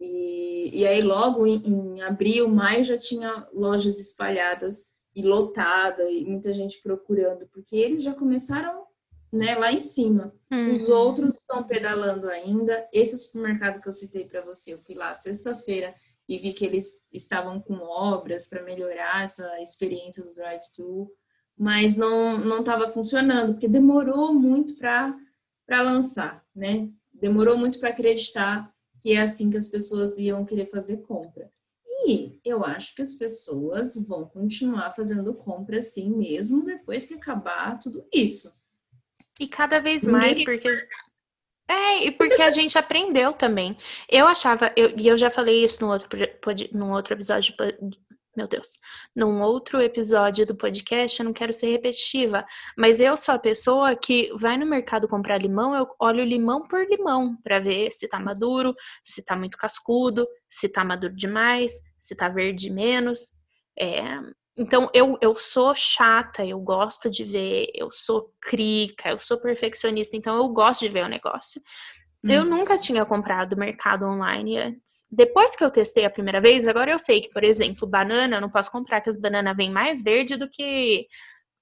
E, 0.00 0.80
e 0.80 0.86
aí, 0.86 1.02
logo 1.02 1.46
em, 1.46 1.62
em 1.66 2.02
abril, 2.02 2.48
maio, 2.48 2.84
já 2.84 2.98
tinha 2.98 3.46
lojas 3.52 3.98
espalhadas 3.98 4.90
e 5.14 5.22
lotada, 5.22 6.10
e 6.10 6.24
muita 6.24 6.52
gente 6.52 6.82
procurando, 6.82 7.46
porque 7.52 7.76
eles 7.76 8.02
já 8.02 8.14
começaram 8.14 8.84
né, 9.32 9.54
lá 9.56 9.72
em 9.72 9.80
cima. 9.80 10.34
Uhum. 10.50 10.72
Os 10.72 10.88
outros 10.88 11.38
estão 11.38 11.64
pedalando 11.64 12.28
ainda. 12.28 12.88
Esse 12.92 13.18
supermercado 13.18 13.80
que 13.80 13.88
eu 13.88 13.92
citei 13.92 14.26
para 14.26 14.42
você, 14.42 14.74
eu 14.74 14.78
fui 14.78 14.94
lá 14.94 15.14
sexta-feira 15.14 15.94
e 16.28 16.38
vi 16.38 16.52
que 16.52 16.64
eles 16.64 17.02
estavam 17.12 17.60
com 17.60 17.74
obras 17.74 18.48
para 18.48 18.62
melhorar 18.62 19.24
essa 19.24 19.60
experiência 19.60 20.24
do 20.24 20.34
drive-thru, 20.34 21.10
mas 21.56 21.96
não 21.96 22.38
não 22.38 22.60
estava 22.60 22.88
funcionando, 22.88 23.52
porque 23.52 23.68
demorou 23.68 24.34
muito 24.34 24.76
para 24.76 25.82
lançar, 25.82 26.44
né? 26.54 26.90
Demorou 27.12 27.56
muito 27.56 27.78
para 27.78 27.90
acreditar 27.90 28.72
que 29.00 29.12
é 29.12 29.20
assim 29.20 29.50
que 29.50 29.56
as 29.56 29.68
pessoas 29.68 30.18
iam 30.18 30.44
querer 30.44 30.66
fazer 30.66 30.98
compra. 30.98 31.50
E 32.08 32.38
eu 32.44 32.64
acho 32.64 32.94
que 32.94 33.02
as 33.02 33.14
pessoas 33.14 33.96
vão 34.06 34.26
continuar 34.26 34.94
fazendo 34.94 35.34
compra 35.34 35.78
assim 35.78 36.10
mesmo 36.10 36.64
depois 36.64 37.06
que 37.06 37.14
acabar 37.14 37.78
tudo 37.78 38.06
isso. 38.12 38.52
E 39.38 39.46
cada 39.46 39.80
vez 39.80 40.04
mais, 40.04 40.42
porque. 40.44 40.68
É, 41.68 42.04
e 42.04 42.12
porque 42.12 42.42
a 42.42 42.50
gente 42.50 42.78
aprendeu 42.78 43.32
também. 43.32 43.76
Eu 44.08 44.26
achava, 44.26 44.72
eu, 44.76 44.94
e 44.96 45.08
eu 45.08 45.18
já 45.18 45.30
falei 45.30 45.64
isso 45.64 45.84
no 45.84 45.90
outro, 45.90 46.08
no 46.72 46.92
outro 46.92 47.14
episódio, 47.14 47.54
meu 48.36 48.46
Deus, 48.46 48.78
num 49.14 49.40
outro 49.40 49.80
episódio 49.80 50.46
do 50.46 50.54
podcast, 50.54 51.18
eu 51.18 51.24
não 51.24 51.32
quero 51.32 51.52
ser 51.52 51.70
repetitiva, 51.70 52.44
mas 52.76 53.00
eu 53.00 53.16
sou 53.16 53.34
a 53.34 53.38
pessoa 53.38 53.96
que 53.96 54.30
vai 54.38 54.56
no 54.58 54.66
mercado 54.66 55.08
comprar 55.08 55.38
limão, 55.38 55.74
eu 55.74 55.88
olho 55.98 56.22
limão 56.22 56.68
por 56.68 56.86
limão 56.86 57.36
para 57.42 57.58
ver 57.58 57.90
se 57.90 58.06
tá 58.06 58.20
maduro, 58.20 58.74
se 59.02 59.24
tá 59.24 59.34
muito 59.34 59.56
cascudo, 59.56 60.26
se 60.48 60.68
tá 60.68 60.84
maduro 60.84 61.16
demais, 61.16 61.72
se 61.98 62.14
tá 62.14 62.28
verde 62.28 62.70
menos. 62.70 63.32
É, 63.78 64.20
então, 64.56 64.88
eu, 64.94 65.18
eu 65.20 65.36
sou 65.36 65.74
chata, 65.74 66.44
eu 66.44 66.58
gosto 66.58 67.10
de 67.10 67.24
ver, 67.24 67.66
eu 67.74 67.90
sou 67.92 68.32
crica, 68.40 69.10
eu 69.10 69.18
sou 69.18 69.38
perfeccionista, 69.38 70.16
então 70.16 70.34
eu 70.34 70.48
gosto 70.48 70.80
de 70.80 70.88
ver 70.88 71.04
o 71.04 71.08
negócio. 71.08 71.60
Hum. 72.24 72.30
Eu 72.30 72.44
nunca 72.44 72.78
tinha 72.78 73.04
comprado 73.04 73.56
mercado 73.56 74.06
online 74.06 74.58
antes. 74.58 75.06
Depois 75.10 75.54
que 75.54 75.62
eu 75.62 75.70
testei 75.70 76.06
a 76.06 76.10
primeira 76.10 76.40
vez, 76.40 76.66
agora 76.66 76.90
eu 76.90 76.98
sei 76.98 77.20
que, 77.20 77.30
por 77.30 77.44
exemplo, 77.44 77.86
banana, 77.86 78.36
eu 78.36 78.40
não 78.40 78.50
posso 78.50 78.70
comprar, 78.72 79.02
que 79.02 79.10
as 79.10 79.20
bananas 79.20 79.56
vêm 79.56 79.70
mais 79.70 80.02
verde 80.02 80.36
do 80.36 80.48
que 80.48 81.06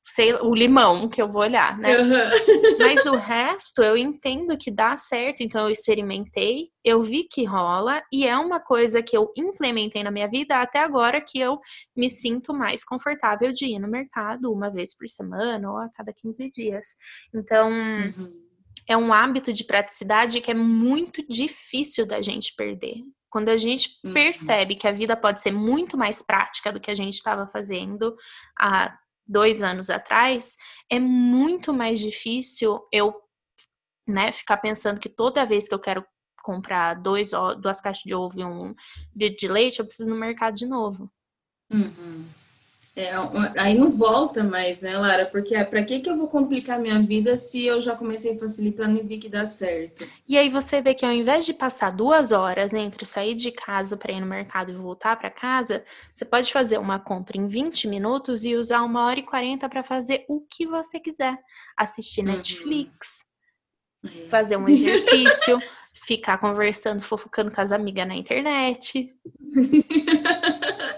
sei, 0.05 0.35
o 0.35 0.55
limão 0.55 1.09
que 1.09 1.21
eu 1.21 1.33
vou 1.33 1.41
olhar, 1.41 1.79
né? 1.79 1.99
Uhum. 1.99 2.79
Mas 2.79 3.07
o 3.07 3.17
resto 3.17 3.83
eu 3.83 3.97
entendo 3.97 4.57
que 4.59 4.71
dá 4.71 4.97
certo, 4.97 5.41
então 5.41 5.63
eu 5.63 5.71
experimentei, 5.71 6.69
eu 6.85 7.03
vi 7.03 7.25
que 7.25 7.45
rola 7.45 8.03
e 8.13 8.27
é 8.27 8.37
uma 8.37 8.61
coisa 8.61 9.03
que 9.03 9.17
eu 9.17 9.33
implementei 9.35 10.03
na 10.03 10.11
minha 10.11 10.29
vida 10.29 10.57
até 10.57 10.81
agora 10.81 11.23
que 11.23 11.41
eu 11.41 11.59
me 11.97 12.11
sinto 12.11 12.53
mais 12.53 12.85
confortável 12.85 13.51
de 13.51 13.67
ir 13.67 13.79
no 13.79 13.89
mercado 13.89 14.53
uma 14.53 14.71
vez 14.71 14.95
por 14.95 15.09
semana 15.09 15.71
ou 15.71 15.79
a 15.79 15.89
cada 15.89 16.13
15 16.13 16.51
dias. 16.51 16.87
Então, 17.35 17.71
uhum. 17.71 18.31
é 18.87 18.97
um 18.97 19.11
hábito 19.11 19.55
de 19.55 19.65
praticidade 19.65 20.43
que 20.43 20.51
é 20.51 20.55
muito 20.55 21.27
difícil 21.27 22.05
da 22.05 22.21
gente 22.21 22.55
perder. 22.55 22.97
Quando 23.31 23.49
a 23.49 23.57
gente 23.57 23.89
uhum. 24.05 24.13
percebe 24.13 24.77
que 24.77 24.87
a 24.87 24.93
vida 24.93 25.17
pode 25.17 25.41
ser 25.41 25.51
muito 25.51 25.97
mais 25.97 26.23
prática 26.23 26.71
do 26.71 26.79
que 26.79 26.91
a 26.91 26.95
gente 26.95 27.15
estava 27.15 27.47
fazendo 27.47 28.15
há 28.57 28.97
dois 29.27 29.63
anos 29.63 29.91
atrás, 29.91 30.57
é 30.91 30.99
muito 30.99 31.73
mais 31.73 31.99
difícil 32.01 32.87
eu 32.93 33.15
né, 34.07 34.31
ficar 34.33 34.59
pensando 34.59 35.01
que 35.01 35.09
toda 35.09 35.47
vez 35.47 35.67
que 35.67 35.75
eu 35.75 35.79
quero 35.79 36.05
comprar 36.43 36.95
dois, 36.95 37.31
duas 37.61 37.81
caixas 37.81 38.03
de 38.03 38.15
ovo 38.15 38.39
e 38.39 38.45
um 38.45 38.75
de 39.15 39.49
leite, 39.49 39.79
eu 39.79 39.87
preciso 39.87 40.11
no 40.11 40.17
mercado 40.17 40.55
de 40.55 40.67
novo. 40.67 41.11
Uhum. 41.73 42.27
É, 42.97 43.11
aí 43.59 43.77
não 43.77 43.91
volta 43.91 44.45
mais, 44.45 44.81
né, 44.81 44.97
Lara? 44.97 45.27
Porque 45.27 45.53
é, 45.53 45.65
para 45.65 45.83
que, 45.83 45.99
que 45.99 46.09
eu 46.09 46.17
vou 46.17 46.29
complicar 46.29 46.79
minha 46.79 47.01
vida 47.01 47.37
se 47.37 47.67
eu 47.67 47.81
já 47.81 47.97
comecei 47.97 48.39
facilitando 48.39 49.01
e 49.01 49.03
vi 49.03 49.19
que 49.19 49.29
dá 49.29 49.45
certo? 49.47 50.09
E 50.29 50.39
aí 50.39 50.49
você 50.49 50.81
vê 50.81 50.95
que 50.95 51.05
ao 51.05 51.11
invés 51.11 51.45
de 51.45 51.53
passar 51.53 51.91
duas 51.91 52.31
horas 52.31 52.73
entre 52.73 53.05
sair 53.05 53.35
de 53.35 53.51
casa 53.51 53.97
para 53.97 54.13
ir 54.13 54.21
no 54.21 54.27
mercado 54.27 54.71
e 54.71 54.77
voltar 54.77 55.17
para 55.17 55.29
casa, 55.29 55.83
você 56.13 56.25
pode 56.25 56.53
fazer 56.53 56.79
uma 56.79 57.01
compra 57.01 57.37
em 57.37 57.49
20 57.49 57.89
minutos 57.89 58.45
e 58.45 58.55
usar 58.55 58.83
uma 58.83 59.07
hora 59.07 59.19
e 59.19 59.25
40 59.25 59.69
para 59.69 59.83
fazer 59.83 60.25
o 60.29 60.41
que 60.41 60.65
você 60.65 61.01
quiser. 61.01 61.37
Assistir 61.77 62.21
uhum. 62.21 62.29
Netflix, 62.29 63.25
uhum. 64.05 64.29
fazer 64.31 64.57
um 64.57 64.69
exercício, 64.69 65.59
ficar 66.07 66.39
conversando, 66.39 67.03
fofocando 67.03 67.51
com 67.51 67.61
as 67.61 67.73
amigas 67.73 68.07
na 68.07 68.15
internet. 68.15 69.13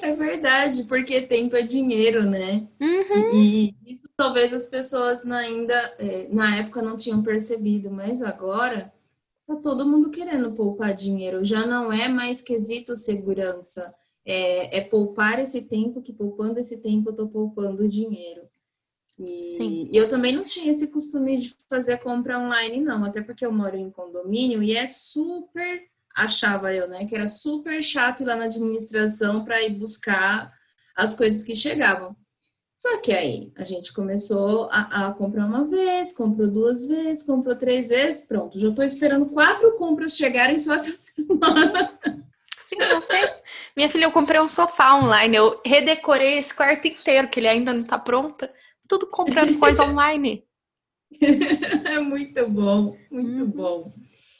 É 0.00 0.12
verdade, 0.12 0.84
porque 0.84 1.20
tempo 1.20 1.56
é 1.56 1.62
dinheiro, 1.62 2.24
né? 2.24 2.66
Uhum. 2.80 3.34
E, 3.34 3.74
isso 3.84 4.04
talvez 4.16 4.52
as 4.52 4.66
pessoas 4.66 5.24
ainda, 5.26 5.74
é, 5.98 6.28
na 6.28 6.56
época, 6.56 6.80
não 6.80 6.96
tinham 6.96 7.22
percebido, 7.22 7.90
mas 7.90 8.22
agora 8.22 8.92
tá 9.46 9.56
todo 9.56 9.86
mundo 9.86 10.10
querendo 10.10 10.52
poupar 10.52 10.94
dinheiro. 10.94 11.44
Já 11.44 11.66
não 11.66 11.92
é 11.92 12.08
mais 12.08 12.40
quesito 12.40 12.96
segurança. 12.96 13.94
É, 14.24 14.78
é 14.78 14.80
poupar 14.80 15.38
esse 15.38 15.60
tempo, 15.60 16.00
que 16.00 16.12
poupando 16.12 16.58
esse 16.58 16.78
tempo 16.78 17.10
eu 17.10 17.14
tô 17.14 17.28
poupando 17.28 17.88
dinheiro. 17.88 18.42
E, 19.18 19.90
e, 19.92 19.96
eu 19.96 20.08
também 20.08 20.34
não 20.34 20.44
tinha 20.44 20.72
esse 20.72 20.88
costume 20.88 21.36
de 21.36 21.54
fazer 21.68 21.98
compra 21.98 22.38
online, 22.38 22.80
não, 22.80 23.04
até 23.04 23.22
porque 23.22 23.44
eu 23.44 23.52
moro 23.52 23.76
em 23.76 23.90
condomínio 23.90 24.62
e 24.62 24.74
é 24.74 24.86
super 24.86 25.84
achava 26.14 26.72
eu, 26.72 26.88
né, 26.88 27.04
que 27.06 27.14
era 27.14 27.28
super 27.28 27.82
chato 27.82 28.22
ir 28.22 28.26
lá 28.26 28.36
na 28.36 28.44
administração 28.44 29.44
para 29.44 29.62
ir 29.62 29.74
buscar 29.74 30.52
as 30.96 31.14
coisas 31.14 31.42
que 31.42 31.56
chegavam. 31.56 32.16
Só 32.76 32.98
que 32.98 33.12
aí 33.12 33.50
a 33.56 33.64
gente 33.64 33.94
começou 33.94 34.68
a, 34.70 35.08
a, 35.08 35.12
comprar 35.14 35.46
uma 35.46 35.64
vez, 35.64 36.12
comprou 36.12 36.48
duas 36.48 36.84
vezes, 36.86 37.24
comprou 37.24 37.56
três 37.56 37.88
vezes, 37.88 38.22
pronto. 38.22 38.58
Já 38.58 38.68
estou 38.68 38.84
esperando 38.84 39.26
quatro 39.26 39.74
compras 39.76 40.16
chegarem 40.16 40.58
só 40.58 40.74
essa 40.74 40.92
semana. 40.92 41.98
Sim, 42.58 42.76
não 42.76 43.00
sei. 43.00 43.22
Minha 43.76 43.88
filha, 43.88 44.04
eu 44.04 44.12
comprei 44.12 44.40
um 44.40 44.48
sofá 44.48 44.96
online, 44.96 45.36
eu 45.36 45.60
redecorei 45.64 46.38
esse 46.38 46.54
quarto 46.54 46.86
inteiro, 46.86 47.28
que 47.28 47.40
ele 47.40 47.48
ainda 47.48 47.72
não 47.72 47.82
está 47.82 47.98
pronto. 47.98 48.48
Tudo 48.88 49.06
comprando 49.06 49.58
coisa 49.58 49.84
online. 49.88 50.44
é 51.20 51.98
muito 52.00 52.48
bom, 52.48 52.96
muito 53.10 53.44
uhum. 53.44 53.50
bom. 53.50 53.94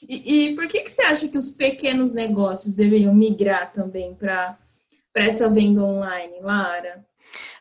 E, 0.07 0.49
e, 0.49 0.55
por 0.55 0.67
que, 0.67 0.81
que 0.81 0.91
você 0.91 1.01
acha 1.01 1.27
que 1.27 1.37
os 1.37 1.49
pequenos 1.49 2.11
negócios 2.11 2.75
deveriam 2.75 3.13
migrar 3.13 3.73
também 3.73 4.13
para 4.15 4.57
essa 5.15 5.49
venda 5.49 5.81
online, 5.81 6.41
Lara? 6.41 7.05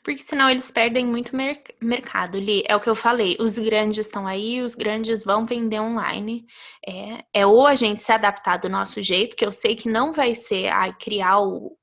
Porque 0.02 0.22
senão 0.22 0.50
eles 0.50 0.70
perdem 0.70 1.06
muito 1.06 1.34
mer 1.34 1.62
mercado, 1.80 2.38
Li. 2.38 2.62
É 2.68 2.76
o 2.76 2.80
que 2.80 2.88
eu 2.88 2.94
falei. 2.94 3.36
Os 3.40 3.58
grandes 3.58 4.06
estão 4.06 4.26
aí, 4.26 4.60
os 4.60 4.74
grandes 4.74 5.24
vão 5.24 5.46
vender 5.46 5.80
online. 5.80 6.46
É, 6.86 7.24
é 7.32 7.46
ou 7.46 7.66
a 7.66 7.74
gente 7.74 8.02
se 8.02 8.12
adaptar 8.12 8.58
do 8.58 8.68
nosso 8.68 9.02
jeito, 9.02 9.36
que 9.36 9.44
eu 9.44 9.52
sei 9.52 9.74
que 9.74 9.88
não 9.88 10.12
vai 10.12 10.34
ser 10.34 10.68
ai, 10.68 10.94
criar 10.98 11.40
o 11.40 11.76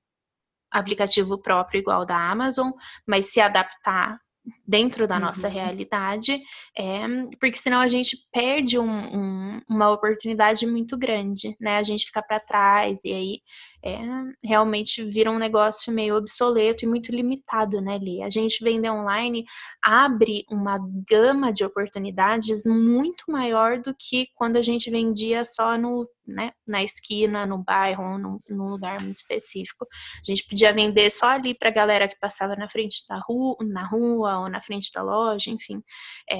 aplicativo 0.71 1.37
próprio 1.41 1.79
igual 1.79 2.05
da 2.05 2.15
Amazon, 2.29 2.71
mas 3.05 3.31
se 3.31 3.41
adaptar 3.41 4.19
dentro 4.67 5.07
da 5.07 5.19
nossa 5.19 5.47
uhum. 5.47 5.53
realidade, 5.53 6.41
é, 6.77 7.01
porque 7.39 7.57
senão 7.57 7.79
a 7.79 7.87
gente 7.87 8.17
perde 8.31 8.79
um, 8.79 8.89
um, 8.89 9.61
uma 9.69 9.91
oportunidade 9.91 10.65
muito 10.65 10.97
grande, 10.97 11.55
né? 11.59 11.77
A 11.77 11.83
gente 11.83 12.05
fica 12.05 12.21
para 12.21 12.39
trás 12.39 13.03
e 13.05 13.13
aí 13.13 13.39
é, 13.83 13.97
realmente 14.43 15.03
vira 15.03 15.31
um 15.31 15.39
negócio 15.39 15.91
meio 15.91 16.15
obsoleto 16.15 16.85
e 16.85 16.87
muito 16.87 17.11
limitado, 17.11 17.81
né, 17.81 17.97
Li? 17.97 18.21
A 18.21 18.29
gente 18.29 18.63
vender 18.63 18.91
online 18.91 19.43
abre 19.83 20.45
uma 20.49 20.77
gama 21.09 21.51
de 21.51 21.65
oportunidades 21.65 22.65
muito 22.65 23.23
maior 23.27 23.79
do 23.79 23.95
que 23.97 24.27
quando 24.35 24.57
a 24.57 24.61
gente 24.61 24.91
vendia 24.91 25.43
só 25.43 25.77
no, 25.77 26.07
né, 26.27 26.51
na 26.67 26.83
esquina, 26.83 27.45
no 27.45 27.57
bairro, 27.57 28.17
num, 28.17 28.39
num 28.47 28.69
lugar 28.69 29.01
muito 29.01 29.17
específico. 29.17 29.87
A 30.17 30.31
gente 30.31 30.47
podia 30.47 30.71
vender 30.73 31.09
só 31.09 31.29
ali 31.29 31.55
para 31.55 31.69
a 31.69 31.73
galera 31.73 32.07
que 32.07 32.19
passava 32.19 32.55
na 32.55 32.69
frente 32.69 33.03
da 33.09 33.19
rua, 33.27 33.55
na 33.61 33.87
rua 33.87 34.39
ou 34.41 34.49
na 34.49 34.61
frente 34.61 34.91
da 34.93 35.01
loja, 35.01 35.49
enfim. 35.49 35.81
É, 36.29 36.37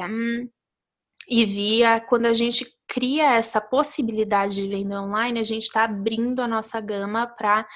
e 1.27 1.45
via 1.45 1.99
quando 1.99 2.25
a 2.25 2.33
gente 2.33 2.65
cria 2.87 3.35
essa 3.35 3.61
possibilidade 3.61 4.55
de 4.55 4.67
venda 4.67 5.01
online, 5.01 5.39
a 5.39 5.43
gente 5.43 5.63
está 5.63 5.85
abrindo 5.85 6.41
a 6.41 6.47
nossa 6.47 6.79
gama 6.81 7.27
para 7.27 7.67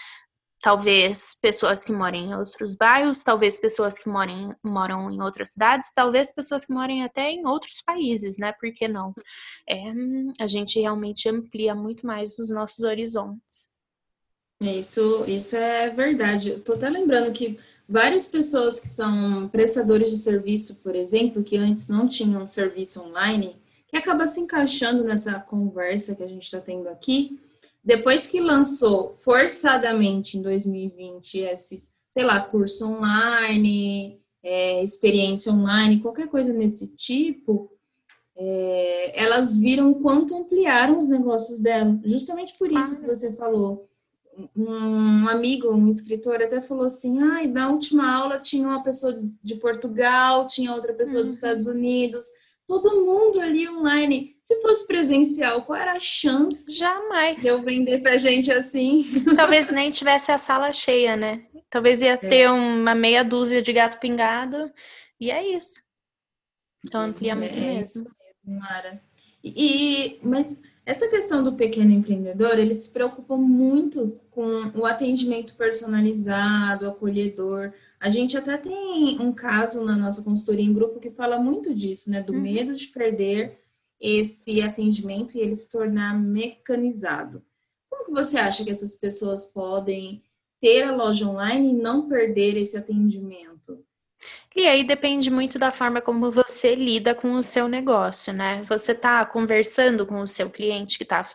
talvez 0.62 1.38
pessoas 1.40 1.86
que 1.86 1.92
moram 1.92 2.18
em 2.18 2.36
outros 2.36 2.76
bairros, 2.76 3.24
talvez 3.24 3.60
pessoas 3.60 4.00
que 4.00 4.10
moram, 4.10 4.56
moram 4.64 5.12
em 5.12 5.22
outras 5.22 5.52
cidades, 5.52 5.92
talvez 5.94 6.34
pessoas 6.34 6.66
que 6.66 6.74
moram 6.74 7.04
até 7.04 7.30
em 7.30 7.46
outros 7.46 7.82
países, 7.86 8.38
né? 8.38 8.52
Por 8.54 8.74
que 8.74 8.88
não? 8.88 9.14
É, 9.70 9.94
a 10.40 10.48
gente 10.48 10.80
realmente 10.80 11.30
amplia 11.30 11.76
muito 11.76 12.06
mais 12.06 12.40
os 12.40 12.50
nossos 12.50 12.84
horizontes. 12.84 13.70
Isso, 14.60 15.24
isso 15.28 15.56
é 15.56 15.90
verdade. 15.92 16.50
Eu 16.50 16.64
tô 16.64 16.74
até 16.74 16.90
lembrando 16.90 17.32
que 17.32 17.60
várias 17.88 18.28
pessoas 18.28 18.80
que 18.80 18.88
são 18.88 19.48
prestadores 19.50 20.10
de 20.10 20.18
serviço, 20.18 20.76
por 20.78 20.96
exemplo, 20.96 21.44
que 21.44 21.58
antes 21.58 21.88
não 21.88 22.08
tinham 22.08 22.46
serviço 22.46 23.02
online, 23.02 23.56
que 23.88 23.96
acaba 23.96 24.28
se 24.28 24.40
encaixando 24.40 25.04
nessa 25.04 25.40
conversa 25.40 26.16
que 26.16 26.24
a 26.24 26.28
gente 26.28 26.44
está 26.44 26.60
tendo 26.60 26.90
aqui, 26.90 27.40
depois 27.84 28.26
que 28.26 28.42
lançou 28.42 29.14
forçadamente 29.14 30.38
em 30.38 30.42
2020 30.42 31.40
esses, 31.42 31.92
sei 32.10 32.24
lá, 32.24 32.40
curso 32.40 32.88
online, 32.88 34.18
é, 34.42 34.82
experiência 34.84 35.52
online, 35.52 36.02
qualquer 36.02 36.28
coisa 36.28 36.52
nesse 36.52 36.88
tipo, 36.88 37.72
é, 38.36 39.24
elas 39.24 39.58
viram 39.58 39.94
quanto 39.94 40.36
ampliaram 40.36 40.98
os 40.98 41.08
negócios 41.08 41.60
dela, 41.60 42.00
justamente 42.04 42.58
por 42.58 42.72
isso 42.72 43.00
que 43.00 43.06
você 43.06 43.32
falou. 43.32 43.88
Um 44.56 45.28
amigo, 45.30 45.74
um 45.74 45.88
escritor, 45.90 46.42
até 46.42 46.62
falou 46.62 46.86
assim: 46.86 47.22
ai, 47.22 47.48
na 47.48 47.70
última 47.70 48.14
aula 48.14 48.40
tinha 48.40 48.68
uma 48.68 48.84
pessoa 48.84 49.20
de 49.42 49.56
Portugal, 49.56 50.46
tinha 50.48 50.74
outra 50.74 50.94
pessoa 50.94 51.20
uhum. 51.20 51.26
dos 51.26 51.36
Estados 51.36 51.68
Unidos, 51.68 52.26
todo 52.68 53.06
mundo 53.06 53.40
ali 53.40 53.70
online. 53.70 54.36
Se 54.42 54.62
fosse 54.62 54.86
presencial, 54.86 55.64
qual 55.64 55.80
era 55.80 55.94
a 55.94 56.00
chance? 56.00 56.72
Jamais. 56.72 57.42
De 57.42 57.48
eu 57.48 57.62
vender 57.62 58.02
pra 58.02 58.18
gente 58.18 58.52
assim? 58.52 59.06
Talvez 59.36 59.70
nem 59.70 59.90
tivesse 59.90 60.32
a 60.32 60.38
sala 60.38 60.74
cheia, 60.74 61.16
né? 61.16 61.46
Talvez 61.70 62.02
ia 62.02 62.14
é. 62.14 62.18
ter 62.18 62.50
uma 62.50 62.94
meia 62.94 63.24
dúzia 63.24 63.62
de 63.62 63.72
gato 63.72 64.00
pingado, 64.00 64.72
e 65.20 65.32
é 65.32 65.46
isso. 65.46 65.82
Então 66.86 67.02
amplia 67.02 67.32
é, 67.32 67.36
muito 67.36 67.58
é 67.58 67.62
mesmo. 67.62 68.06
Mara. 68.44 69.02
E, 69.44 70.20
mas 70.24 70.60
essa 70.86 71.08
questão 71.08 71.44
do 71.44 71.56
pequeno 71.56 71.92
empreendedor, 71.92 72.60
ele 72.60 72.76
se 72.76 72.92
preocupa 72.92 73.36
muito 73.36 74.20
com 74.30 74.72
o 74.76 74.86
atendimento 74.86 75.56
personalizado, 75.56 76.88
acolhedor. 76.88 77.74
A 78.00 78.08
gente 78.08 78.38
até 78.38 78.56
tem 78.56 79.20
um 79.20 79.34
caso 79.34 79.84
na 79.84 79.98
nossa 79.98 80.22
consultoria 80.22 80.64
em 80.64 80.74
grupo 80.74 81.00
que 81.00 81.10
fala 81.10 81.40
muito 81.40 81.74
disso, 81.74 82.12
né? 82.12 82.22
Do 82.22 82.34
uhum. 82.34 82.42
medo 82.42 82.76
de 82.76 82.88
perder 82.88 83.58
esse 84.00 84.62
atendimento 84.62 85.36
e 85.36 85.42
ele 85.42 85.56
se 85.56 85.72
tornar 85.72 86.14
mecanizado. 86.20 87.42
Como 87.90 88.06
que 88.06 88.12
você 88.12 88.38
acha 88.38 88.64
que 88.64 88.70
essas 88.70 88.96
pessoas 88.96 89.44
podem 89.44 90.22
ter 90.62 90.84
a 90.84 90.96
loja 90.96 91.28
online 91.28 91.70
e 91.70 91.74
não 91.74 92.08
perder 92.08 92.58
esse 92.58 92.78
atendimento? 92.78 93.55
E 94.56 94.68
aí 94.68 94.86
depende 94.86 95.30
muito 95.30 95.60
da 95.60 95.70
forma 95.70 96.02
como 96.02 96.32
você 96.32 96.76
lida 96.76 97.14
com 97.14 97.34
o 97.34 97.44
seu 97.44 97.68
negócio, 97.68 98.32
né? 98.32 98.62
Você 98.64 98.94
está 98.94 99.26
conversando 99.26 100.08
com 100.08 100.22
o 100.22 100.28
seu 100.28 100.50
cliente 100.50 100.98
que 100.98 101.04
está 101.04 101.30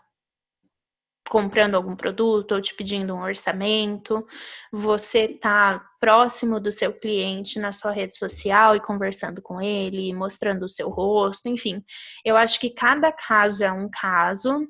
comprando 1.28 1.74
algum 1.76 1.94
produto 1.94 2.52
ou 2.52 2.60
te 2.60 2.74
pedindo 2.74 3.14
um 3.14 3.22
orçamento, 3.22 4.26
você 4.72 5.26
está 5.26 5.80
próximo 6.00 6.58
do 6.58 6.72
seu 6.72 6.92
cliente 6.92 7.60
na 7.60 7.72
sua 7.72 7.92
rede 7.92 8.16
social 8.16 8.74
e 8.74 8.80
conversando 8.80 9.40
com 9.40 9.60
ele, 9.60 10.12
mostrando 10.12 10.64
o 10.64 10.68
seu 10.68 10.88
rosto, 10.88 11.48
enfim. 11.48 11.84
Eu 12.24 12.36
acho 12.36 12.58
que 12.58 12.70
cada 12.70 13.12
caso 13.12 13.62
é 13.62 13.70
um 13.70 13.88
caso, 13.88 14.66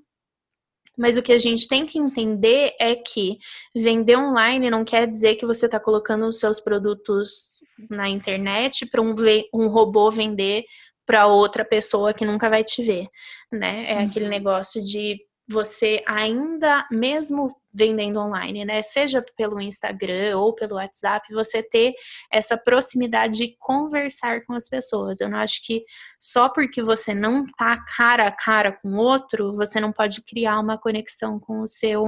mas 0.98 1.16
o 1.16 1.22
que 1.22 1.32
a 1.32 1.38
gente 1.38 1.66
tem 1.66 1.86
que 1.86 1.98
entender 1.98 2.74
é 2.78 2.94
que 2.94 3.38
vender 3.74 4.16
online 4.18 4.68
não 4.68 4.84
quer 4.84 5.06
dizer 5.06 5.36
que 5.36 5.46
você 5.46 5.64
está 5.64 5.80
colocando 5.80 6.26
os 6.26 6.38
seus 6.38 6.60
produtos 6.60 7.59
na 7.88 8.08
internet 8.08 8.86
para 8.86 9.00
um, 9.00 9.14
um 9.54 9.68
robô 9.68 10.10
vender 10.10 10.64
para 11.06 11.26
outra 11.26 11.64
pessoa 11.64 12.14
que 12.14 12.24
nunca 12.24 12.48
vai 12.48 12.62
te 12.62 12.82
ver, 12.82 13.08
né? 13.50 13.90
É 13.90 13.96
uhum. 13.96 14.06
aquele 14.06 14.28
negócio 14.28 14.82
de 14.84 15.18
você 15.50 16.02
ainda, 16.06 16.86
mesmo 16.90 17.52
vendendo 17.74 18.20
online, 18.20 18.64
né? 18.64 18.82
Seja 18.82 19.24
pelo 19.36 19.60
Instagram 19.60 20.38
ou 20.38 20.54
pelo 20.54 20.76
WhatsApp, 20.76 21.26
você 21.34 21.62
ter 21.62 21.94
essa 22.32 22.56
proximidade 22.56 23.38
de 23.38 23.56
conversar 23.58 24.44
com 24.44 24.52
as 24.52 24.68
pessoas. 24.68 25.20
Eu 25.20 25.28
não 25.28 25.38
acho 25.38 25.60
que 25.64 25.84
só 26.20 26.48
porque 26.48 26.80
você 26.82 27.12
não 27.12 27.44
tá 27.58 27.76
cara 27.96 28.28
a 28.28 28.32
cara 28.32 28.72
com 28.72 28.94
outro, 28.94 29.56
você 29.56 29.80
não 29.80 29.92
pode 29.92 30.24
criar 30.24 30.60
uma 30.60 30.78
conexão 30.78 31.40
com 31.40 31.62
o 31.62 31.68
seu 31.68 32.04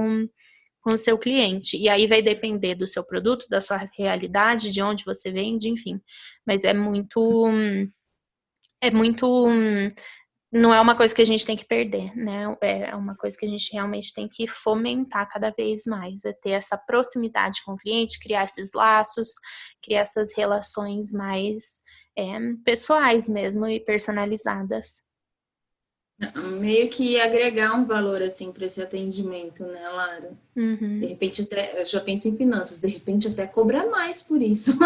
com 0.83 0.93
o 0.93 0.97
seu 0.97 1.17
cliente. 1.17 1.77
E 1.77 1.87
aí 1.87 2.05
vai 2.05 2.21
depender 2.21 2.75
do 2.75 2.85
seu 2.85 3.03
produto, 3.05 3.47
da 3.49 3.61
sua 3.61 3.89
realidade, 3.97 4.71
de 4.71 4.81
onde 4.81 5.05
você 5.05 5.31
vende, 5.31 5.69
enfim. 5.69 5.99
Mas 6.45 6.63
é 6.63 6.73
muito. 6.73 7.47
É 8.81 8.91
muito. 8.91 9.47
Não 10.51 10.71
é 10.71 10.79
uma 10.79 10.95
coisa 10.95 11.15
que 11.15 11.21
a 11.21 11.25
gente 11.25 11.47
tem 11.47 11.57
que 11.57 11.65
perder, 11.65 12.15
né? 12.15 12.43
É 12.61 12.95
uma 12.95 13.15
coisa 13.15 13.35
que 13.35 13.45
a 13.45 13.49
gente 13.49 13.73
realmente 13.73 14.13
tem 14.13 14.27
que 14.27 14.45
fomentar 14.45 15.27
cada 15.27 15.49
vez 15.49 15.83
mais. 15.87 16.25
É 16.25 16.33
ter 16.33 16.51
essa 16.51 16.77
proximidade 16.77 17.61
com 17.65 17.73
o 17.73 17.77
cliente, 17.77 18.19
criar 18.19 18.43
esses 18.43 18.71
laços, 18.73 19.29
criar 19.81 20.01
essas 20.01 20.31
relações 20.35 21.11
mais 21.11 21.81
é, 22.17 22.37
pessoais 22.63 23.27
mesmo 23.27 23.65
e 23.67 23.79
personalizadas. 23.79 25.01
Meio 26.59 26.89
que 26.89 27.19
agregar 27.19 27.75
um 27.75 27.85
valor 27.85 28.21
assim 28.21 28.51
para 28.51 28.65
esse 28.65 28.81
atendimento, 28.81 29.63
né, 29.63 29.87
Lara? 29.89 30.31
Uhum. 30.55 30.99
De 30.99 31.05
repente 31.07 31.41
até, 31.41 31.81
eu 31.81 31.85
já 31.85 31.99
penso 31.99 32.27
em 32.27 32.37
finanças, 32.37 32.79
de 32.79 32.87
repente 32.87 33.27
até 33.27 33.45
cobrar 33.47 33.85
mais 33.87 34.21
por 34.21 34.41
isso. 34.41 34.77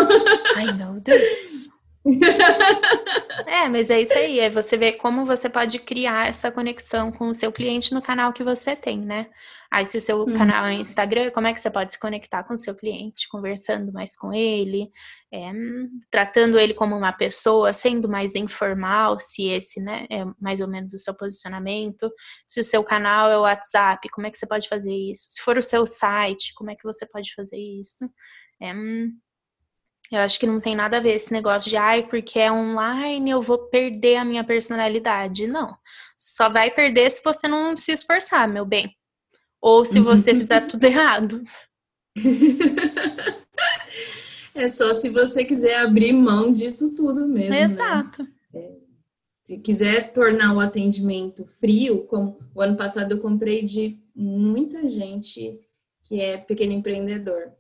Ai, 0.56 0.74
meu 0.74 0.94
Deus. 1.00 1.70
é, 3.46 3.68
mas 3.68 3.90
é 3.90 4.02
isso 4.02 4.18
aí, 4.18 4.40
é 4.40 4.50
você 4.50 4.78
ver 4.78 4.94
como 4.94 5.26
você 5.26 5.50
pode 5.50 5.80
criar 5.80 6.28
essa 6.28 6.52
conexão 6.52 7.12
com 7.12 7.28
o 7.28 7.34
seu 7.34 7.52
cliente 7.52 7.94
no 7.94 8.02
canal 8.02 8.32
que 8.32 8.44
você 8.44 8.76
tem, 8.76 9.00
né? 9.00 9.28
Aí, 9.70 9.86
se 9.86 9.98
o 9.98 10.02
seu 10.02 10.20
uhum. 10.20 10.38
canal 10.38 10.66
é 10.66 10.76
Instagram, 10.76 11.30
como 11.32 11.48
é 11.48 11.54
que 11.54 11.60
você 11.60 11.70
pode 11.70 11.92
se 11.92 12.00
conectar 12.00 12.44
com 12.44 12.54
o 12.54 12.58
seu 12.58 12.74
cliente, 12.74 13.28
conversando 13.28 13.92
mais 13.92 14.16
com 14.16 14.34
ele, 14.34 14.90
é, 15.32 15.52
tratando 16.10 16.58
ele 16.58 16.74
como 16.74 16.96
uma 16.96 17.12
pessoa, 17.12 17.74
sendo 17.74 18.08
mais 18.08 18.34
informal, 18.36 19.20
se 19.20 19.50
esse, 19.50 19.82
né, 19.82 20.06
é 20.10 20.24
mais 20.40 20.62
ou 20.62 20.70
menos 20.70 20.94
o 20.94 20.98
seu 20.98 21.14
posicionamento. 21.14 22.10
Se 22.48 22.62
o 22.62 22.64
seu 22.64 22.82
canal 22.84 23.30
é 23.30 23.38
o 23.38 23.42
WhatsApp, 23.42 24.08
como 24.10 24.26
é 24.26 24.32
que 24.32 24.38
você 24.38 24.48
pode 24.48 24.70
fazer 24.70 24.94
isso? 24.94 25.26
Se 25.32 25.42
for 25.42 25.58
o 25.58 25.64
seu 25.64 25.86
site, 25.86 26.54
como 26.56 26.72
é 26.72 26.76
que 26.76 26.84
você 26.84 27.06
pode 27.06 27.34
fazer 27.36 27.58
isso? 27.58 28.10
É, 28.62 28.74
eu 30.12 30.20
acho 30.20 30.40
que 30.40 30.48
não 30.48 30.60
tem 30.60 30.76
nada 30.76 30.98
a 30.98 31.00
ver 31.02 31.16
esse 31.16 31.32
negócio 31.34 31.70
de, 31.70 31.78
ai, 31.78 32.08
porque 32.08 32.40
é 32.40 32.52
online 32.52 33.30
eu 33.32 33.42
vou 33.42 33.70
perder 33.70 34.18
a 34.18 34.26
minha 34.26 34.44
personalidade. 34.44 35.48
Não. 35.48 35.76
Só 36.18 36.50
vai 36.50 36.72
perder 36.72 37.10
se 37.12 37.22
você 37.24 37.48
não 37.48 37.76
se 37.76 37.92
esforçar, 37.92 38.48
meu 38.48 38.66
bem. 38.66 38.96
Ou 39.62 39.84
se 39.84 40.00
você 40.00 40.34
fizer 40.34 40.68
tudo 40.68 40.84
errado. 40.86 41.42
É 44.56 44.70
só 44.70 44.94
se 44.94 45.10
você 45.10 45.46
quiser 45.46 45.78
abrir 45.80 46.14
mão 46.14 46.52
disso 46.52 46.96
tudo 46.96 47.28
mesmo. 47.28 47.52
Né? 47.52 47.62
Exato. 47.62 48.24
Né? 48.54 48.76
Se 49.44 49.58
quiser 49.60 50.14
tornar 50.14 50.54
o 50.54 50.60
atendimento 50.60 51.46
frio, 51.46 52.06
como 52.06 52.40
o 52.56 52.62
ano 52.62 52.76
passado 52.76 53.14
eu 53.14 53.20
comprei 53.20 53.64
de 53.64 54.00
muita 54.16 54.88
gente 54.88 55.60
que 56.04 56.20
é 56.20 56.38
pequeno 56.38 56.74
empreendedor. 56.74 57.52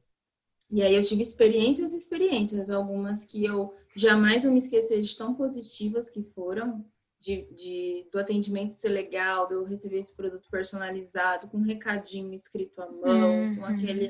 E 0.70 0.84
aí 0.84 0.96
eu 0.96 1.04
tive 1.04 1.22
experiências 1.22 1.94
e 1.94 1.98
experiências, 1.98 2.70
algumas 2.70 3.24
que 3.24 3.44
eu 3.46 3.74
jamais 3.96 4.44
vou 4.44 4.52
me 4.52 4.60
esquecer 4.60 5.02
de 5.02 5.18
tão 5.18 5.34
positivas 5.34 6.10
que 6.10 6.22
foram, 6.22 6.86
de, 7.20 7.48
de, 7.54 8.08
do 8.12 8.20
atendimento 8.20 8.74
ser 8.74 8.90
legal, 8.90 9.48
de 9.48 9.56
eu 9.56 9.64
receber 9.64 10.00
esse 10.00 10.16
produto 10.16 10.50
personalizado, 10.52 11.48
com 11.48 11.58
um 11.58 11.64
recadinho 11.64 12.34
escrito 12.34 12.82
à 12.82 12.90
mão, 12.90 13.32
uhum. 13.32 13.56
com, 13.56 13.66
aquele, 13.66 14.10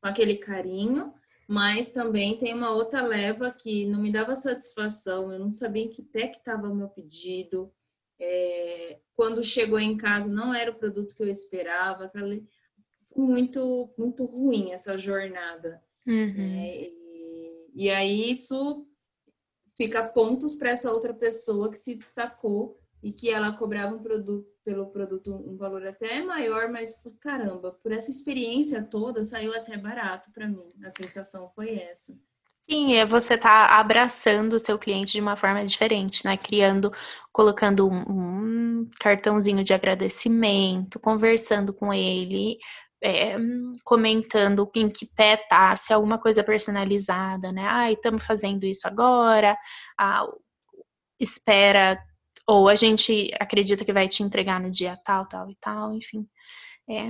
com 0.00 0.08
aquele 0.08 0.36
carinho, 0.36 1.12
mas 1.46 1.92
também 1.92 2.38
tem 2.38 2.54
uma 2.54 2.70
outra 2.70 3.02
leva 3.06 3.50
que 3.50 3.86
não 3.86 4.00
me 4.00 4.10
dava 4.10 4.34
satisfação, 4.34 5.32
eu 5.32 5.38
não 5.38 5.50
sabia 5.50 5.84
em 5.84 5.90
que 5.90 6.02
pé 6.02 6.28
que 6.28 6.38
estava 6.38 6.68
o 6.68 6.74
meu 6.74 6.88
pedido, 6.88 7.72
é, 8.20 8.98
quando 9.14 9.42
chegou 9.44 9.78
em 9.78 9.96
casa 9.96 10.28
não 10.28 10.52
era 10.52 10.70
o 10.70 10.78
produto 10.78 11.14
que 11.14 11.22
eu 11.22 11.28
esperava, 11.28 12.06
aquele, 12.06 12.46
muito, 13.16 13.92
muito 13.96 14.24
ruim 14.24 14.72
essa 14.72 14.96
jornada. 14.98 15.82
Uhum. 16.08 16.54
É, 16.58 16.88
e, 16.88 17.70
e 17.74 17.90
aí 17.90 18.30
isso 18.30 18.86
fica 19.76 20.02
pontos 20.02 20.56
para 20.56 20.70
essa 20.70 20.90
outra 20.90 21.12
pessoa 21.12 21.70
que 21.70 21.78
se 21.78 21.94
destacou 21.94 22.80
e 23.02 23.12
que 23.12 23.30
ela 23.30 23.52
cobrava 23.52 23.94
um 23.94 24.02
produto 24.02 24.48
pelo 24.64 24.86
produto 24.86 25.32
um 25.32 25.56
valor 25.56 25.86
até 25.86 26.22
maior, 26.22 26.68
mas 26.68 27.00
caramba, 27.20 27.72
por 27.72 27.92
essa 27.92 28.10
experiência 28.10 28.82
toda 28.82 29.24
saiu 29.24 29.54
até 29.54 29.76
barato 29.78 30.30
para 30.32 30.48
mim. 30.48 30.72
A 30.84 30.90
sensação 30.90 31.50
foi 31.54 31.78
essa. 31.78 32.12
Sim, 32.68 32.94
é 32.96 33.06
você 33.06 33.38
tá 33.38 33.78
abraçando 33.78 34.52
o 34.52 34.58
seu 34.58 34.78
cliente 34.78 35.12
de 35.12 35.22
uma 35.22 35.36
forma 35.36 35.64
diferente, 35.64 36.22
né? 36.22 36.36
Criando, 36.36 36.92
colocando 37.32 37.88
um, 37.88 38.82
um 38.82 38.90
cartãozinho 39.00 39.64
de 39.64 39.72
agradecimento, 39.72 41.00
conversando 41.00 41.72
com 41.72 41.94
ele, 41.94 42.58
é, 43.02 43.36
comentando 43.84 44.70
em 44.74 44.88
que 44.88 45.06
pé 45.06 45.36
tá, 45.36 45.74
se 45.76 45.92
é 45.92 45.96
alguma 45.96 46.18
coisa 46.18 46.42
personalizada, 46.42 47.52
né? 47.52 47.66
Ai, 47.66 47.92
estamos 47.94 48.24
fazendo 48.24 48.64
isso 48.64 48.86
agora, 48.86 49.56
ah, 49.98 50.26
espera, 51.20 51.98
ou 52.46 52.68
a 52.68 52.74
gente 52.74 53.30
acredita 53.38 53.84
que 53.84 53.92
vai 53.92 54.08
te 54.08 54.22
entregar 54.22 54.60
no 54.60 54.70
dia 54.70 54.98
tal, 55.04 55.26
tal 55.26 55.50
e 55.50 55.56
tal, 55.60 55.94
enfim. 55.94 56.26
É, 56.88 57.08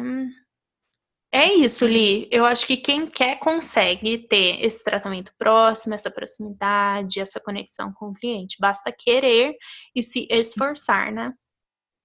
é 1.30 1.54
isso, 1.54 1.86
Li. 1.86 2.26
Eu 2.32 2.44
acho 2.44 2.66
que 2.66 2.76
quem 2.76 3.06
quer 3.06 3.38
consegue 3.38 4.18
ter 4.18 4.64
esse 4.64 4.82
tratamento 4.82 5.32
próximo, 5.38 5.94
essa 5.94 6.10
proximidade, 6.10 7.20
essa 7.20 7.38
conexão 7.38 7.92
com 7.92 8.06
o 8.08 8.14
cliente. 8.14 8.56
Basta 8.58 8.90
querer 8.90 9.54
e 9.94 10.02
se 10.02 10.26
esforçar, 10.30 11.12
né? 11.12 11.34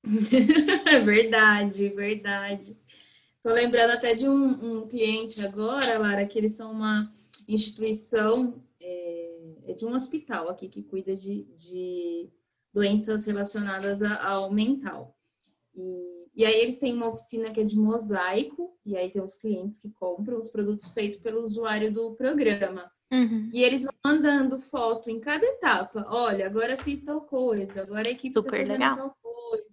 verdade, 1.06 1.90
verdade. 1.90 2.78
Tô 3.44 3.52
lembrando 3.52 3.92
até 3.92 4.16
de 4.16 4.28
um, 4.28 4.84
um, 4.84 4.88
cliente 4.88 5.46
agora, 5.46 6.00
Lara, 6.00 6.26
que 6.26 6.40
eles 6.40 6.54
são 6.54 6.72
uma 6.72 7.12
instituição 7.46 8.64
é, 8.80 9.38
é, 9.66 9.74
de 9.74 9.86
um 9.86 9.94
hospital 9.94 10.48
aqui 10.48 10.70
que 10.70 10.82
cuida 10.82 11.14
de, 11.14 11.44
de 11.54 12.30
doenças 12.74 13.26
relacionadas 13.26 14.02
ao 14.02 14.50
mental. 14.50 15.18
E, 15.76 16.30
e, 16.34 16.46
aí 16.46 16.56
eles 16.56 16.80
têm 16.80 16.94
uma 16.94 17.10
oficina 17.10 17.52
que 17.52 17.60
é 17.60 17.66
de 17.66 17.78
mosaico, 17.78 18.78
e 18.86 18.96
aí 18.96 19.12
tem 19.12 19.22
os 19.22 19.36
clientes 19.36 19.82
que 19.82 19.90
compram 19.90 20.38
os 20.40 20.48
produtos 20.48 20.90
feitos 20.92 21.20
pelo 21.20 21.44
usuário 21.44 21.92
do 21.92 22.16
programa. 22.16 22.90
Uhum. 23.12 23.50
E 23.52 23.62
eles 23.62 23.84
vão 23.84 23.94
mandando 24.06 24.58
foto 24.58 25.10
em 25.10 25.20
cada 25.20 25.46
etapa. 25.46 26.06
Olha, 26.08 26.46
agora 26.46 26.82
fiz 26.82 27.04
tal 27.04 27.20
coisa, 27.22 27.82
agora 27.82 28.08
a 28.08 28.12
equipe 28.12 28.34
tá 28.34 28.42
super 28.42 28.66
tá 28.66 28.74
legal. 28.74 28.96
tal 28.96 29.18
coisa. 29.22 29.73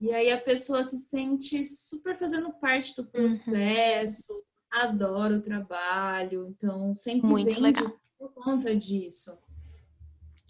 E 0.00 0.12
aí 0.12 0.30
a 0.30 0.40
pessoa 0.40 0.82
se 0.82 0.96
sente 0.96 1.64
super 1.64 2.18
fazendo 2.18 2.50
parte 2.54 2.96
do 2.96 3.02
uhum. 3.02 3.08
processo, 3.08 4.32
uhum. 4.32 4.40
adora 4.70 5.34
o 5.34 5.42
trabalho, 5.42 6.46
então 6.46 6.94
sempre 6.94 7.26
Muito 7.28 7.48
vende 7.48 7.60
legal. 7.60 8.00
por 8.18 8.32
conta 8.32 8.74
disso. 8.74 9.38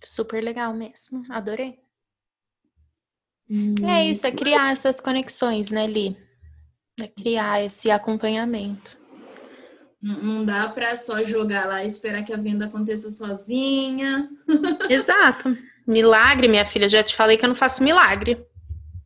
Super 0.02 0.42
legal 0.42 0.72
mesmo, 0.72 1.24
adorei. 1.28 1.80
É 3.84 4.06
isso, 4.06 4.24
é 4.26 4.30
criar 4.30 4.70
essas 4.70 5.00
conexões, 5.00 5.70
né, 5.70 5.84
Li? 5.84 6.16
É 7.02 7.08
criar 7.08 7.64
esse 7.64 7.90
acompanhamento. 7.90 8.96
Não 10.00 10.46
dá 10.46 10.68
para 10.68 10.96
só 10.96 11.22
jogar 11.24 11.66
lá 11.66 11.82
e 11.82 11.86
esperar 11.86 12.24
que 12.24 12.32
a 12.32 12.36
venda 12.36 12.66
aconteça 12.66 13.10
sozinha. 13.10 14.30
Exato. 14.88 15.56
Milagre, 15.86 16.48
minha 16.48 16.64
filha. 16.64 16.88
Já 16.88 17.02
te 17.02 17.14
falei 17.14 17.36
que 17.36 17.44
eu 17.44 17.48
não 17.48 17.54
faço 17.54 17.82
milagre. 17.82 18.42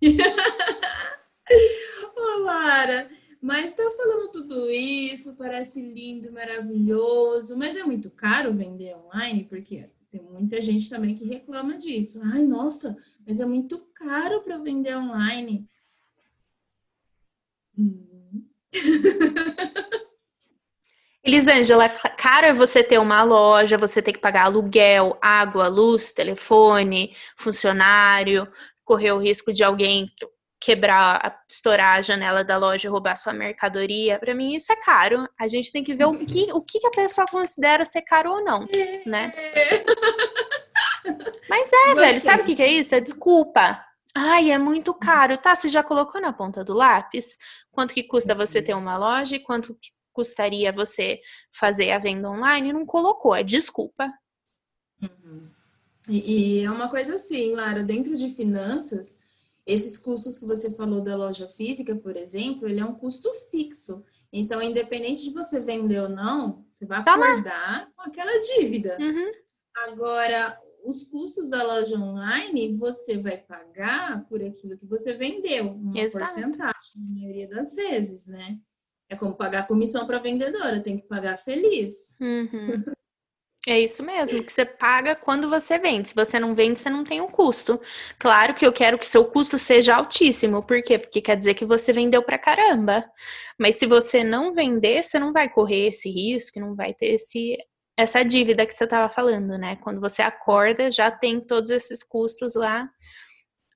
Ô, 2.16 2.38
Lara, 2.40 3.11
mas 3.40 3.74
tá 3.74 3.83
falando 3.96 4.33
tudo 4.33 4.70
isso, 4.70 5.37
parece 5.37 5.80
lindo, 5.80 6.33
maravilhoso, 6.33 7.57
mas 7.59 7.76
é 7.76 7.83
muito 7.83 8.11
caro 8.11 8.54
vender 8.54 8.96
online, 8.96 9.44
porque 9.44 9.90
tem 10.11 10.22
muita 10.22 10.61
gente 10.61 10.88
também 10.88 11.14
que 11.14 11.24
reclama 11.24 11.76
disso. 11.76 12.20
Ai, 12.24 12.42
nossa, 12.42 12.96
mas 13.26 13.40
é 13.40 13.44
muito 13.44 13.78
caro 13.94 14.40
para 14.42 14.59
vender 14.59 14.96
online. 14.96 15.68
Hum. 17.76 18.44
Elisângela, 21.24 21.88
caro 21.88 22.46
é 22.46 22.52
você 22.52 22.85
ter 22.85 22.98
uma 22.98 23.22
loja, 23.22 23.78
você 23.78 24.02
ter 24.02 24.12
que 24.12 24.18
pagar 24.18 24.44
aluguel, 24.44 25.16
água, 25.22 25.68
luz, 25.68 26.12
telefone, 26.12 27.16
funcionário, 27.37 28.46
correr 28.85 29.12
o 29.12 29.18
risco 29.18 29.53
de 29.53 29.64
alguém 29.64 30.11
quebrar, 30.61 31.42
estourar 31.49 31.99
a 31.99 32.01
janela 32.01 32.42
da 32.42 32.57
loja, 32.57 32.88
roubar 32.88 33.16
sua 33.16 33.35
mercadoria. 33.35 34.18
Para 34.18 34.35
mim 34.35 34.55
isso 34.55 34.73
é 34.73 34.77
caro. 34.77 35.29
A 35.38 35.47
gente 35.47 35.70
tem 35.70 35.85
que 35.85 35.94
ver 35.94 36.07
o 36.07 36.18
que, 36.25 36.51
o 36.53 36.62
que 36.62 36.87
a 36.87 36.90
pessoa 36.90 37.27
considera 37.27 37.85
ser 37.85 38.03
caro 38.03 38.33
ou 38.33 38.42
não, 38.42 38.66
né? 39.05 39.31
Mas 41.51 41.70
é, 41.70 41.87
Gostei. 41.88 41.94
velho, 41.94 42.20
sabe 42.20 42.42
o 42.42 42.47
que, 42.47 42.57
que 42.57 42.62
é 42.62 42.73
isso? 42.73 42.94
É 42.94 43.01
desculpa. 43.01 43.85
Ai, 44.14 44.53
é 44.53 44.59
muito 44.59 44.94
caro. 44.94 45.37
Tá, 45.37 45.55
você 45.55 45.68
já 45.68 45.83
colocou 45.83 46.18
na 46.18 46.33
ponta 46.33 46.64
do 46.64 46.73
lápis? 46.73 47.37
Quanto 47.70 47.92
que 47.92 48.05
custa 48.05 48.35
você 48.35 48.62
ter 48.62 48.75
uma 48.75 48.97
loja 48.97 49.37
e 49.37 49.40
quanto 49.40 49.77
custaria 50.14 50.73
você 50.73 51.20
fazer 51.55 51.90
a 51.90 51.99
venda 51.99 52.31
online? 52.31 52.73
Não 52.73 52.87
colocou, 52.87 53.35
é 53.35 53.42
desculpa. 53.42 54.11
Uhum. 55.03 55.51
E, 56.09 56.59
e, 56.59 56.64
é 56.64 56.71
uma 56.71 56.88
coisa 56.88 57.14
assim, 57.14 57.55
Lara, 57.55 57.83
dentro 57.83 58.14
de 58.14 58.35
finanças, 58.35 59.19
esses 59.67 59.97
custos 59.97 60.38
que 60.38 60.45
você 60.45 60.71
falou 60.71 61.03
da 61.03 61.17
loja 61.17 61.49
física, 61.49 61.97
por 61.97 62.17
exemplo, 62.17 62.69
ele 62.69 62.81
é 62.81 62.85
um 62.85 62.95
custo 62.95 63.33
fixo. 63.51 64.05
Então, 64.33 64.61
independente 64.61 65.25
de 65.25 65.31
você 65.31 65.61
vender 65.61 66.01
ou 66.01 66.09
não, 66.09 66.64
você 66.71 66.85
vai 66.85 66.99
acordar 66.99 67.81
Toma. 67.81 67.93
com 67.97 68.03
aquela 68.03 68.38
dívida. 68.40 68.99
Uhum. 69.01 69.33
Agora, 69.77 70.61
os 70.85 71.03
custos 71.05 71.49
da 71.49 71.62
loja 71.62 71.97
online, 71.97 72.77
você 72.77 73.17
vai 73.17 73.38
pagar 73.38 74.27
por 74.29 74.43
aquilo 74.43 74.77
que 74.77 74.87
você 74.87 75.14
vendeu, 75.14 75.71
uma 75.71 75.99
Exato. 75.99 76.27
porcentagem, 76.27 76.93
na 76.97 77.21
maioria 77.21 77.49
das 77.49 77.75
vezes, 77.75 78.27
né? 78.27 78.59
É 79.09 79.17
como 79.17 79.35
pagar 79.35 79.67
comissão 79.67 80.07
para 80.07 80.19
vendedora, 80.19 80.83
tem 80.83 80.99
que 80.99 81.07
pagar 81.07 81.38
feliz. 81.38 82.19
Uhum. 82.21 82.85
É 83.66 83.81
isso 83.81 84.03
mesmo, 84.03 84.44
que 84.44 84.53
você 84.53 84.66
paga 84.66 85.16
quando 85.16 85.48
você 85.48 85.79
vende. 85.79 86.11
Se 86.11 86.14
você 86.14 86.38
não 86.38 86.55
vende, 86.55 86.79
você 86.79 86.90
não 86.90 87.03
tem 87.03 87.22
um 87.22 87.29
custo. 87.29 87.81
Claro 88.18 88.55
que 88.55 88.66
eu 88.66 88.72
quero 88.72 88.98
que 88.98 89.07
seu 89.07 89.24
custo 89.24 89.57
seja 89.57 89.96
altíssimo. 89.96 90.62
Por 90.62 90.83
quê? 90.83 90.98
Porque 90.98 91.22
quer 91.22 91.37
dizer 91.37 91.55
que 91.55 91.64
você 91.64 91.90
vendeu 91.90 92.22
pra 92.22 92.38
caramba. 92.38 93.11
Mas 93.59 93.77
se 93.77 93.87
você 93.87 94.22
não 94.22 94.53
vender, 94.53 95.03
você 95.03 95.18
não 95.18 95.33
vai 95.33 95.48
correr 95.48 95.88
esse 95.88 96.11
risco, 96.11 96.61
não 96.61 96.74
vai 96.74 96.92
ter 96.92 97.14
esse, 97.14 97.57
essa 97.96 98.22
dívida 98.22 98.66
que 98.66 98.74
você 98.74 98.85
estava 98.85 99.11
falando, 99.11 99.57
né? 99.57 99.77
Quando 99.77 99.98
você 99.98 100.20
acorda, 100.20 100.92
já 100.92 101.11
tem 101.11 101.40
todos 101.40 101.70
esses 101.70 102.03
custos 102.03 102.55
lá 102.55 102.87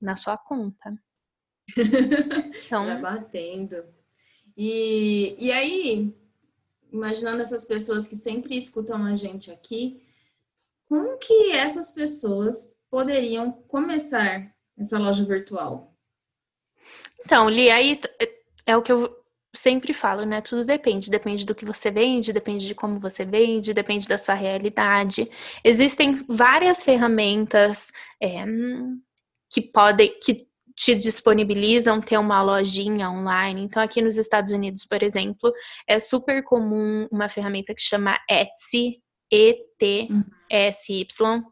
na 0.01 0.16
sua 0.16 0.37
conta. 0.37 0.92
Então, 2.66 2.87
já 2.87 2.96
batendo. 2.96 3.85
E, 4.55 5.35
e 5.38 5.51
aí, 5.53 6.14
imaginando 6.92 7.42
essas 7.42 7.64
pessoas 7.64 8.07
que 8.07 8.16
sempre 8.16 8.57
escutam 8.57 9.05
a 9.05 9.14
gente 9.16 9.51
aqui, 9.51 10.03
como 10.88 11.18
que 11.18 11.53
essas 11.53 11.90
pessoas 11.90 12.72
poderiam 12.90 13.53
começar 13.53 14.51
essa 14.77 14.98
loja 14.98 15.24
virtual? 15.24 15.94
Então, 17.20 17.48
Li, 17.48 17.70
aí 17.70 18.01
é 18.66 18.77
o 18.77 18.83
que 18.83 18.92
eu 18.92 19.14
sempre 19.55 19.92
falo, 19.92 20.24
né? 20.24 20.40
Tudo 20.40 20.64
depende. 20.64 21.11
Depende 21.11 21.44
do 21.44 21.55
que 21.55 21.64
você 21.64 21.90
vende, 21.90 22.33
depende 22.33 22.66
de 22.66 22.74
como 22.74 22.98
você 22.98 23.24
vende, 23.24 23.74
depende 23.74 24.09
da 24.09 24.18
sua 24.18 24.35
realidade. 24.35 25.31
Existem 25.64 26.16
várias 26.29 26.83
ferramentas 26.83 27.92
é, 28.22 28.44
que 29.51 29.61
podem, 29.61 30.18
que 30.20 30.47
te 30.79 30.95
disponibilizam 30.95 32.01
ter 32.01 32.17
uma 32.19 32.41
lojinha 32.41 33.11
online. 33.11 33.62
Então, 33.62 33.83
aqui 33.83 34.01
nos 34.01 34.17
Estados 34.17 34.53
Unidos, 34.53 34.85
por 34.85 35.03
exemplo, 35.03 35.53
é 35.88 35.99
super 35.99 36.45
comum 36.45 37.09
uma 37.11 37.29
ferramenta 37.29 37.75
que 37.75 37.83
chama 37.83 38.17
Etsy, 38.31 39.03
E-T-S-Y. 39.31 41.43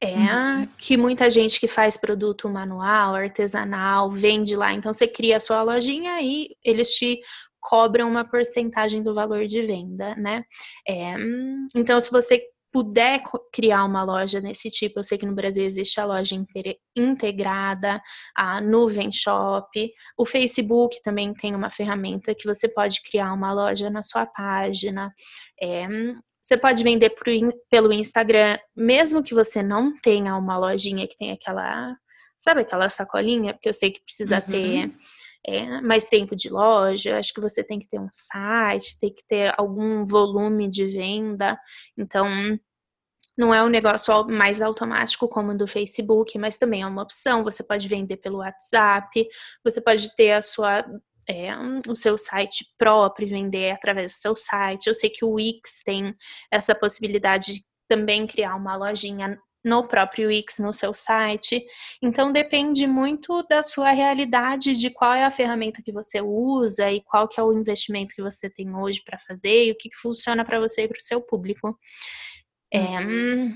É, 0.00 0.14
uhum. 0.14 0.68
que 0.78 0.96
muita 0.96 1.28
gente 1.28 1.58
que 1.58 1.66
faz 1.66 1.96
produto 1.96 2.48
manual, 2.48 3.16
artesanal, 3.16 4.08
vende 4.08 4.54
lá. 4.54 4.72
Então, 4.72 4.92
você 4.92 5.08
cria 5.08 5.38
a 5.38 5.40
sua 5.40 5.60
lojinha 5.64 6.22
e 6.22 6.50
eles 6.62 6.90
te 6.90 7.20
cobram 7.58 8.08
uma 8.08 8.24
porcentagem 8.24 9.02
do 9.02 9.12
valor 9.12 9.46
de 9.46 9.62
venda, 9.62 10.14
né? 10.14 10.44
É, 10.86 11.16
então, 11.74 11.98
se 11.98 12.12
você 12.12 12.40
puder 12.72 13.22
criar 13.52 13.84
uma 13.84 14.02
loja 14.02 14.40
nesse 14.40 14.70
tipo, 14.70 14.98
eu 14.98 15.04
sei 15.04 15.16
que 15.16 15.26
no 15.26 15.34
Brasil 15.34 15.64
existe 15.64 16.00
a 16.00 16.04
loja 16.04 16.36
integrada, 16.96 18.00
a 18.34 18.60
nuvem 18.60 19.10
shop, 19.12 19.92
o 20.18 20.24
Facebook 20.24 21.00
também 21.02 21.32
tem 21.32 21.54
uma 21.54 21.70
ferramenta 21.70 22.34
que 22.34 22.46
você 22.46 22.68
pode 22.68 23.02
criar 23.02 23.32
uma 23.32 23.52
loja 23.52 23.88
na 23.88 24.02
sua 24.02 24.26
página. 24.26 25.12
É, 25.60 25.86
você 26.40 26.56
pode 26.56 26.84
vender 26.84 27.14
pelo 27.70 27.92
Instagram, 27.92 28.56
mesmo 28.76 29.22
que 29.22 29.34
você 29.34 29.62
não 29.62 29.94
tenha 30.00 30.36
uma 30.36 30.58
lojinha 30.58 31.06
que 31.08 31.16
tem 31.16 31.32
aquela, 31.32 31.96
sabe 32.38 32.60
aquela 32.60 32.88
sacolinha, 32.88 33.54
porque 33.54 33.68
eu 33.68 33.74
sei 33.74 33.90
que 33.90 34.04
precisa 34.04 34.36
uhum. 34.36 34.52
ter 34.52 34.92
é, 35.46 35.80
mais 35.80 36.06
tempo 36.06 36.34
de 36.34 36.48
loja, 36.48 37.18
acho 37.18 37.32
que 37.32 37.40
você 37.40 37.62
tem 37.62 37.78
que 37.78 37.88
ter 37.88 38.00
um 38.00 38.08
site, 38.12 38.98
tem 38.98 39.14
que 39.14 39.24
ter 39.26 39.54
algum 39.56 40.04
volume 40.04 40.68
de 40.68 40.84
venda. 40.86 41.58
Então, 41.96 42.26
não 43.38 43.54
é 43.54 43.62
um 43.62 43.68
negócio 43.68 44.26
mais 44.26 44.60
automático 44.60 45.28
como 45.28 45.52
o 45.52 45.56
do 45.56 45.66
Facebook, 45.66 46.36
mas 46.38 46.56
também 46.56 46.82
é 46.82 46.86
uma 46.86 47.02
opção. 47.02 47.44
Você 47.44 47.62
pode 47.62 47.86
vender 47.86 48.16
pelo 48.16 48.38
WhatsApp, 48.38 49.28
você 49.62 49.80
pode 49.80 50.14
ter 50.16 50.32
a 50.32 50.42
sua 50.42 50.84
é, 51.28 51.50
o 51.88 51.96
seu 51.96 52.16
site 52.16 52.64
próprio, 52.78 53.28
vender 53.28 53.72
através 53.72 54.12
do 54.12 54.16
seu 54.16 54.36
site. 54.36 54.86
Eu 54.86 54.94
sei 54.94 55.10
que 55.10 55.24
o 55.24 55.32
Wix 55.32 55.82
tem 55.84 56.14
essa 56.50 56.74
possibilidade 56.74 57.54
de 57.54 57.66
também 57.88 58.26
criar 58.26 58.54
uma 58.54 58.76
lojinha 58.76 59.38
no 59.66 59.88
próprio 59.88 60.28
Wix, 60.28 60.60
no 60.60 60.72
seu 60.72 60.94
site. 60.94 61.60
Então 62.00 62.30
depende 62.30 62.86
muito 62.86 63.42
da 63.48 63.62
sua 63.62 63.90
realidade, 63.90 64.74
de 64.74 64.90
qual 64.90 65.12
é 65.12 65.24
a 65.24 65.30
ferramenta 65.30 65.82
que 65.82 65.90
você 65.90 66.20
usa 66.20 66.90
e 66.92 67.02
qual 67.02 67.26
que 67.26 67.40
é 67.40 67.42
o 67.42 67.52
investimento 67.52 68.14
que 68.14 68.22
você 68.22 68.48
tem 68.48 68.72
hoje 68.76 69.02
para 69.04 69.18
fazer 69.18 69.66
e 69.66 69.72
o 69.72 69.76
que, 69.76 69.88
que 69.88 69.96
funciona 69.96 70.44
para 70.44 70.60
você 70.60 70.82
e 70.82 70.88
para 70.88 70.98
o 70.98 71.02
seu 71.02 71.20
público. 71.20 71.76
É, 72.72 72.78
uhum. 72.78 73.54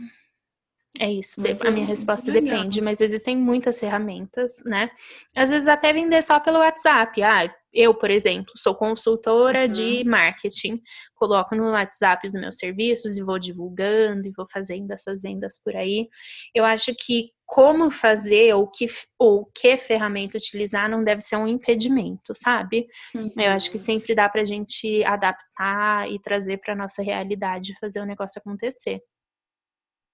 é 0.98 1.12
isso, 1.12 1.40
muito, 1.40 1.66
a 1.66 1.70
minha 1.70 1.86
resposta 1.86 2.32
depende, 2.32 2.80
mas 2.80 3.00
existem 3.00 3.36
muitas 3.36 3.78
ferramentas, 3.78 4.62
né? 4.64 4.90
Às 5.36 5.50
vezes 5.50 5.68
até 5.68 5.92
vender 5.92 6.22
só 6.22 6.40
pelo 6.40 6.58
WhatsApp. 6.58 7.22
Ah, 7.22 7.54
eu, 7.72 7.94
por 7.94 8.10
exemplo, 8.10 8.52
sou 8.56 8.74
consultora 8.74 9.66
uhum. 9.66 9.72
de 9.72 10.04
marketing, 10.04 10.80
coloco 11.14 11.54
no 11.54 11.70
WhatsApp 11.70 12.26
os 12.26 12.34
meus 12.34 12.56
serviços 12.56 13.16
e 13.16 13.22
vou 13.22 13.38
divulgando 13.38 14.26
e 14.26 14.32
vou 14.36 14.46
fazendo 14.48 14.90
essas 14.90 15.22
vendas 15.22 15.60
por 15.62 15.76
aí. 15.76 16.08
Eu 16.54 16.64
acho 16.64 16.94
que 16.94 17.30
como 17.46 17.90
fazer 17.90 18.54
ou 18.54 18.68
que, 18.68 18.86
ou 19.18 19.46
que 19.54 19.76
ferramenta 19.76 20.38
utilizar 20.38 20.88
não 20.88 21.02
deve 21.02 21.20
ser 21.20 21.36
um 21.36 21.48
impedimento, 21.48 22.32
sabe? 22.34 22.86
Uhum. 23.14 23.32
Eu 23.36 23.50
acho 23.52 23.70
que 23.70 23.76
uhum. 23.76 23.84
sempre 23.84 24.14
dá 24.14 24.28
pra 24.28 24.44
gente 24.44 25.04
adaptar 25.04 26.10
e 26.10 26.20
trazer 26.20 26.58
para 26.58 26.76
nossa 26.76 27.02
realidade, 27.02 27.76
fazer 27.80 28.00
o 28.00 28.06
negócio 28.06 28.40
acontecer. 28.40 29.00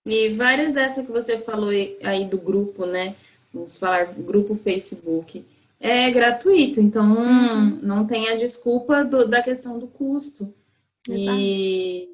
E 0.06 0.32
várias 0.34 0.72
dessas 0.72 1.04
que 1.04 1.12
você 1.12 1.36
falou 1.36 1.70
aí 2.02 2.24
do 2.26 2.38
grupo, 2.38 2.86
né? 2.86 3.16
Vamos 3.52 3.76
falar 3.78 4.14
grupo 4.14 4.54
Facebook. 4.54 5.44
É 5.78 6.10
gratuito, 6.10 6.80
então 6.80 7.16
uhum. 7.16 7.78
não 7.82 8.06
tem 8.06 8.28
a 8.28 8.36
desculpa 8.36 9.04
do, 9.04 9.28
da 9.28 9.42
questão 9.42 9.78
do 9.78 9.86
custo. 9.86 10.54
Exato. 11.08 11.38
E 11.38 12.08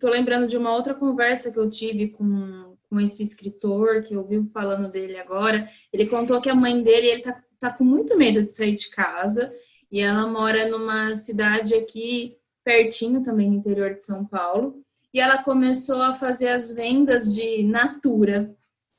tô 0.00 0.08
lembrando 0.08 0.48
de 0.48 0.56
uma 0.56 0.72
outra 0.72 0.94
conversa 0.94 1.52
que 1.52 1.58
eu 1.58 1.68
tive 1.68 2.08
com, 2.08 2.74
com 2.88 2.98
esse 3.00 3.22
escritor, 3.22 4.02
que 4.02 4.14
eu 4.14 4.26
vivo 4.26 4.48
falando 4.52 4.90
dele 4.90 5.18
agora. 5.18 5.68
Ele 5.92 6.06
contou 6.06 6.40
que 6.40 6.48
a 6.48 6.54
mãe 6.54 6.82
dele, 6.82 7.06
ele 7.06 7.22
tá, 7.22 7.42
tá 7.60 7.70
com 7.70 7.84
muito 7.84 8.16
medo 8.16 8.42
de 8.42 8.50
sair 8.50 8.74
de 8.74 8.88
casa, 8.90 9.52
e 9.90 10.00
ela 10.00 10.26
mora 10.26 10.68
numa 10.68 11.14
cidade 11.14 11.74
aqui 11.74 12.36
pertinho 12.64 13.22
também 13.22 13.50
no 13.50 13.56
interior 13.56 13.94
de 13.94 14.02
São 14.02 14.24
Paulo 14.24 14.82
e 15.12 15.20
ela 15.20 15.42
começou 15.42 16.00
a 16.02 16.14
fazer 16.14 16.48
as 16.48 16.72
vendas 16.72 17.34
de 17.34 17.62
Natura 17.62 18.54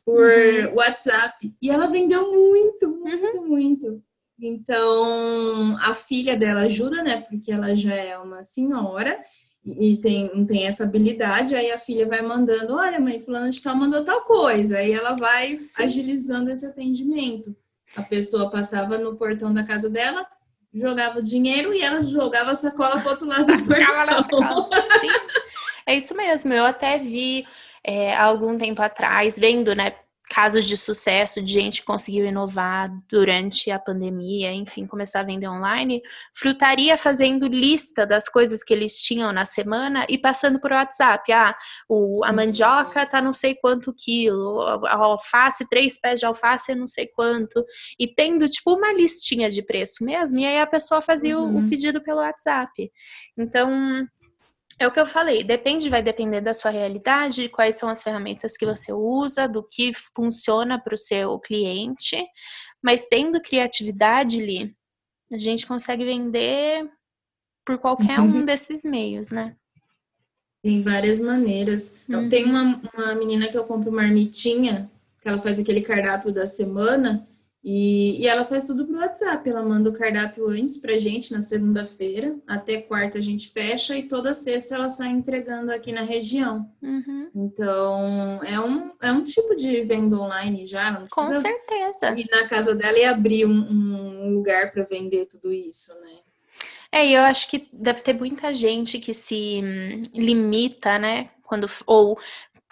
por 0.05 0.19
uhum. 0.19 0.75
WhatsApp. 0.75 1.53
E 1.61 1.69
ela 1.69 1.87
vendeu 1.87 2.31
muito, 2.31 2.89
muito, 2.89 3.37
uhum. 3.37 3.47
muito. 3.47 4.03
Então, 4.41 5.77
a 5.79 5.93
filha 5.93 6.35
dela 6.35 6.61
ajuda, 6.61 7.01
né? 7.01 7.21
Porque 7.21 7.51
ela 7.51 7.75
já 7.75 7.95
é 7.95 8.17
uma 8.17 8.43
senhora 8.43 9.19
e 9.65 9.97
tem, 9.97 10.45
tem 10.45 10.65
essa 10.65 10.83
habilidade. 10.83 11.55
Aí 11.55 11.71
a 11.71 11.77
filha 11.77 12.05
vai 12.05 12.21
mandando: 12.21 12.75
Olha, 12.75 12.99
mãe, 12.99 13.19
Fulano 13.19 13.49
de 13.49 13.61
Tal 13.61 13.75
mandou 13.75 14.03
tal 14.03 14.21
coisa. 14.23 14.77
Aí 14.77 14.91
ela 14.91 15.15
vai 15.15 15.57
Sim. 15.57 15.83
agilizando 15.83 16.51
esse 16.51 16.65
atendimento. 16.65 17.55
A 17.95 18.01
pessoa 18.01 18.49
passava 18.49 18.97
no 18.97 19.15
portão 19.15 19.53
da 19.53 19.63
casa 19.63 19.89
dela, 19.89 20.25
jogava 20.73 21.19
o 21.19 21.23
dinheiro 21.23 21.73
e 21.73 21.81
ela 21.81 22.01
jogava 22.01 22.51
a 22.51 22.55
sacola 22.55 22.99
para 22.99 23.11
outro 23.11 23.27
lado 23.27 23.45
do 23.45 23.63
portão. 23.65 24.69
É 25.85 25.95
isso 25.95 26.15
mesmo. 26.15 26.51
Eu 26.51 26.65
até 26.65 26.97
vi 26.97 27.45
é, 27.85 28.13
há 28.13 28.23
algum 28.23 28.57
tempo 28.57 28.81
atrás, 28.81 29.37
vendo, 29.37 29.75
né, 29.75 29.93
casos 30.29 30.65
de 30.65 30.77
sucesso 30.77 31.41
de 31.41 31.51
gente 31.51 31.81
que 31.81 31.85
conseguiu 31.85 32.25
inovar 32.25 32.89
durante 33.09 33.69
a 33.69 33.77
pandemia, 33.77 34.51
enfim, 34.51 34.87
começar 34.87 35.19
a 35.19 35.23
vender 35.23 35.47
online, 35.47 36.01
frutaria 36.33 36.97
fazendo 36.97 37.47
lista 37.47 38.05
das 38.05 38.27
coisas 38.29 38.63
que 38.63 38.73
eles 38.73 38.97
tinham 38.97 39.31
na 39.31 39.45
semana 39.45 40.05
e 40.09 40.17
passando 40.17 40.59
por 40.59 40.71
WhatsApp. 40.71 41.31
Ah, 41.31 41.55
o, 41.87 42.23
a 42.23 42.29
uhum. 42.29 42.35
mandioca 42.35 43.05
tá 43.05 43.21
não 43.21 43.33
sei 43.33 43.55
quanto 43.55 43.93
quilo, 43.93 44.61
a 44.61 44.95
alface, 44.95 45.67
três 45.67 45.99
pés 45.99 46.19
de 46.19 46.25
alface 46.25 46.71
é 46.71 46.75
não 46.75 46.87
sei 46.87 47.07
quanto, 47.07 47.63
e 47.99 48.07
tendo 48.07 48.47
tipo 48.49 48.73
uma 48.73 48.93
listinha 48.93 49.49
de 49.49 49.61
preço 49.61 50.03
mesmo, 50.03 50.39
e 50.39 50.45
aí 50.45 50.59
a 50.59 50.67
pessoa 50.67 51.01
fazia 51.01 51.37
uhum. 51.37 51.57
o, 51.57 51.65
o 51.65 51.69
pedido 51.69 52.01
pelo 52.01 52.19
WhatsApp. 52.19 52.91
Então, 53.37 54.07
é 54.83 54.87
o 54.87 54.91
que 54.91 54.99
eu 54.99 55.05
falei, 55.05 55.43
depende, 55.43 55.89
vai 55.89 56.03
depender 56.03 56.41
da 56.41 56.53
sua 56.53 56.71
realidade, 56.71 57.49
quais 57.49 57.75
são 57.75 57.89
as 57.89 58.03
ferramentas 58.03 58.57
que 58.57 58.65
você 58.65 58.91
usa, 58.91 59.47
do 59.47 59.63
que 59.63 59.91
funciona 60.15 60.79
para 60.79 60.93
o 60.93 60.97
seu 60.97 61.39
cliente, 61.39 62.23
mas 62.81 63.07
tendo 63.07 63.41
criatividade 63.41 64.41
ali, 64.41 64.75
a 65.31 65.37
gente 65.37 65.65
consegue 65.65 66.03
vender 66.03 66.87
por 67.65 67.77
qualquer 67.79 68.19
um 68.19 68.43
desses 68.45 68.83
meios, 68.83 69.31
né? 69.31 69.55
Tem 70.61 70.81
várias 70.81 71.19
maneiras. 71.19 71.93
Uhum. 72.07 72.29
Tem 72.29 72.45
uma, 72.45 72.81
uma 72.93 73.15
menina 73.15 73.49
que 73.49 73.57
eu 73.57 73.65
compro 73.65 73.91
marmitinha, 73.91 74.89
que 75.21 75.27
ela 75.27 75.39
faz 75.39 75.59
aquele 75.59 75.81
cardápio 75.81 76.31
da 76.31 76.47
semana, 76.47 77.27
e, 77.63 78.21
e, 78.21 78.27
ela 78.27 78.43
faz 78.43 78.65
tudo 78.65 78.85
pro 78.85 78.97
WhatsApp. 78.97 79.49
Ela 79.49 79.63
manda 79.63 79.89
o 79.89 79.93
cardápio 79.93 80.49
antes 80.49 80.77
pra 80.77 80.97
gente 80.97 81.31
na 81.31 81.41
segunda-feira, 81.41 82.35
até 82.45 82.81
quarta 82.81 83.19
a 83.19 83.21
gente 83.21 83.49
fecha 83.53 83.95
e 83.95 84.03
toda 84.03 84.33
sexta 84.33 84.75
ela 84.75 84.89
sai 84.89 85.09
entregando 85.09 85.71
aqui 85.71 85.93
na 85.93 86.01
região. 86.01 86.69
Uhum. 86.81 87.29
Então 87.33 88.41
é 88.43 88.59
um, 88.59 88.91
é 89.01 89.11
um 89.13 89.23
tipo 89.23 89.55
de 89.55 89.81
venda 89.81 90.17
online 90.17 90.67
já. 90.67 90.91
Não 90.91 91.07
Com 91.09 91.33
certeza. 91.35 92.13
Ir 92.17 92.27
na 92.29 92.47
casa 92.49 92.75
dela 92.75 92.97
e 92.97 93.05
abrir 93.05 93.45
um, 93.45 93.51
um 93.51 94.33
lugar 94.33 94.73
para 94.73 94.83
vender 94.83 95.27
tudo 95.27 95.53
isso, 95.53 95.93
né? 96.01 96.17
É, 96.91 97.07
e 97.07 97.13
eu 97.13 97.21
acho 97.21 97.49
que 97.49 97.67
deve 97.73 98.01
ter 98.01 98.13
muita 98.13 98.53
gente 98.53 98.99
que 98.99 99.13
se 99.13 99.61
limita, 100.13 100.99
né? 100.99 101.29
Quando, 101.41 101.65
ou 101.87 102.19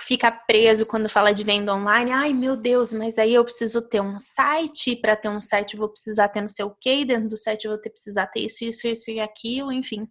fica 0.02 0.32
preso 0.32 0.86
quando 0.86 1.08
fala 1.08 1.34
de 1.34 1.44
venda 1.44 1.74
online. 1.74 2.12
Ai, 2.12 2.34
meu 2.34 2.58
Deus, 2.58 2.92
mas 2.92 3.18
aí 3.18 3.34
eu 3.34 3.44
preciso 3.44 3.82
ter 3.82 4.02
um 4.02 4.18
site, 4.18 4.96
para 4.96 5.16
ter 5.16 5.30
um 5.30 5.42
site 5.42 5.74
eu 5.74 5.80
vou 5.80 5.90
precisar 5.90 6.30
ter 6.30 6.42
não 6.42 6.50
sei 6.50 6.66
o 6.66 6.76
quê, 6.80 7.06
dentro 7.06 7.30
do 7.30 7.38
site 7.38 7.66
eu 7.66 7.72
vou 7.72 7.80
ter 7.80 7.90
precisar 7.90 8.28
ter 8.28 8.42
isso, 8.42 8.64
isso, 8.64 8.88
isso 8.88 9.12
e 9.12 9.20
aquilo, 9.20 9.72
enfim. 9.72 10.08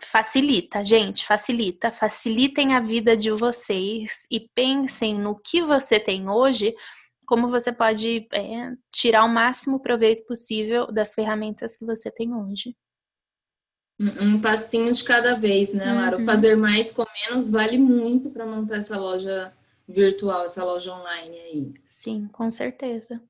Facilita, 0.00 0.84
gente, 0.84 1.26
facilita. 1.26 1.90
Facilitem 1.90 2.74
a 2.74 2.80
vida 2.80 3.16
de 3.16 3.30
vocês 3.32 4.26
e 4.30 4.48
pensem 4.54 5.18
no 5.18 5.36
que 5.38 5.62
você 5.62 5.98
tem 5.98 6.30
hoje, 6.30 6.74
como 7.26 7.50
você 7.50 7.72
pode 7.72 8.26
é, 8.32 8.72
tirar 8.92 9.24
o 9.24 9.28
máximo 9.28 9.80
proveito 9.80 10.24
possível 10.26 10.90
das 10.92 11.14
ferramentas 11.14 11.76
que 11.76 11.84
você 11.84 12.10
tem 12.10 12.34
hoje. 12.34 12.74
Um 14.00 14.40
passinho 14.40 14.92
de 14.92 15.02
cada 15.02 15.34
vez, 15.34 15.72
né, 15.72 15.92
Lara? 15.92 16.18
Uhum. 16.18 16.24
Fazer 16.24 16.56
mais 16.56 16.92
com 16.92 17.04
menos 17.26 17.50
vale 17.50 17.76
muito 17.76 18.30
para 18.30 18.46
montar 18.46 18.76
essa 18.76 18.96
loja 18.96 19.52
virtual, 19.88 20.44
essa 20.44 20.64
loja 20.64 20.94
online 20.94 21.36
aí. 21.36 21.74
Sim, 21.82 22.28
com 22.32 22.48
certeza. 22.50 23.20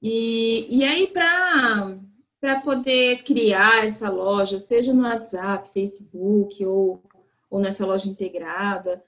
E, 0.00 0.66
e 0.68 0.84
aí, 0.84 1.08
para 1.08 2.60
poder 2.62 3.22
criar 3.24 3.84
essa 3.84 4.08
loja, 4.08 4.58
seja 4.58 4.92
no 4.92 5.02
WhatsApp, 5.02 5.70
Facebook 5.72 6.64
ou, 6.64 7.02
ou 7.50 7.60
nessa 7.60 7.84
loja 7.84 8.08
integrada, 8.08 9.02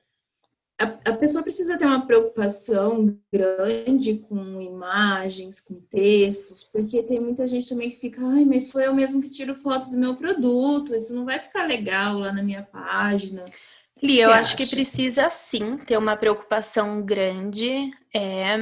a, 0.79 1.11
a, 1.11 1.13
pessoa 1.17 1.43
precisa 1.43 1.79
ter 1.79 1.85
uma 1.85 2.05
preocupação 2.05 3.17
grande 3.33 4.19
com 4.19 4.61
imagens, 4.61 5.61
com 5.61 5.81
textos, 5.89 6.65
porque 6.65 7.03
tem 7.03 7.21
muita 7.21 7.47
gente 7.47 7.69
também 7.69 7.91
que 7.91 7.97
fica, 7.97 8.21
ai, 8.27 8.45
mas 8.45 8.69
sou 8.69 8.81
eu 8.81 8.93
mesmo 8.93 9.23
que 9.23 9.29
tiro 9.29 9.55
foto 9.55 9.89
do 9.89 9.97
meu 9.97 10.17
produto, 10.17 10.95
isso 10.95 11.15
não 11.15 11.25
vai 11.25 11.39
ficar 11.39 11.65
legal 11.65 12.19
lá 12.19 12.33
na 12.33 12.43
minha 12.43 12.63
página. 12.63 13.45
Li, 14.03 14.21
eu 14.21 14.33
acho 14.33 14.57
que 14.57 14.67
precisa 14.67 15.31
sim 15.31 15.79
ter 15.79 15.97
uma 15.97 16.17
preocupação 16.17 17.01
grande. 17.01 17.91
É, 18.15 18.57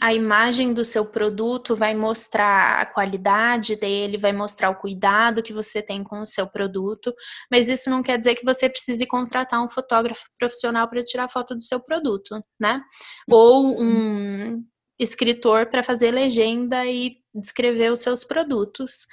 a 0.00 0.12
imagem 0.12 0.74
do 0.74 0.84
seu 0.84 1.06
produto 1.06 1.74
vai 1.74 1.94
mostrar 1.94 2.80
a 2.80 2.86
qualidade 2.86 3.76
dele, 3.76 4.18
vai 4.18 4.32
mostrar 4.32 4.70
o 4.70 4.76
cuidado 4.76 5.42
que 5.42 5.52
você 5.52 5.80
tem 5.80 6.02
com 6.04 6.20
o 6.20 6.26
seu 6.26 6.46
produto, 6.46 7.14
mas 7.50 7.68
isso 7.68 7.88
não 7.88 8.02
quer 8.02 8.18
dizer 8.18 8.34
que 8.34 8.44
você 8.44 8.68
precise 8.68 9.06
contratar 9.06 9.64
um 9.64 9.70
fotógrafo 9.70 10.24
profissional 10.38 10.88
para 10.88 11.02
tirar 11.02 11.28
foto 11.28 11.54
do 11.54 11.62
seu 11.62 11.80
produto, 11.80 12.42
né? 12.60 12.82
Ou 13.30 13.78
uhum. 13.78 14.56
um 14.56 14.64
escritor 14.98 15.66
para 15.66 15.82
fazer 15.82 16.10
legenda 16.10 16.84
e 16.86 17.16
descrever 17.34 17.92
os 17.92 18.00
seus 18.00 18.24
produtos 18.24 19.06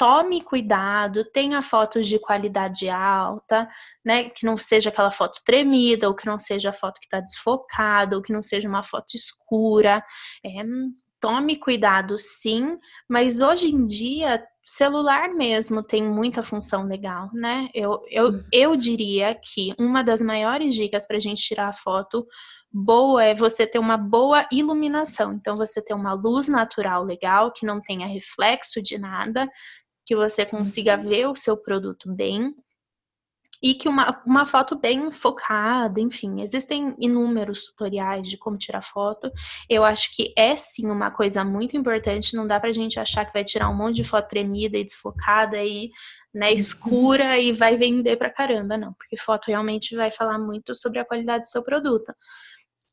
tome 0.00 0.40
cuidado, 0.40 1.26
tenha 1.26 1.60
fotos 1.60 2.08
de 2.08 2.18
qualidade 2.18 2.88
alta, 2.88 3.68
né? 4.02 4.30
Que 4.30 4.46
não 4.46 4.56
seja 4.56 4.88
aquela 4.88 5.10
foto 5.10 5.42
tremida, 5.44 6.08
ou 6.08 6.14
que 6.14 6.24
não 6.24 6.38
seja 6.38 6.70
a 6.70 6.72
foto 6.72 6.98
que 6.98 7.04
está 7.04 7.20
desfocada, 7.20 8.16
ou 8.16 8.22
que 8.22 8.32
não 8.32 8.40
seja 8.40 8.66
uma 8.66 8.82
foto 8.82 9.14
escura. 9.14 10.02
É, 10.42 10.62
tome 11.20 11.56
cuidado, 11.56 12.16
sim, 12.16 12.78
mas 13.06 13.42
hoje 13.42 13.68
em 13.68 13.84
dia 13.84 14.42
celular 14.64 15.34
mesmo 15.34 15.82
tem 15.82 16.08
muita 16.08 16.42
função 16.42 16.86
legal, 16.86 17.28
né? 17.34 17.68
Eu, 17.74 18.00
eu, 18.08 18.28
uhum. 18.28 18.44
eu 18.50 18.76
diria 18.76 19.34
que 19.34 19.74
uma 19.78 20.02
das 20.02 20.22
maiores 20.22 20.74
dicas 20.74 21.06
para 21.06 21.16
a 21.18 21.20
gente 21.20 21.42
tirar 21.42 21.68
a 21.68 21.74
foto 21.74 22.26
boa 22.72 23.22
é 23.24 23.34
você 23.34 23.66
ter 23.66 23.78
uma 23.78 23.96
boa 23.96 24.46
iluminação. 24.50 25.34
Então, 25.34 25.56
você 25.56 25.82
ter 25.82 25.92
uma 25.92 26.12
luz 26.12 26.48
natural 26.48 27.02
legal, 27.02 27.52
que 27.52 27.66
não 27.66 27.80
tenha 27.80 28.06
reflexo 28.06 28.80
de 28.80 28.96
nada, 28.96 29.48
que 30.10 30.16
você 30.16 30.44
consiga 30.44 30.96
uhum. 30.96 31.08
ver 31.08 31.28
o 31.28 31.36
seu 31.36 31.56
produto 31.56 32.12
bem 32.12 32.52
e 33.62 33.74
que 33.74 33.88
uma, 33.88 34.20
uma 34.26 34.44
foto 34.44 34.76
bem 34.76 35.12
focada, 35.12 36.00
enfim, 36.00 36.40
existem 36.40 36.96
inúmeros 36.98 37.66
tutoriais 37.66 38.26
de 38.26 38.36
como 38.36 38.58
tirar 38.58 38.82
foto. 38.82 39.30
Eu 39.68 39.84
acho 39.84 40.12
que 40.16 40.34
é 40.36 40.56
sim 40.56 40.90
uma 40.90 41.12
coisa 41.12 41.44
muito 41.44 41.76
importante, 41.76 42.34
não 42.34 42.44
dá 42.44 42.58
pra 42.58 42.72
gente 42.72 42.98
achar 42.98 43.24
que 43.24 43.32
vai 43.32 43.44
tirar 43.44 43.68
um 43.68 43.76
monte 43.76 43.96
de 43.96 44.04
foto 44.04 44.26
tremida 44.26 44.76
e 44.76 44.82
desfocada 44.82 45.62
e 45.62 45.90
né, 46.34 46.48
uhum. 46.48 46.56
escura 46.56 47.38
e 47.38 47.52
vai 47.52 47.76
vender 47.76 48.16
pra 48.16 48.32
caramba, 48.32 48.76
não, 48.76 48.92
porque 48.94 49.16
foto 49.16 49.46
realmente 49.46 49.94
vai 49.94 50.10
falar 50.10 50.40
muito 50.40 50.74
sobre 50.74 50.98
a 50.98 51.04
qualidade 51.04 51.42
do 51.42 51.50
seu 51.50 51.62
produto. 51.62 52.12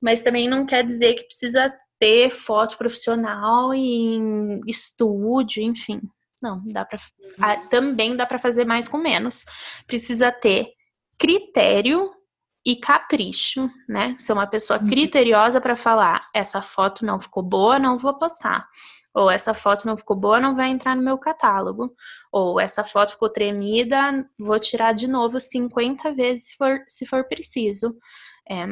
Mas 0.04 0.22
também 0.22 0.48
não 0.48 0.68
quer 0.68 0.86
dizer 0.86 1.16
que 1.16 1.24
precisa 1.24 1.74
ter 2.00 2.30
foto 2.30 2.78
profissional 2.78 3.74
em 3.74 4.60
estúdio, 4.68 5.64
enfim. 5.64 6.00
Não, 6.42 6.62
dá 6.66 6.86
para 6.86 7.00
uhum. 7.00 7.68
também 7.70 8.16
dá 8.16 8.26
para 8.26 8.40
fazer 8.40 8.66
mais 8.66 8.88
com 8.88 8.98
menos. 8.98 9.44
Precisa 9.86 10.32
ter 10.32 10.72
critério 11.18 12.12
e 12.66 12.76
capricho, 12.76 13.70
né? 13.88 14.16
Ser 14.18 14.34
uma 14.34 14.46
pessoa 14.46 14.80
uhum. 14.80 14.88
criteriosa 14.88 15.62
para 15.62 15.76
falar, 15.76 16.20
essa 16.34 16.62
foto 16.62 17.06
não 17.06 17.20
ficou 17.20 17.42
boa, 17.42 17.80
não 17.80 17.98
vou 17.98 18.14
postar. 18.20 18.68
Ou 19.14 19.32
essa 19.32 19.54
foto 19.54 19.88
não 19.88 19.98
ficou 19.98 20.16
boa, 20.16 20.40
não 20.40 20.56
vai 20.56 20.70
entrar 20.70 20.96
no 20.96 21.02
meu 21.02 21.18
catálogo. 21.18 21.96
Ou 22.32 22.60
essa 22.60 22.84
foto 22.84 23.14
ficou 23.14 23.30
tremida, 23.30 24.30
vou 24.38 24.60
tirar 24.60 24.94
de 24.94 25.08
novo 25.08 25.40
50 25.40 26.12
vezes 26.12 26.50
se 26.50 26.58
for, 26.58 26.84
se 26.88 27.06
for 27.06 27.24
preciso. 27.24 27.96
É, 28.48 28.66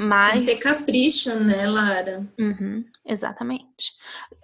Mas. 0.00 0.46
Tem 0.46 0.54
ter 0.54 0.62
capricho, 0.62 1.34
né, 1.34 1.66
Lara? 1.66 2.24
Uhum, 2.38 2.84
exatamente. 3.04 3.90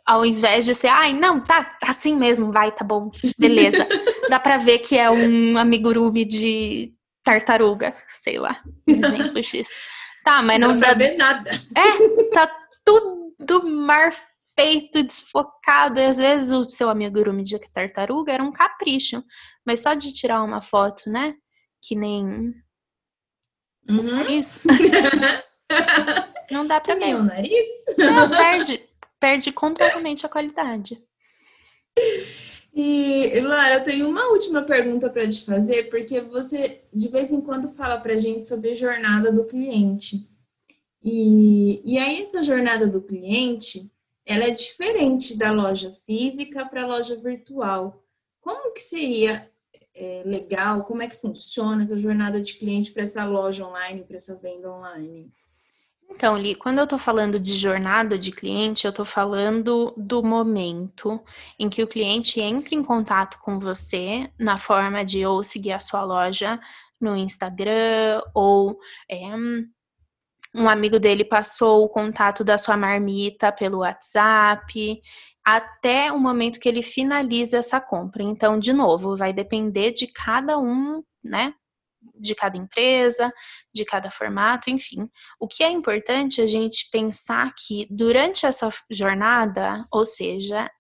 Ao 0.04 0.26
invés 0.26 0.64
de 0.64 0.74
ser, 0.74 0.88
ai, 0.88 1.12
não, 1.12 1.40
tá 1.40 1.78
assim 1.80 2.16
mesmo, 2.16 2.50
vai, 2.50 2.72
tá 2.72 2.84
bom, 2.84 3.08
beleza. 3.38 3.86
Dá 4.28 4.40
pra 4.40 4.56
ver 4.56 4.80
que 4.80 4.98
é 4.98 5.08
um 5.08 5.56
amigurumi 5.56 6.24
de 6.24 6.92
tartaruga, 7.22 7.94
sei 8.08 8.36
lá, 8.36 8.60
exemplo 8.84 9.42
X. 9.44 9.68
Tá, 10.24 10.42
mas 10.42 10.58
não, 10.58 10.72
não 10.72 10.78
dá. 10.78 10.88
Não 10.88 10.98
ver 10.98 11.16
nada. 11.16 11.50
É, 11.76 12.28
tá 12.30 12.50
tudo 12.84 13.68
mar 13.68 14.12
feito, 14.58 15.04
desfocado. 15.04 16.00
E 16.00 16.06
às 16.06 16.16
vezes 16.16 16.50
o 16.50 16.64
seu 16.64 16.90
amigurumi 16.90 17.44
de 17.44 17.58
tartaruga 17.72 18.32
era 18.32 18.42
um 18.42 18.50
capricho. 18.50 19.22
Mas 19.64 19.82
só 19.82 19.94
de 19.94 20.12
tirar 20.12 20.42
uma 20.42 20.60
foto, 20.60 21.08
né? 21.08 21.34
Que 21.80 21.94
nem. 21.94 22.54
Uhum. 23.88 24.02
Nariz. 24.02 24.64
não 26.50 26.66
dá 26.66 26.80
pra 26.80 26.94
ver. 26.94 27.14
O 27.14 27.22
nariz? 27.22 27.66
Não, 27.98 28.30
perde, 28.30 28.82
perde 29.20 29.52
completamente 29.52 30.24
a 30.24 30.28
qualidade. 30.28 31.02
E, 32.74 33.40
Lara, 33.40 33.76
eu 33.76 33.84
tenho 33.84 34.08
uma 34.08 34.26
última 34.30 34.62
pergunta 34.62 35.08
para 35.08 35.28
te 35.28 35.44
fazer, 35.44 35.88
porque 35.90 36.20
você 36.20 36.82
de 36.92 37.08
vez 37.08 37.32
em 37.32 37.40
quando 37.40 37.68
fala 37.68 37.98
para 37.98 38.16
gente 38.16 38.46
sobre 38.46 38.70
a 38.70 38.74
jornada 38.74 39.30
do 39.30 39.46
cliente. 39.46 40.28
E, 41.02 41.82
e 41.84 41.98
aí, 41.98 42.22
essa 42.22 42.42
jornada 42.42 42.86
do 42.86 43.02
cliente, 43.02 43.92
ela 44.26 44.44
é 44.44 44.50
diferente 44.50 45.36
da 45.36 45.52
loja 45.52 45.92
física 46.06 46.66
para 46.66 46.82
a 46.82 46.86
loja 46.86 47.14
virtual. 47.14 48.02
Como 48.40 48.72
que 48.72 48.80
seria 48.80 49.50
é, 49.94 50.22
legal, 50.24 50.84
como 50.84 51.02
é 51.02 51.08
que 51.08 51.16
funciona 51.16 51.82
essa 51.82 51.96
jornada 51.96 52.40
de 52.40 52.54
cliente 52.54 52.92
para 52.92 53.04
essa 53.04 53.24
loja 53.24 53.66
online, 53.66 54.04
para 54.04 54.16
essa 54.16 54.36
venda 54.36 54.70
online? 54.70 55.30
Então, 56.10 56.36
Li, 56.36 56.54
quando 56.54 56.78
eu 56.78 56.84
estou 56.84 56.98
falando 56.98 57.40
de 57.40 57.54
jornada 57.54 58.18
de 58.18 58.30
cliente, 58.30 58.84
eu 58.84 58.90
estou 58.90 59.04
falando 59.04 59.92
do 59.96 60.22
momento 60.22 61.20
em 61.58 61.68
que 61.68 61.82
o 61.82 61.88
cliente 61.88 62.40
entra 62.40 62.74
em 62.74 62.82
contato 62.82 63.38
com 63.40 63.58
você 63.58 64.30
na 64.38 64.58
forma 64.58 65.04
de 65.04 65.24
ou 65.24 65.42
seguir 65.42 65.72
a 65.72 65.80
sua 65.80 66.04
loja 66.04 66.60
no 67.00 67.16
Instagram 67.16 68.22
ou 68.34 68.78
é, 69.10 69.18
um 70.54 70.68
amigo 70.68 71.00
dele 71.00 71.24
passou 71.24 71.84
o 71.84 71.88
contato 71.88 72.44
da 72.44 72.56
sua 72.56 72.76
marmita 72.76 73.50
pelo 73.50 73.78
WhatsApp, 73.78 75.00
até 75.44 76.12
o 76.12 76.18
momento 76.18 76.60
que 76.60 76.68
ele 76.68 76.82
finaliza 76.82 77.58
essa 77.58 77.80
compra. 77.80 78.22
Então, 78.22 78.58
de 78.58 78.72
novo, 78.72 79.16
vai 79.16 79.32
depender 79.32 79.90
de 79.90 80.06
cada 80.06 80.58
um, 80.58 81.02
né? 81.22 81.52
De 82.14 82.34
cada 82.34 82.56
empresa, 82.56 83.32
de 83.74 83.84
cada 83.84 84.10
formato, 84.10 84.70
enfim. 84.70 85.08
O 85.40 85.48
que 85.48 85.64
é 85.64 85.70
importante 85.70 86.40
a 86.40 86.46
gente 86.46 86.88
pensar 86.90 87.52
que 87.56 87.86
durante 87.90 88.46
essa 88.46 88.68
jornada, 88.90 89.84
ou 89.90 90.06
seja, 90.06 90.70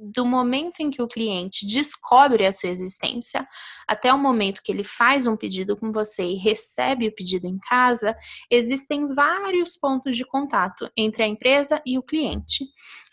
do 0.00 0.24
momento 0.24 0.80
em 0.80 0.90
que 0.90 1.02
o 1.02 1.06
cliente 1.06 1.66
descobre 1.66 2.46
a 2.46 2.52
sua 2.52 2.70
existência 2.70 3.46
até 3.86 4.12
o 4.12 4.18
momento 4.18 4.62
que 4.64 4.72
ele 4.72 4.82
faz 4.82 5.26
um 5.26 5.36
pedido 5.36 5.76
com 5.76 5.92
você 5.92 6.24
e 6.24 6.36
recebe 6.36 7.06
o 7.06 7.14
pedido 7.14 7.46
em 7.46 7.58
casa, 7.58 8.16
existem 8.50 9.12
vários 9.14 9.76
pontos 9.76 10.16
de 10.16 10.24
contato 10.24 10.90
entre 10.96 11.22
a 11.22 11.28
empresa 11.28 11.82
e 11.84 11.98
o 11.98 12.02
cliente. 12.02 12.64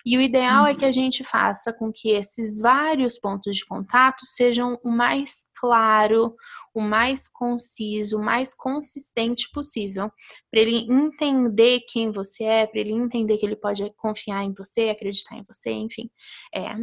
E 0.09 0.17
o 0.17 0.21
ideal 0.21 0.63
uhum. 0.63 0.69
é 0.69 0.73
que 0.73 0.85
a 0.85 0.91
gente 0.91 1.21
faça 1.21 1.73
com 1.73 1.91
que 1.91 2.11
esses 2.11 2.61
vários 2.61 3.19
pontos 3.19 3.57
de 3.57 3.65
contato 3.65 4.25
sejam 4.25 4.79
o 4.81 4.89
mais 4.89 5.45
claro, 5.53 6.33
o 6.73 6.79
mais 6.79 7.27
conciso, 7.27 8.17
o 8.17 8.23
mais 8.23 8.53
consistente 8.53 9.49
possível, 9.51 10.09
para 10.49 10.61
ele 10.61 10.87
entender 10.89 11.81
quem 11.89 12.09
você 12.09 12.45
é, 12.45 12.65
para 12.65 12.79
ele 12.79 12.93
entender 12.93 13.37
que 13.37 13.45
ele 13.45 13.57
pode 13.57 13.83
confiar 13.97 14.45
em 14.45 14.53
você, 14.53 14.87
acreditar 14.87 15.35
em 15.35 15.43
você, 15.45 15.71
enfim. 15.71 16.09
É, 16.55 16.73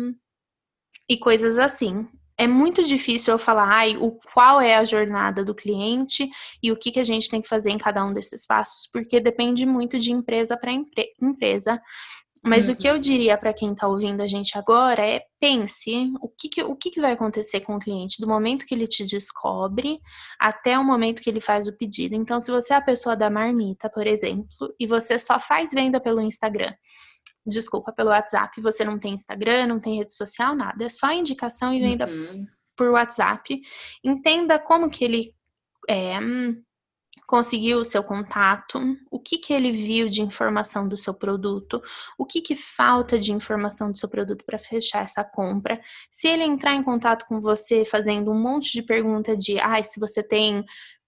e 1.09 1.17
coisas 1.17 1.59
assim. 1.59 2.07
É 2.37 2.47
muito 2.47 2.83
difícil 2.83 3.33
eu 3.33 3.39
falar 3.39 3.69
ai, 3.69 3.97
o 3.97 4.19
qual 4.35 4.61
é 4.61 4.77
a 4.77 4.85
jornada 4.85 5.43
do 5.43 5.55
cliente 5.55 6.29
e 6.63 6.71
o 6.73 6.77
que, 6.77 6.91
que 6.91 7.01
a 7.01 7.05
gente 7.05 7.31
tem 7.31 7.41
que 7.41 7.49
fazer 7.49 7.71
em 7.71 7.79
cada 7.79 8.05
um 8.05 8.13
desses 8.13 8.45
passos, 8.45 8.87
porque 8.93 9.19
depende 9.19 9.65
muito 9.65 9.99
de 9.99 10.11
empresa 10.11 10.59
para 10.59 10.73
empre 10.73 11.13
empresa. 11.23 11.81
Mas 12.45 12.69
uhum. 12.69 12.75
o 12.75 12.77
que 12.77 12.87
eu 12.87 12.99
diria 12.99 13.39
para 13.39 13.55
quem 13.55 13.73
está 13.73 13.89
ouvindo 13.89 14.21
a 14.21 14.27
gente 14.27 14.59
agora 14.59 15.05
é 15.05 15.23
pense 15.41 16.13
o 16.21 16.29
que, 16.29 16.49
que 16.49 16.63
o 16.63 16.77
que, 16.77 16.91
que, 16.91 17.01
vai 17.01 17.13
acontecer 17.13 17.61
com 17.61 17.77
o 17.77 17.79
cliente 17.79 18.21
do 18.21 18.29
momento 18.29 18.67
que 18.67 18.75
ele 18.75 18.87
te 18.87 19.05
descobre 19.07 19.99
até 20.39 20.79
o 20.79 20.85
momento 20.85 21.23
que 21.23 21.31
ele 21.31 21.41
faz 21.41 21.67
o 21.67 21.77
pedido. 21.77 22.15
Então, 22.15 22.39
se 22.39 22.51
você 22.51 22.75
é 22.75 22.77
a 22.77 22.83
pessoa 22.83 23.17
da 23.17 23.31
marmita, 23.31 23.89
por 23.89 24.07
exemplo, 24.07 24.47
e 24.79 24.87
você 24.87 25.19
só 25.19 25.41
faz 25.41 25.73
venda 25.73 25.99
pelo 25.99 26.21
Instagram, 26.21 26.75
desculpa, 27.47 27.93
pelo 27.93 28.11
WhatsApp, 28.11 28.61
você 28.61 28.85
não 28.85 28.99
tem 28.99 29.15
Instagram, 29.15 29.67
não 29.67 29.81
tem 29.81 29.99
rede 29.99 30.15
social, 30.15 30.55
nada, 30.55 30.85
é 30.85 30.89
só 30.89 31.11
indicação 31.13 31.73
e 31.73 31.81
venda 31.81 32.07
uhum. 32.07 32.47
por 32.77 32.89
WhatsApp. 32.89 33.61
Entenda 34.05 34.59
como 34.59 34.91
que 34.91 35.05
ele 35.05 35.35
é, 35.89 36.19
conseguiu 37.27 37.79
o 37.79 37.85
seu 37.85 38.03
contato, 38.03 38.81
o 39.11 39.19
que, 39.19 39.39
que 39.39 39.53
ele 39.53 39.71
viu 39.71 40.09
de 40.09 40.23
informação 40.23 40.87
do 40.87 40.97
seu 40.97 41.15
produto, 41.15 41.83
o 42.19 42.27
que, 42.27 42.41
que 42.41 42.55
falta 42.55 43.19
de 43.19 43.33
informação 43.33 43.91
do 43.91 43.99
seu 43.99 44.09
produto 44.09 44.45
para 44.45 44.59
fechar 44.59 45.05
essa 45.05 45.25
compra. 45.25 45.81
Se 46.11 46.29
ele 46.29 46.45
entrar 46.45 46.75
em 46.75 46.83
contato 46.83 47.27
com 47.27 47.41
você 47.41 47.85
fazendo 47.85 48.31
um 48.31 48.39
monte 48.39 48.73
de 48.73 48.83
pergunta 48.83 49.37
de, 49.37 49.59
ah, 49.59 49.83
se 49.83 49.99
você 49.99 50.23
tem 50.23 50.65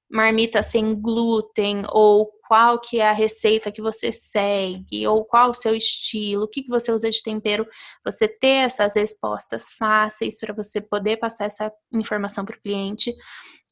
marmita 0.08 0.62
sem 0.62 0.94
glúten 0.94 1.82
ou 1.90 2.30
qual 2.46 2.80
que 2.80 3.00
é 3.00 3.08
a 3.08 3.12
receita 3.12 3.72
que 3.72 3.82
você 3.82 4.12
segue 4.12 5.06
ou 5.06 5.24
qual 5.24 5.50
o 5.50 5.54
seu 5.54 5.74
estilo, 5.74 6.44
o 6.44 6.48
que, 6.48 6.62
que 6.62 6.68
você 6.68 6.92
usa 6.92 7.10
de 7.10 7.22
tempero, 7.22 7.66
você 8.04 8.28
ter 8.28 8.64
essas 8.66 8.94
respostas 8.94 9.74
fáceis 9.74 10.38
para 10.38 10.54
você 10.54 10.80
poder 10.80 11.16
passar 11.16 11.46
essa 11.46 11.72
informação 11.92 12.44
para 12.44 12.56
o 12.56 12.60
cliente 12.60 13.12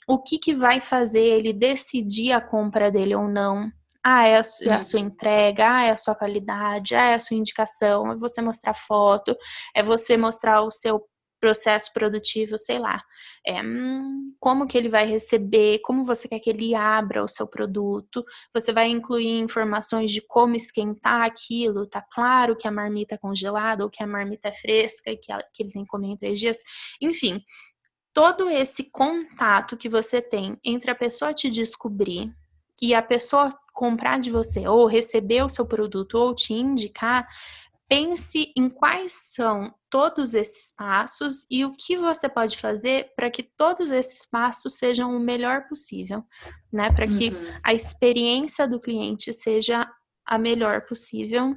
o 0.09 0.19
que, 0.19 0.39
que 0.39 0.55
vai 0.55 0.81
fazer 0.81 1.23
ele 1.23 1.53
decidir 1.53 2.33
a 2.33 2.41
compra 2.41 2.91
dele 2.91 3.15
ou 3.15 3.29
não. 3.29 3.71
Ah, 4.07 4.27
é 4.27 4.37
a, 4.37 4.43
é 4.65 4.73
a, 4.75 4.83
sua 4.83 5.01
entrega, 5.01 5.67
ah, 5.67 5.83
é 5.85 5.91
a 5.91 5.97
sua 5.97 6.15
qualidade, 6.15 6.95
ah, 6.95 7.13
é 7.13 7.15
a 7.15 7.19
sua 7.19 7.39
indicação, 7.39 8.13
é 8.13 8.17
você 8.17 8.43
mostrar 8.43 8.75
foto, 8.75 9.35
é 9.75 9.83
você 9.83 10.15
mostrar 10.15 10.61
o 10.63 10.71
seu 10.71 11.03
processo 11.45 11.93
produtivo, 11.93 12.57
sei 12.57 12.79
lá. 12.79 13.03
É, 13.47 13.61
hum, 13.63 14.35
como 14.41 14.67
que 14.67 14.79
ele 14.79 14.89
vai 14.89 15.07
receber, 15.07 15.79
como 15.81 16.03
você 16.03 16.27
quer 16.27 16.41
que 16.41 16.49
ele 16.49 16.75
abra 16.75 17.23
o 17.23 17.29
seu 17.29 17.47
produto. 17.47 18.25
Você 18.55 18.73
vai 18.73 18.89
incluir 18.89 19.41
informações 19.41 20.11
de 20.11 20.23
como 20.23 20.57
esquentar 20.57 21.21
aquilo, 21.21 21.87
tá 21.87 22.03
claro 22.11 22.57
que 22.57 22.67
a 22.67 22.71
marmita 22.71 23.17
é 23.17 23.19
congelada 23.19 23.85
ou 23.85 23.91
que 23.91 24.03
a 24.03 24.07
marmita 24.07 24.49
é 24.49 24.53
fresca 24.53 25.11
e 25.11 25.19
que, 25.19 25.31
ela, 25.31 25.43
que 25.53 25.63
ele 25.63 25.73
tem 25.73 25.83
que 25.83 25.89
comer 25.89 26.09
em 26.09 26.17
três 26.17 26.41
dias. 26.41 26.59
Enfim, 26.99 27.43
todo 28.15 28.49
esse 28.49 28.85
contato 28.85 29.77
que 29.77 29.89
você 29.89 30.23
tem 30.23 30.57
entre 30.65 30.91
a 30.91 30.95
pessoa 30.95 31.35
te 31.35 31.51
descobrir 31.51 32.33
e 32.81 32.95
a 32.95 33.03
pessoa 33.03 33.51
comprar 33.75 34.21
de 34.21 34.31
você, 34.31 34.69
ou 34.69 34.87
receber 34.87 35.43
o 35.45 35.49
seu 35.49 35.67
produto, 35.67 36.15
ou 36.15 36.33
te 36.33 36.55
indicar, 36.55 37.29
pense 37.89 38.53
em 38.57 38.71
quais 38.71 39.13
são 39.35 39.75
todos 39.91 40.33
esses 40.33 40.73
passos 40.75 41.45
e 41.51 41.65
o 41.65 41.75
que 41.77 41.97
você 41.97 42.29
pode 42.29 42.57
fazer 42.59 43.13
para 43.17 43.31
que 43.31 43.43
todos 43.43 43.91
esses 43.91 44.25
passos 44.25 44.75
sejam 44.75 45.15
o 45.15 45.21
melhor 45.21 45.67
possível, 45.69 46.25
né? 46.73 46.91
Para 46.93 47.07
que 47.07 47.31
uhum. 47.31 47.59
a 47.63 47.75
experiência 47.75 48.67
do 48.67 48.81
cliente 48.81 49.33
seja 49.33 49.91
a 50.25 50.39
melhor 50.39 50.83
possível, 50.87 51.57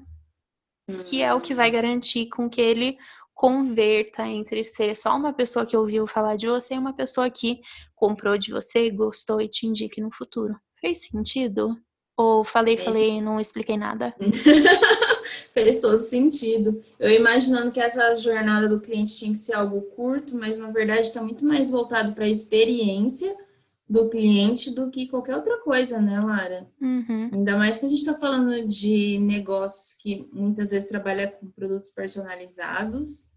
uhum. 0.90 1.04
que 1.06 1.22
é 1.22 1.34
o 1.34 1.42
que 1.42 1.54
vai 1.54 1.70
garantir 1.70 2.30
com 2.30 2.50
que 2.50 2.62
ele 2.62 2.98
converta 3.38 4.28
entre 4.28 4.64
ser 4.64 4.98
só 4.98 5.16
uma 5.16 5.32
pessoa 5.32 5.64
que 5.64 5.78
ouviu 5.78 6.08
falar 6.08 6.36
de 6.36 6.48
você 6.48 6.74
e 6.74 6.80
uma 6.80 6.94
pessoa 6.94 7.30
que 7.30 7.62
comprou 7.96 8.36
de 8.36 8.52
você, 8.52 8.90
gostou 8.90 9.40
e 9.40 9.48
te 9.48 9.68
indique 9.68 10.02
no 10.02 10.12
futuro. 10.12 10.56
Fez 10.82 11.06
sentido? 11.06 11.78
Ou 12.18 12.44
falei, 12.44 12.76
Fez. 12.76 12.88
falei 12.88 13.10
e 13.12 13.22
não 13.22 13.40
expliquei 13.40 13.78
nada? 13.78 14.14
Fez 15.54 15.80
todo 15.80 16.02
sentido. 16.02 16.82
Eu 17.00 17.12
imaginando 17.12 17.72
que 17.72 17.80
essa 17.80 18.16
jornada 18.16 18.68
do 18.68 18.82
cliente 18.82 19.16
tinha 19.16 19.32
que 19.32 19.38
ser 19.38 19.54
algo 19.54 19.82
curto, 19.96 20.36
mas 20.36 20.58
na 20.58 20.72
verdade 20.72 21.02
está 21.02 21.22
muito 21.22 21.46
mais 21.46 21.70
voltado 21.70 22.14
para 22.14 22.26
a 22.26 22.30
experiência 22.30 23.38
do 23.90 24.10
cliente 24.10 24.72
do 24.72 24.90
que 24.90 25.08
qualquer 25.08 25.36
outra 25.36 25.60
coisa, 25.62 26.00
né, 26.00 26.20
Lara? 26.20 26.70
Uhum. 26.82 27.30
Ainda 27.34 27.58
mais 27.58 27.78
que 27.78 27.86
a 27.86 27.90
gente 27.90 28.00
está 28.00 28.16
falando 28.16 28.68
de 28.68 29.18
negócios 29.20 29.94
que 29.94 30.28
muitas 30.32 30.72
vezes 30.72 30.90
trabalham 30.90 31.32
com 31.32 31.50
produtos 31.52 31.90
personalizados 31.90 33.28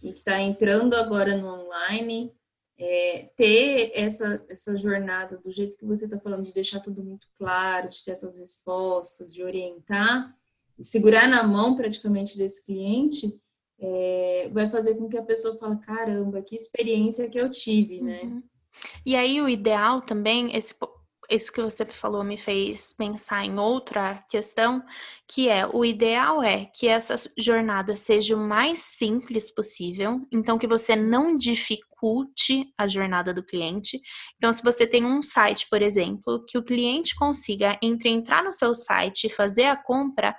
e 0.00 0.12
que 0.12 0.20
está 0.20 0.40
entrando 0.40 0.94
agora 0.94 1.36
no 1.36 1.48
online, 1.48 2.32
é, 2.78 3.30
ter 3.36 3.92
essa, 3.94 4.42
essa 4.48 4.74
jornada 4.76 5.36
do 5.36 5.50
jeito 5.52 5.76
que 5.76 5.84
você 5.84 6.06
está 6.06 6.18
falando, 6.18 6.44
de 6.44 6.52
deixar 6.52 6.80
tudo 6.80 7.02
muito 7.02 7.26
claro, 7.36 7.90
de 7.90 8.02
ter 8.02 8.12
essas 8.12 8.36
respostas, 8.36 9.34
de 9.34 9.42
orientar, 9.42 10.34
e 10.78 10.84
segurar 10.84 11.28
na 11.28 11.42
mão 11.42 11.76
praticamente 11.76 12.38
desse 12.38 12.64
cliente, 12.64 13.38
é, 13.78 14.48
vai 14.52 14.70
fazer 14.70 14.94
com 14.94 15.08
que 15.08 15.18
a 15.18 15.22
pessoa 15.22 15.56
fale, 15.56 15.78
caramba, 15.80 16.40
que 16.40 16.54
experiência 16.54 17.28
que 17.28 17.38
eu 17.38 17.50
tive, 17.50 18.00
né? 18.00 18.42
E 19.04 19.16
aí 19.16 19.40
o 19.40 19.48
ideal 19.48 20.00
também, 20.00 20.56
esse 20.56 20.74
isso 21.30 21.52
que 21.52 21.62
você 21.62 21.86
falou 21.86 22.24
me 22.24 22.36
fez 22.36 22.92
pensar 22.92 23.44
em 23.44 23.58
outra 23.58 24.24
questão, 24.28 24.82
que 25.28 25.48
é 25.48 25.64
o 25.66 25.84
ideal 25.84 26.42
é 26.42 26.66
que 26.66 26.88
essa 26.88 27.14
jornada 27.38 27.94
seja 27.94 28.36
o 28.36 28.40
mais 28.40 28.80
simples 28.80 29.48
possível, 29.54 30.26
então 30.32 30.58
que 30.58 30.66
você 30.66 30.96
não 30.96 31.36
dificulte 31.36 32.72
a 32.76 32.88
jornada 32.88 33.32
do 33.32 33.44
cliente. 33.44 34.00
Então, 34.36 34.52
se 34.52 34.62
você 34.62 34.86
tem 34.86 35.04
um 35.04 35.22
site, 35.22 35.68
por 35.70 35.80
exemplo, 35.82 36.44
que 36.48 36.58
o 36.58 36.64
cliente 36.64 37.14
consiga 37.14 37.78
entre 37.80 38.08
entrar 38.08 38.42
no 38.42 38.52
seu 38.52 38.74
site 38.74 39.26
e 39.26 39.30
fazer 39.30 39.66
a 39.66 39.76
compra, 39.76 40.34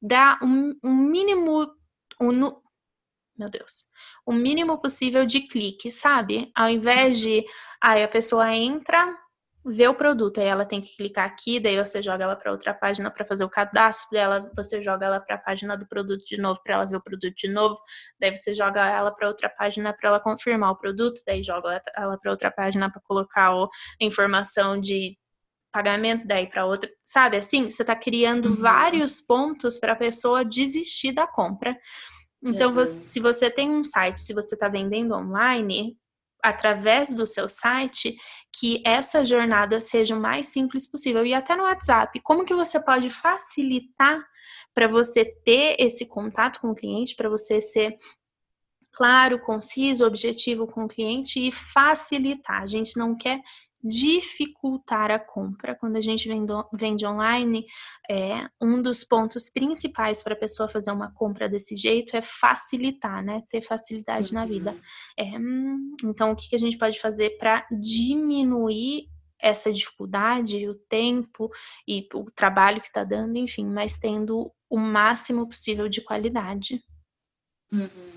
dá 0.00 0.38
um, 0.42 0.72
um 0.82 0.94
mínimo 0.94 1.66
um, 2.20 2.52
meu 3.36 3.48
Deus, 3.48 3.86
o 4.24 4.32
mínimo 4.32 4.80
possível 4.80 5.26
de 5.26 5.40
clique, 5.40 5.90
sabe? 5.90 6.50
Ao 6.54 6.68
invés 6.68 7.18
de, 7.20 7.44
aí 7.80 8.02
a 8.02 8.08
pessoa 8.08 8.54
entra, 8.54 9.16
vê 9.64 9.88
o 9.88 9.94
produto, 9.94 10.40
aí 10.40 10.46
ela 10.46 10.66
tem 10.66 10.80
que 10.80 10.94
clicar 10.94 11.24
aqui, 11.24 11.58
daí 11.58 11.76
você 11.78 12.02
joga 12.02 12.24
ela 12.24 12.36
para 12.36 12.52
outra 12.52 12.74
página 12.74 13.10
para 13.10 13.24
fazer 13.24 13.44
o 13.44 13.48
cadastro 13.48 14.10
dela, 14.10 14.50
você 14.54 14.82
joga 14.82 15.06
ela 15.06 15.20
para 15.20 15.36
a 15.36 15.38
página 15.38 15.76
do 15.76 15.86
produto 15.86 16.22
de 16.24 16.36
novo 16.36 16.60
para 16.62 16.74
ela 16.74 16.84
ver 16.84 16.96
o 16.96 17.02
produto 17.02 17.34
de 17.34 17.48
novo, 17.48 17.78
daí 18.20 18.36
você 18.36 18.54
joga 18.54 18.86
ela 18.86 19.10
para 19.10 19.26
outra 19.26 19.48
página 19.48 19.92
para 19.92 20.10
ela 20.10 20.20
confirmar 20.20 20.70
o 20.72 20.76
produto, 20.76 21.22
daí 21.26 21.42
joga 21.42 21.80
ela 21.96 22.18
para 22.18 22.30
outra 22.30 22.50
página 22.50 22.90
para 22.90 23.00
colocar 23.02 23.52
a 23.52 23.68
informação 24.00 24.78
de 24.78 25.16
pagamento, 25.72 26.24
daí 26.24 26.46
para 26.46 26.66
outra, 26.66 26.88
sabe 27.04 27.36
assim? 27.36 27.68
Você 27.68 27.82
está 27.82 27.96
criando 27.96 28.50
uhum. 28.50 28.54
vários 28.54 29.20
pontos 29.20 29.76
para 29.78 29.94
a 29.94 29.96
pessoa 29.96 30.44
desistir 30.44 31.10
da 31.10 31.26
compra. 31.26 31.76
Então, 32.44 32.68
uhum. 32.68 32.74
você, 32.74 33.06
se 33.06 33.20
você 33.20 33.50
tem 33.50 33.70
um 33.70 33.82
site, 33.82 34.20
se 34.20 34.34
você 34.34 34.54
está 34.54 34.68
vendendo 34.68 35.14
online, 35.14 35.96
através 36.42 37.14
do 37.14 37.26
seu 37.26 37.48
site, 37.48 38.14
que 38.52 38.82
essa 38.84 39.24
jornada 39.24 39.80
seja 39.80 40.14
o 40.14 40.20
mais 40.20 40.48
simples 40.48 40.86
possível. 40.86 41.24
E 41.24 41.32
até 41.32 41.56
no 41.56 41.62
WhatsApp, 41.62 42.20
como 42.20 42.44
que 42.44 42.52
você 42.54 42.78
pode 42.78 43.08
facilitar 43.08 44.22
para 44.74 44.86
você 44.86 45.24
ter 45.42 45.76
esse 45.78 46.06
contato 46.06 46.60
com 46.60 46.70
o 46.70 46.74
cliente, 46.74 47.16
para 47.16 47.30
você 47.30 47.62
ser 47.62 47.96
claro, 48.92 49.40
conciso, 49.40 50.06
objetivo 50.06 50.66
com 50.66 50.84
o 50.84 50.88
cliente 50.88 51.40
e 51.40 51.50
facilitar. 51.50 52.62
A 52.62 52.66
gente 52.66 52.96
não 52.96 53.16
quer 53.16 53.40
dificultar 53.84 55.10
a 55.10 55.18
compra. 55.18 55.74
Quando 55.74 55.96
a 55.96 56.00
gente 56.00 56.26
vende, 56.72 57.06
online, 57.06 57.66
é, 58.10 58.48
um 58.60 58.80
dos 58.80 59.04
pontos 59.04 59.50
principais 59.50 60.22
para 60.22 60.32
a 60.32 60.38
pessoa 60.38 60.68
fazer 60.68 60.90
uma 60.90 61.12
compra 61.12 61.48
desse 61.48 61.76
jeito 61.76 62.16
é 62.16 62.22
facilitar, 62.22 63.22
né? 63.22 63.42
Ter 63.50 63.60
facilidade 63.60 64.28
uhum. 64.28 64.40
na 64.40 64.46
vida. 64.46 64.70
Uhum. 64.70 64.80
É, 65.18 66.08
então, 66.08 66.32
o 66.32 66.36
que, 66.36 66.48
que 66.48 66.56
a 66.56 66.58
gente 66.58 66.78
pode 66.78 66.98
fazer 66.98 67.36
para 67.36 67.66
diminuir 67.70 69.06
essa 69.38 69.70
dificuldade, 69.70 70.66
o 70.66 70.74
tempo 70.74 71.50
e 71.86 72.08
o 72.14 72.30
trabalho 72.30 72.80
que 72.80 72.86
está 72.86 73.04
dando, 73.04 73.36
enfim, 73.36 73.66
mas 73.66 73.98
tendo 73.98 74.50
o 74.70 74.78
máximo 74.78 75.46
possível 75.46 75.86
de 75.86 76.00
qualidade. 76.00 76.82
Uhum. 77.70 78.12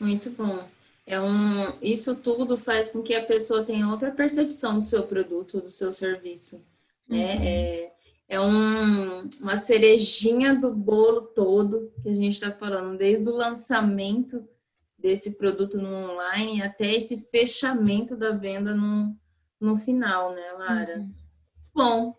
Muito 0.00 0.30
bom. 0.30 0.66
É 1.12 1.20
um, 1.20 1.70
isso 1.82 2.16
tudo 2.16 2.56
faz 2.56 2.90
com 2.90 3.02
que 3.02 3.14
a 3.14 3.22
pessoa 3.22 3.62
tenha 3.62 3.86
outra 3.86 4.10
percepção 4.10 4.80
do 4.80 4.86
seu 4.86 5.02
produto, 5.02 5.60
do 5.60 5.70
seu 5.70 5.92
serviço. 5.92 6.64
Né? 7.06 7.34
Uhum. 7.34 7.42
É, 7.42 7.92
é 8.30 8.40
um, 8.40 9.28
uma 9.38 9.58
cerejinha 9.58 10.54
do 10.54 10.72
bolo 10.72 11.20
todo 11.20 11.92
que 12.02 12.08
a 12.08 12.14
gente 12.14 12.32
está 12.32 12.50
falando, 12.50 12.96
desde 12.96 13.28
o 13.28 13.36
lançamento 13.36 14.42
desse 14.98 15.32
produto 15.32 15.76
no 15.76 16.12
online 16.12 16.62
até 16.62 16.94
esse 16.94 17.18
fechamento 17.30 18.16
da 18.16 18.30
venda 18.30 18.74
no, 18.74 19.14
no 19.60 19.76
final, 19.76 20.32
né, 20.32 20.50
Lara? 20.52 20.96
Uhum. 20.96 21.10
Bom, 21.74 22.16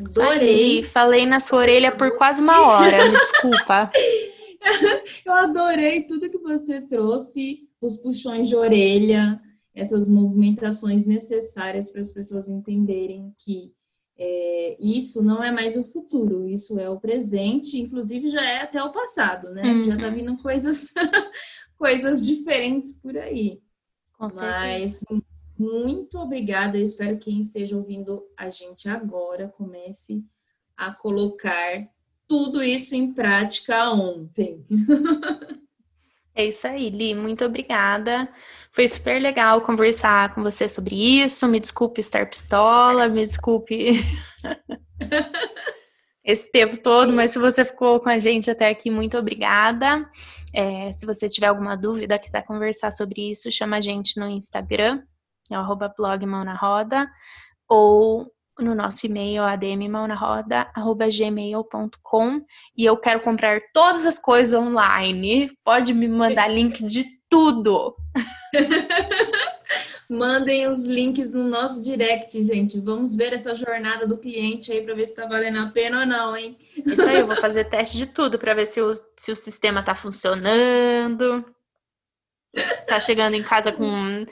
adorei. 0.00 0.82
Falei 0.82 1.26
na 1.26 1.38
sua 1.38 1.60
orelha 1.60 1.92
por 1.92 2.18
quase 2.18 2.42
uma 2.42 2.66
hora, 2.66 3.08
me 3.08 3.18
desculpa. 3.18 3.88
Eu 5.24 5.32
adorei 5.32 6.02
tudo 6.02 6.28
que 6.28 6.38
você 6.38 6.80
trouxe 6.80 7.70
os 7.86 7.96
puxões 7.96 8.48
de 8.48 8.56
orelha, 8.56 9.40
essas 9.74 10.08
movimentações 10.08 11.04
necessárias 11.04 11.90
para 11.90 12.00
as 12.00 12.12
pessoas 12.12 12.48
entenderem 12.48 13.34
que 13.38 13.72
é, 14.18 14.76
isso 14.78 15.22
não 15.22 15.42
é 15.42 15.50
mais 15.50 15.76
o 15.76 15.84
futuro, 15.90 16.48
isso 16.48 16.78
é 16.78 16.88
o 16.88 17.00
presente, 17.00 17.80
inclusive 17.80 18.28
já 18.28 18.44
é 18.44 18.62
até 18.62 18.82
o 18.82 18.92
passado, 18.92 19.50
né? 19.50 19.62
Uhum. 19.64 19.84
Já 19.84 19.96
tá 19.96 20.10
vindo 20.10 20.36
coisas, 20.38 20.92
coisas 21.78 22.24
diferentes 22.26 22.92
por 22.92 23.16
aí. 23.16 23.62
Com 24.18 24.28
Mas 24.36 25.02
muito 25.58 26.18
obrigada, 26.18 26.78
eu 26.78 26.84
espero 26.84 27.18
que 27.18 27.30
quem 27.30 27.40
esteja 27.40 27.76
ouvindo 27.76 28.24
a 28.36 28.50
gente 28.50 28.88
agora 28.88 29.48
comece 29.48 30.24
a 30.76 30.92
colocar 30.92 31.88
tudo 32.28 32.62
isso 32.62 32.94
em 32.94 33.12
prática 33.12 33.92
ontem. 33.92 34.64
É 36.34 36.46
isso 36.46 36.66
aí, 36.66 36.88
Li. 36.88 37.14
Muito 37.14 37.44
obrigada. 37.44 38.28
Foi 38.72 38.88
super 38.88 39.20
legal 39.20 39.60
conversar 39.60 40.34
com 40.34 40.42
você 40.42 40.68
sobre 40.68 40.94
isso. 41.22 41.46
Me 41.46 41.60
desculpe 41.60 42.00
estar 42.00 42.28
pistola, 42.28 43.08
me 43.08 43.26
desculpe 43.26 44.00
esse 46.24 46.50
tempo 46.50 46.78
todo, 46.78 47.12
mas 47.12 47.32
se 47.32 47.38
você 47.38 47.64
ficou 47.64 48.00
com 48.00 48.08
a 48.08 48.18
gente 48.18 48.50
até 48.50 48.68
aqui, 48.70 48.90
muito 48.90 49.18
obrigada. 49.18 50.08
É, 50.54 50.90
se 50.92 51.04
você 51.04 51.28
tiver 51.28 51.48
alguma 51.48 51.76
dúvida, 51.76 52.18
quiser 52.18 52.42
conversar 52.46 52.92
sobre 52.92 53.30
isso, 53.30 53.52
chama 53.52 53.76
a 53.76 53.80
gente 53.80 54.18
no 54.18 54.28
Instagram, 54.28 55.02
é 55.50 55.58
o 55.58 55.76
blog 55.96 56.24
Mão 56.24 56.44
na 56.44 56.54
Roda, 56.54 57.10
ou 57.68 58.31
no 58.58 58.74
nosso 58.74 59.06
e-mail 59.06 59.44
admmãonaroda@gmail.com 59.44 62.44
e 62.76 62.84
eu 62.84 62.96
quero 62.96 63.20
comprar 63.20 63.60
todas 63.72 64.04
as 64.04 64.18
coisas 64.18 64.52
online. 64.54 65.56
Pode 65.64 65.94
me 65.94 66.08
mandar 66.08 66.48
link 66.48 66.84
de 66.86 67.06
tudo. 67.28 67.94
Mandem 70.08 70.66
os 70.68 70.84
links 70.84 71.30
no 71.32 71.44
nosso 71.44 71.82
direct, 71.82 72.44
gente. 72.44 72.78
Vamos 72.78 73.14
ver 73.14 73.32
essa 73.32 73.54
jornada 73.54 74.06
do 74.06 74.18
cliente 74.18 74.70
aí 74.70 74.82
para 74.82 74.94
ver 74.94 75.06
se 75.06 75.12
está 75.12 75.24
valendo 75.24 75.58
a 75.58 75.68
pena 75.68 76.00
ou 76.00 76.06
não, 76.06 76.36
hein? 76.36 76.58
Isso 76.84 77.00
aí, 77.00 77.20
eu 77.20 77.26
vou 77.26 77.36
fazer 77.36 77.64
teste 77.70 77.96
de 77.96 78.04
tudo 78.04 78.38
para 78.38 78.52
ver 78.52 78.66
se 78.66 78.82
o, 78.82 78.92
se 79.16 79.32
o 79.32 79.36
sistema 79.36 79.80
está 79.80 79.94
funcionando. 79.94 81.42
Tá 82.86 83.00
chegando 83.00 83.32
em 83.34 83.42
casa 83.42 83.72
com 83.72 83.86
um 83.86 84.26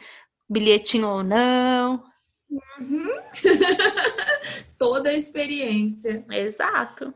bilhetinho 0.46 1.08
ou 1.08 1.22
não. 1.22 2.09
Uhum. 2.50 3.08
Toda 4.76 5.10
a 5.10 5.14
experiência. 5.14 6.24
Exato. 6.30 7.14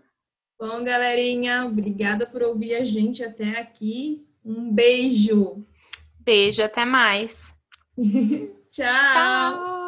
Bom, 0.58 0.84
galerinha, 0.84 1.66
obrigada 1.66 2.26
por 2.26 2.42
ouvir 2.42 2.74
a 2.74 2.84
gente 2.84 3.24
até 3.24 3.58
aqui. 3.58 4.24
Um 4.44 4.72
beijo. 4.72 5.64
Beijo, 6.20 6.62
até 6.62 6.84
mais. 6.84 7.52
Tchau. 8.70 8.84
Tchau. 8.84 9.83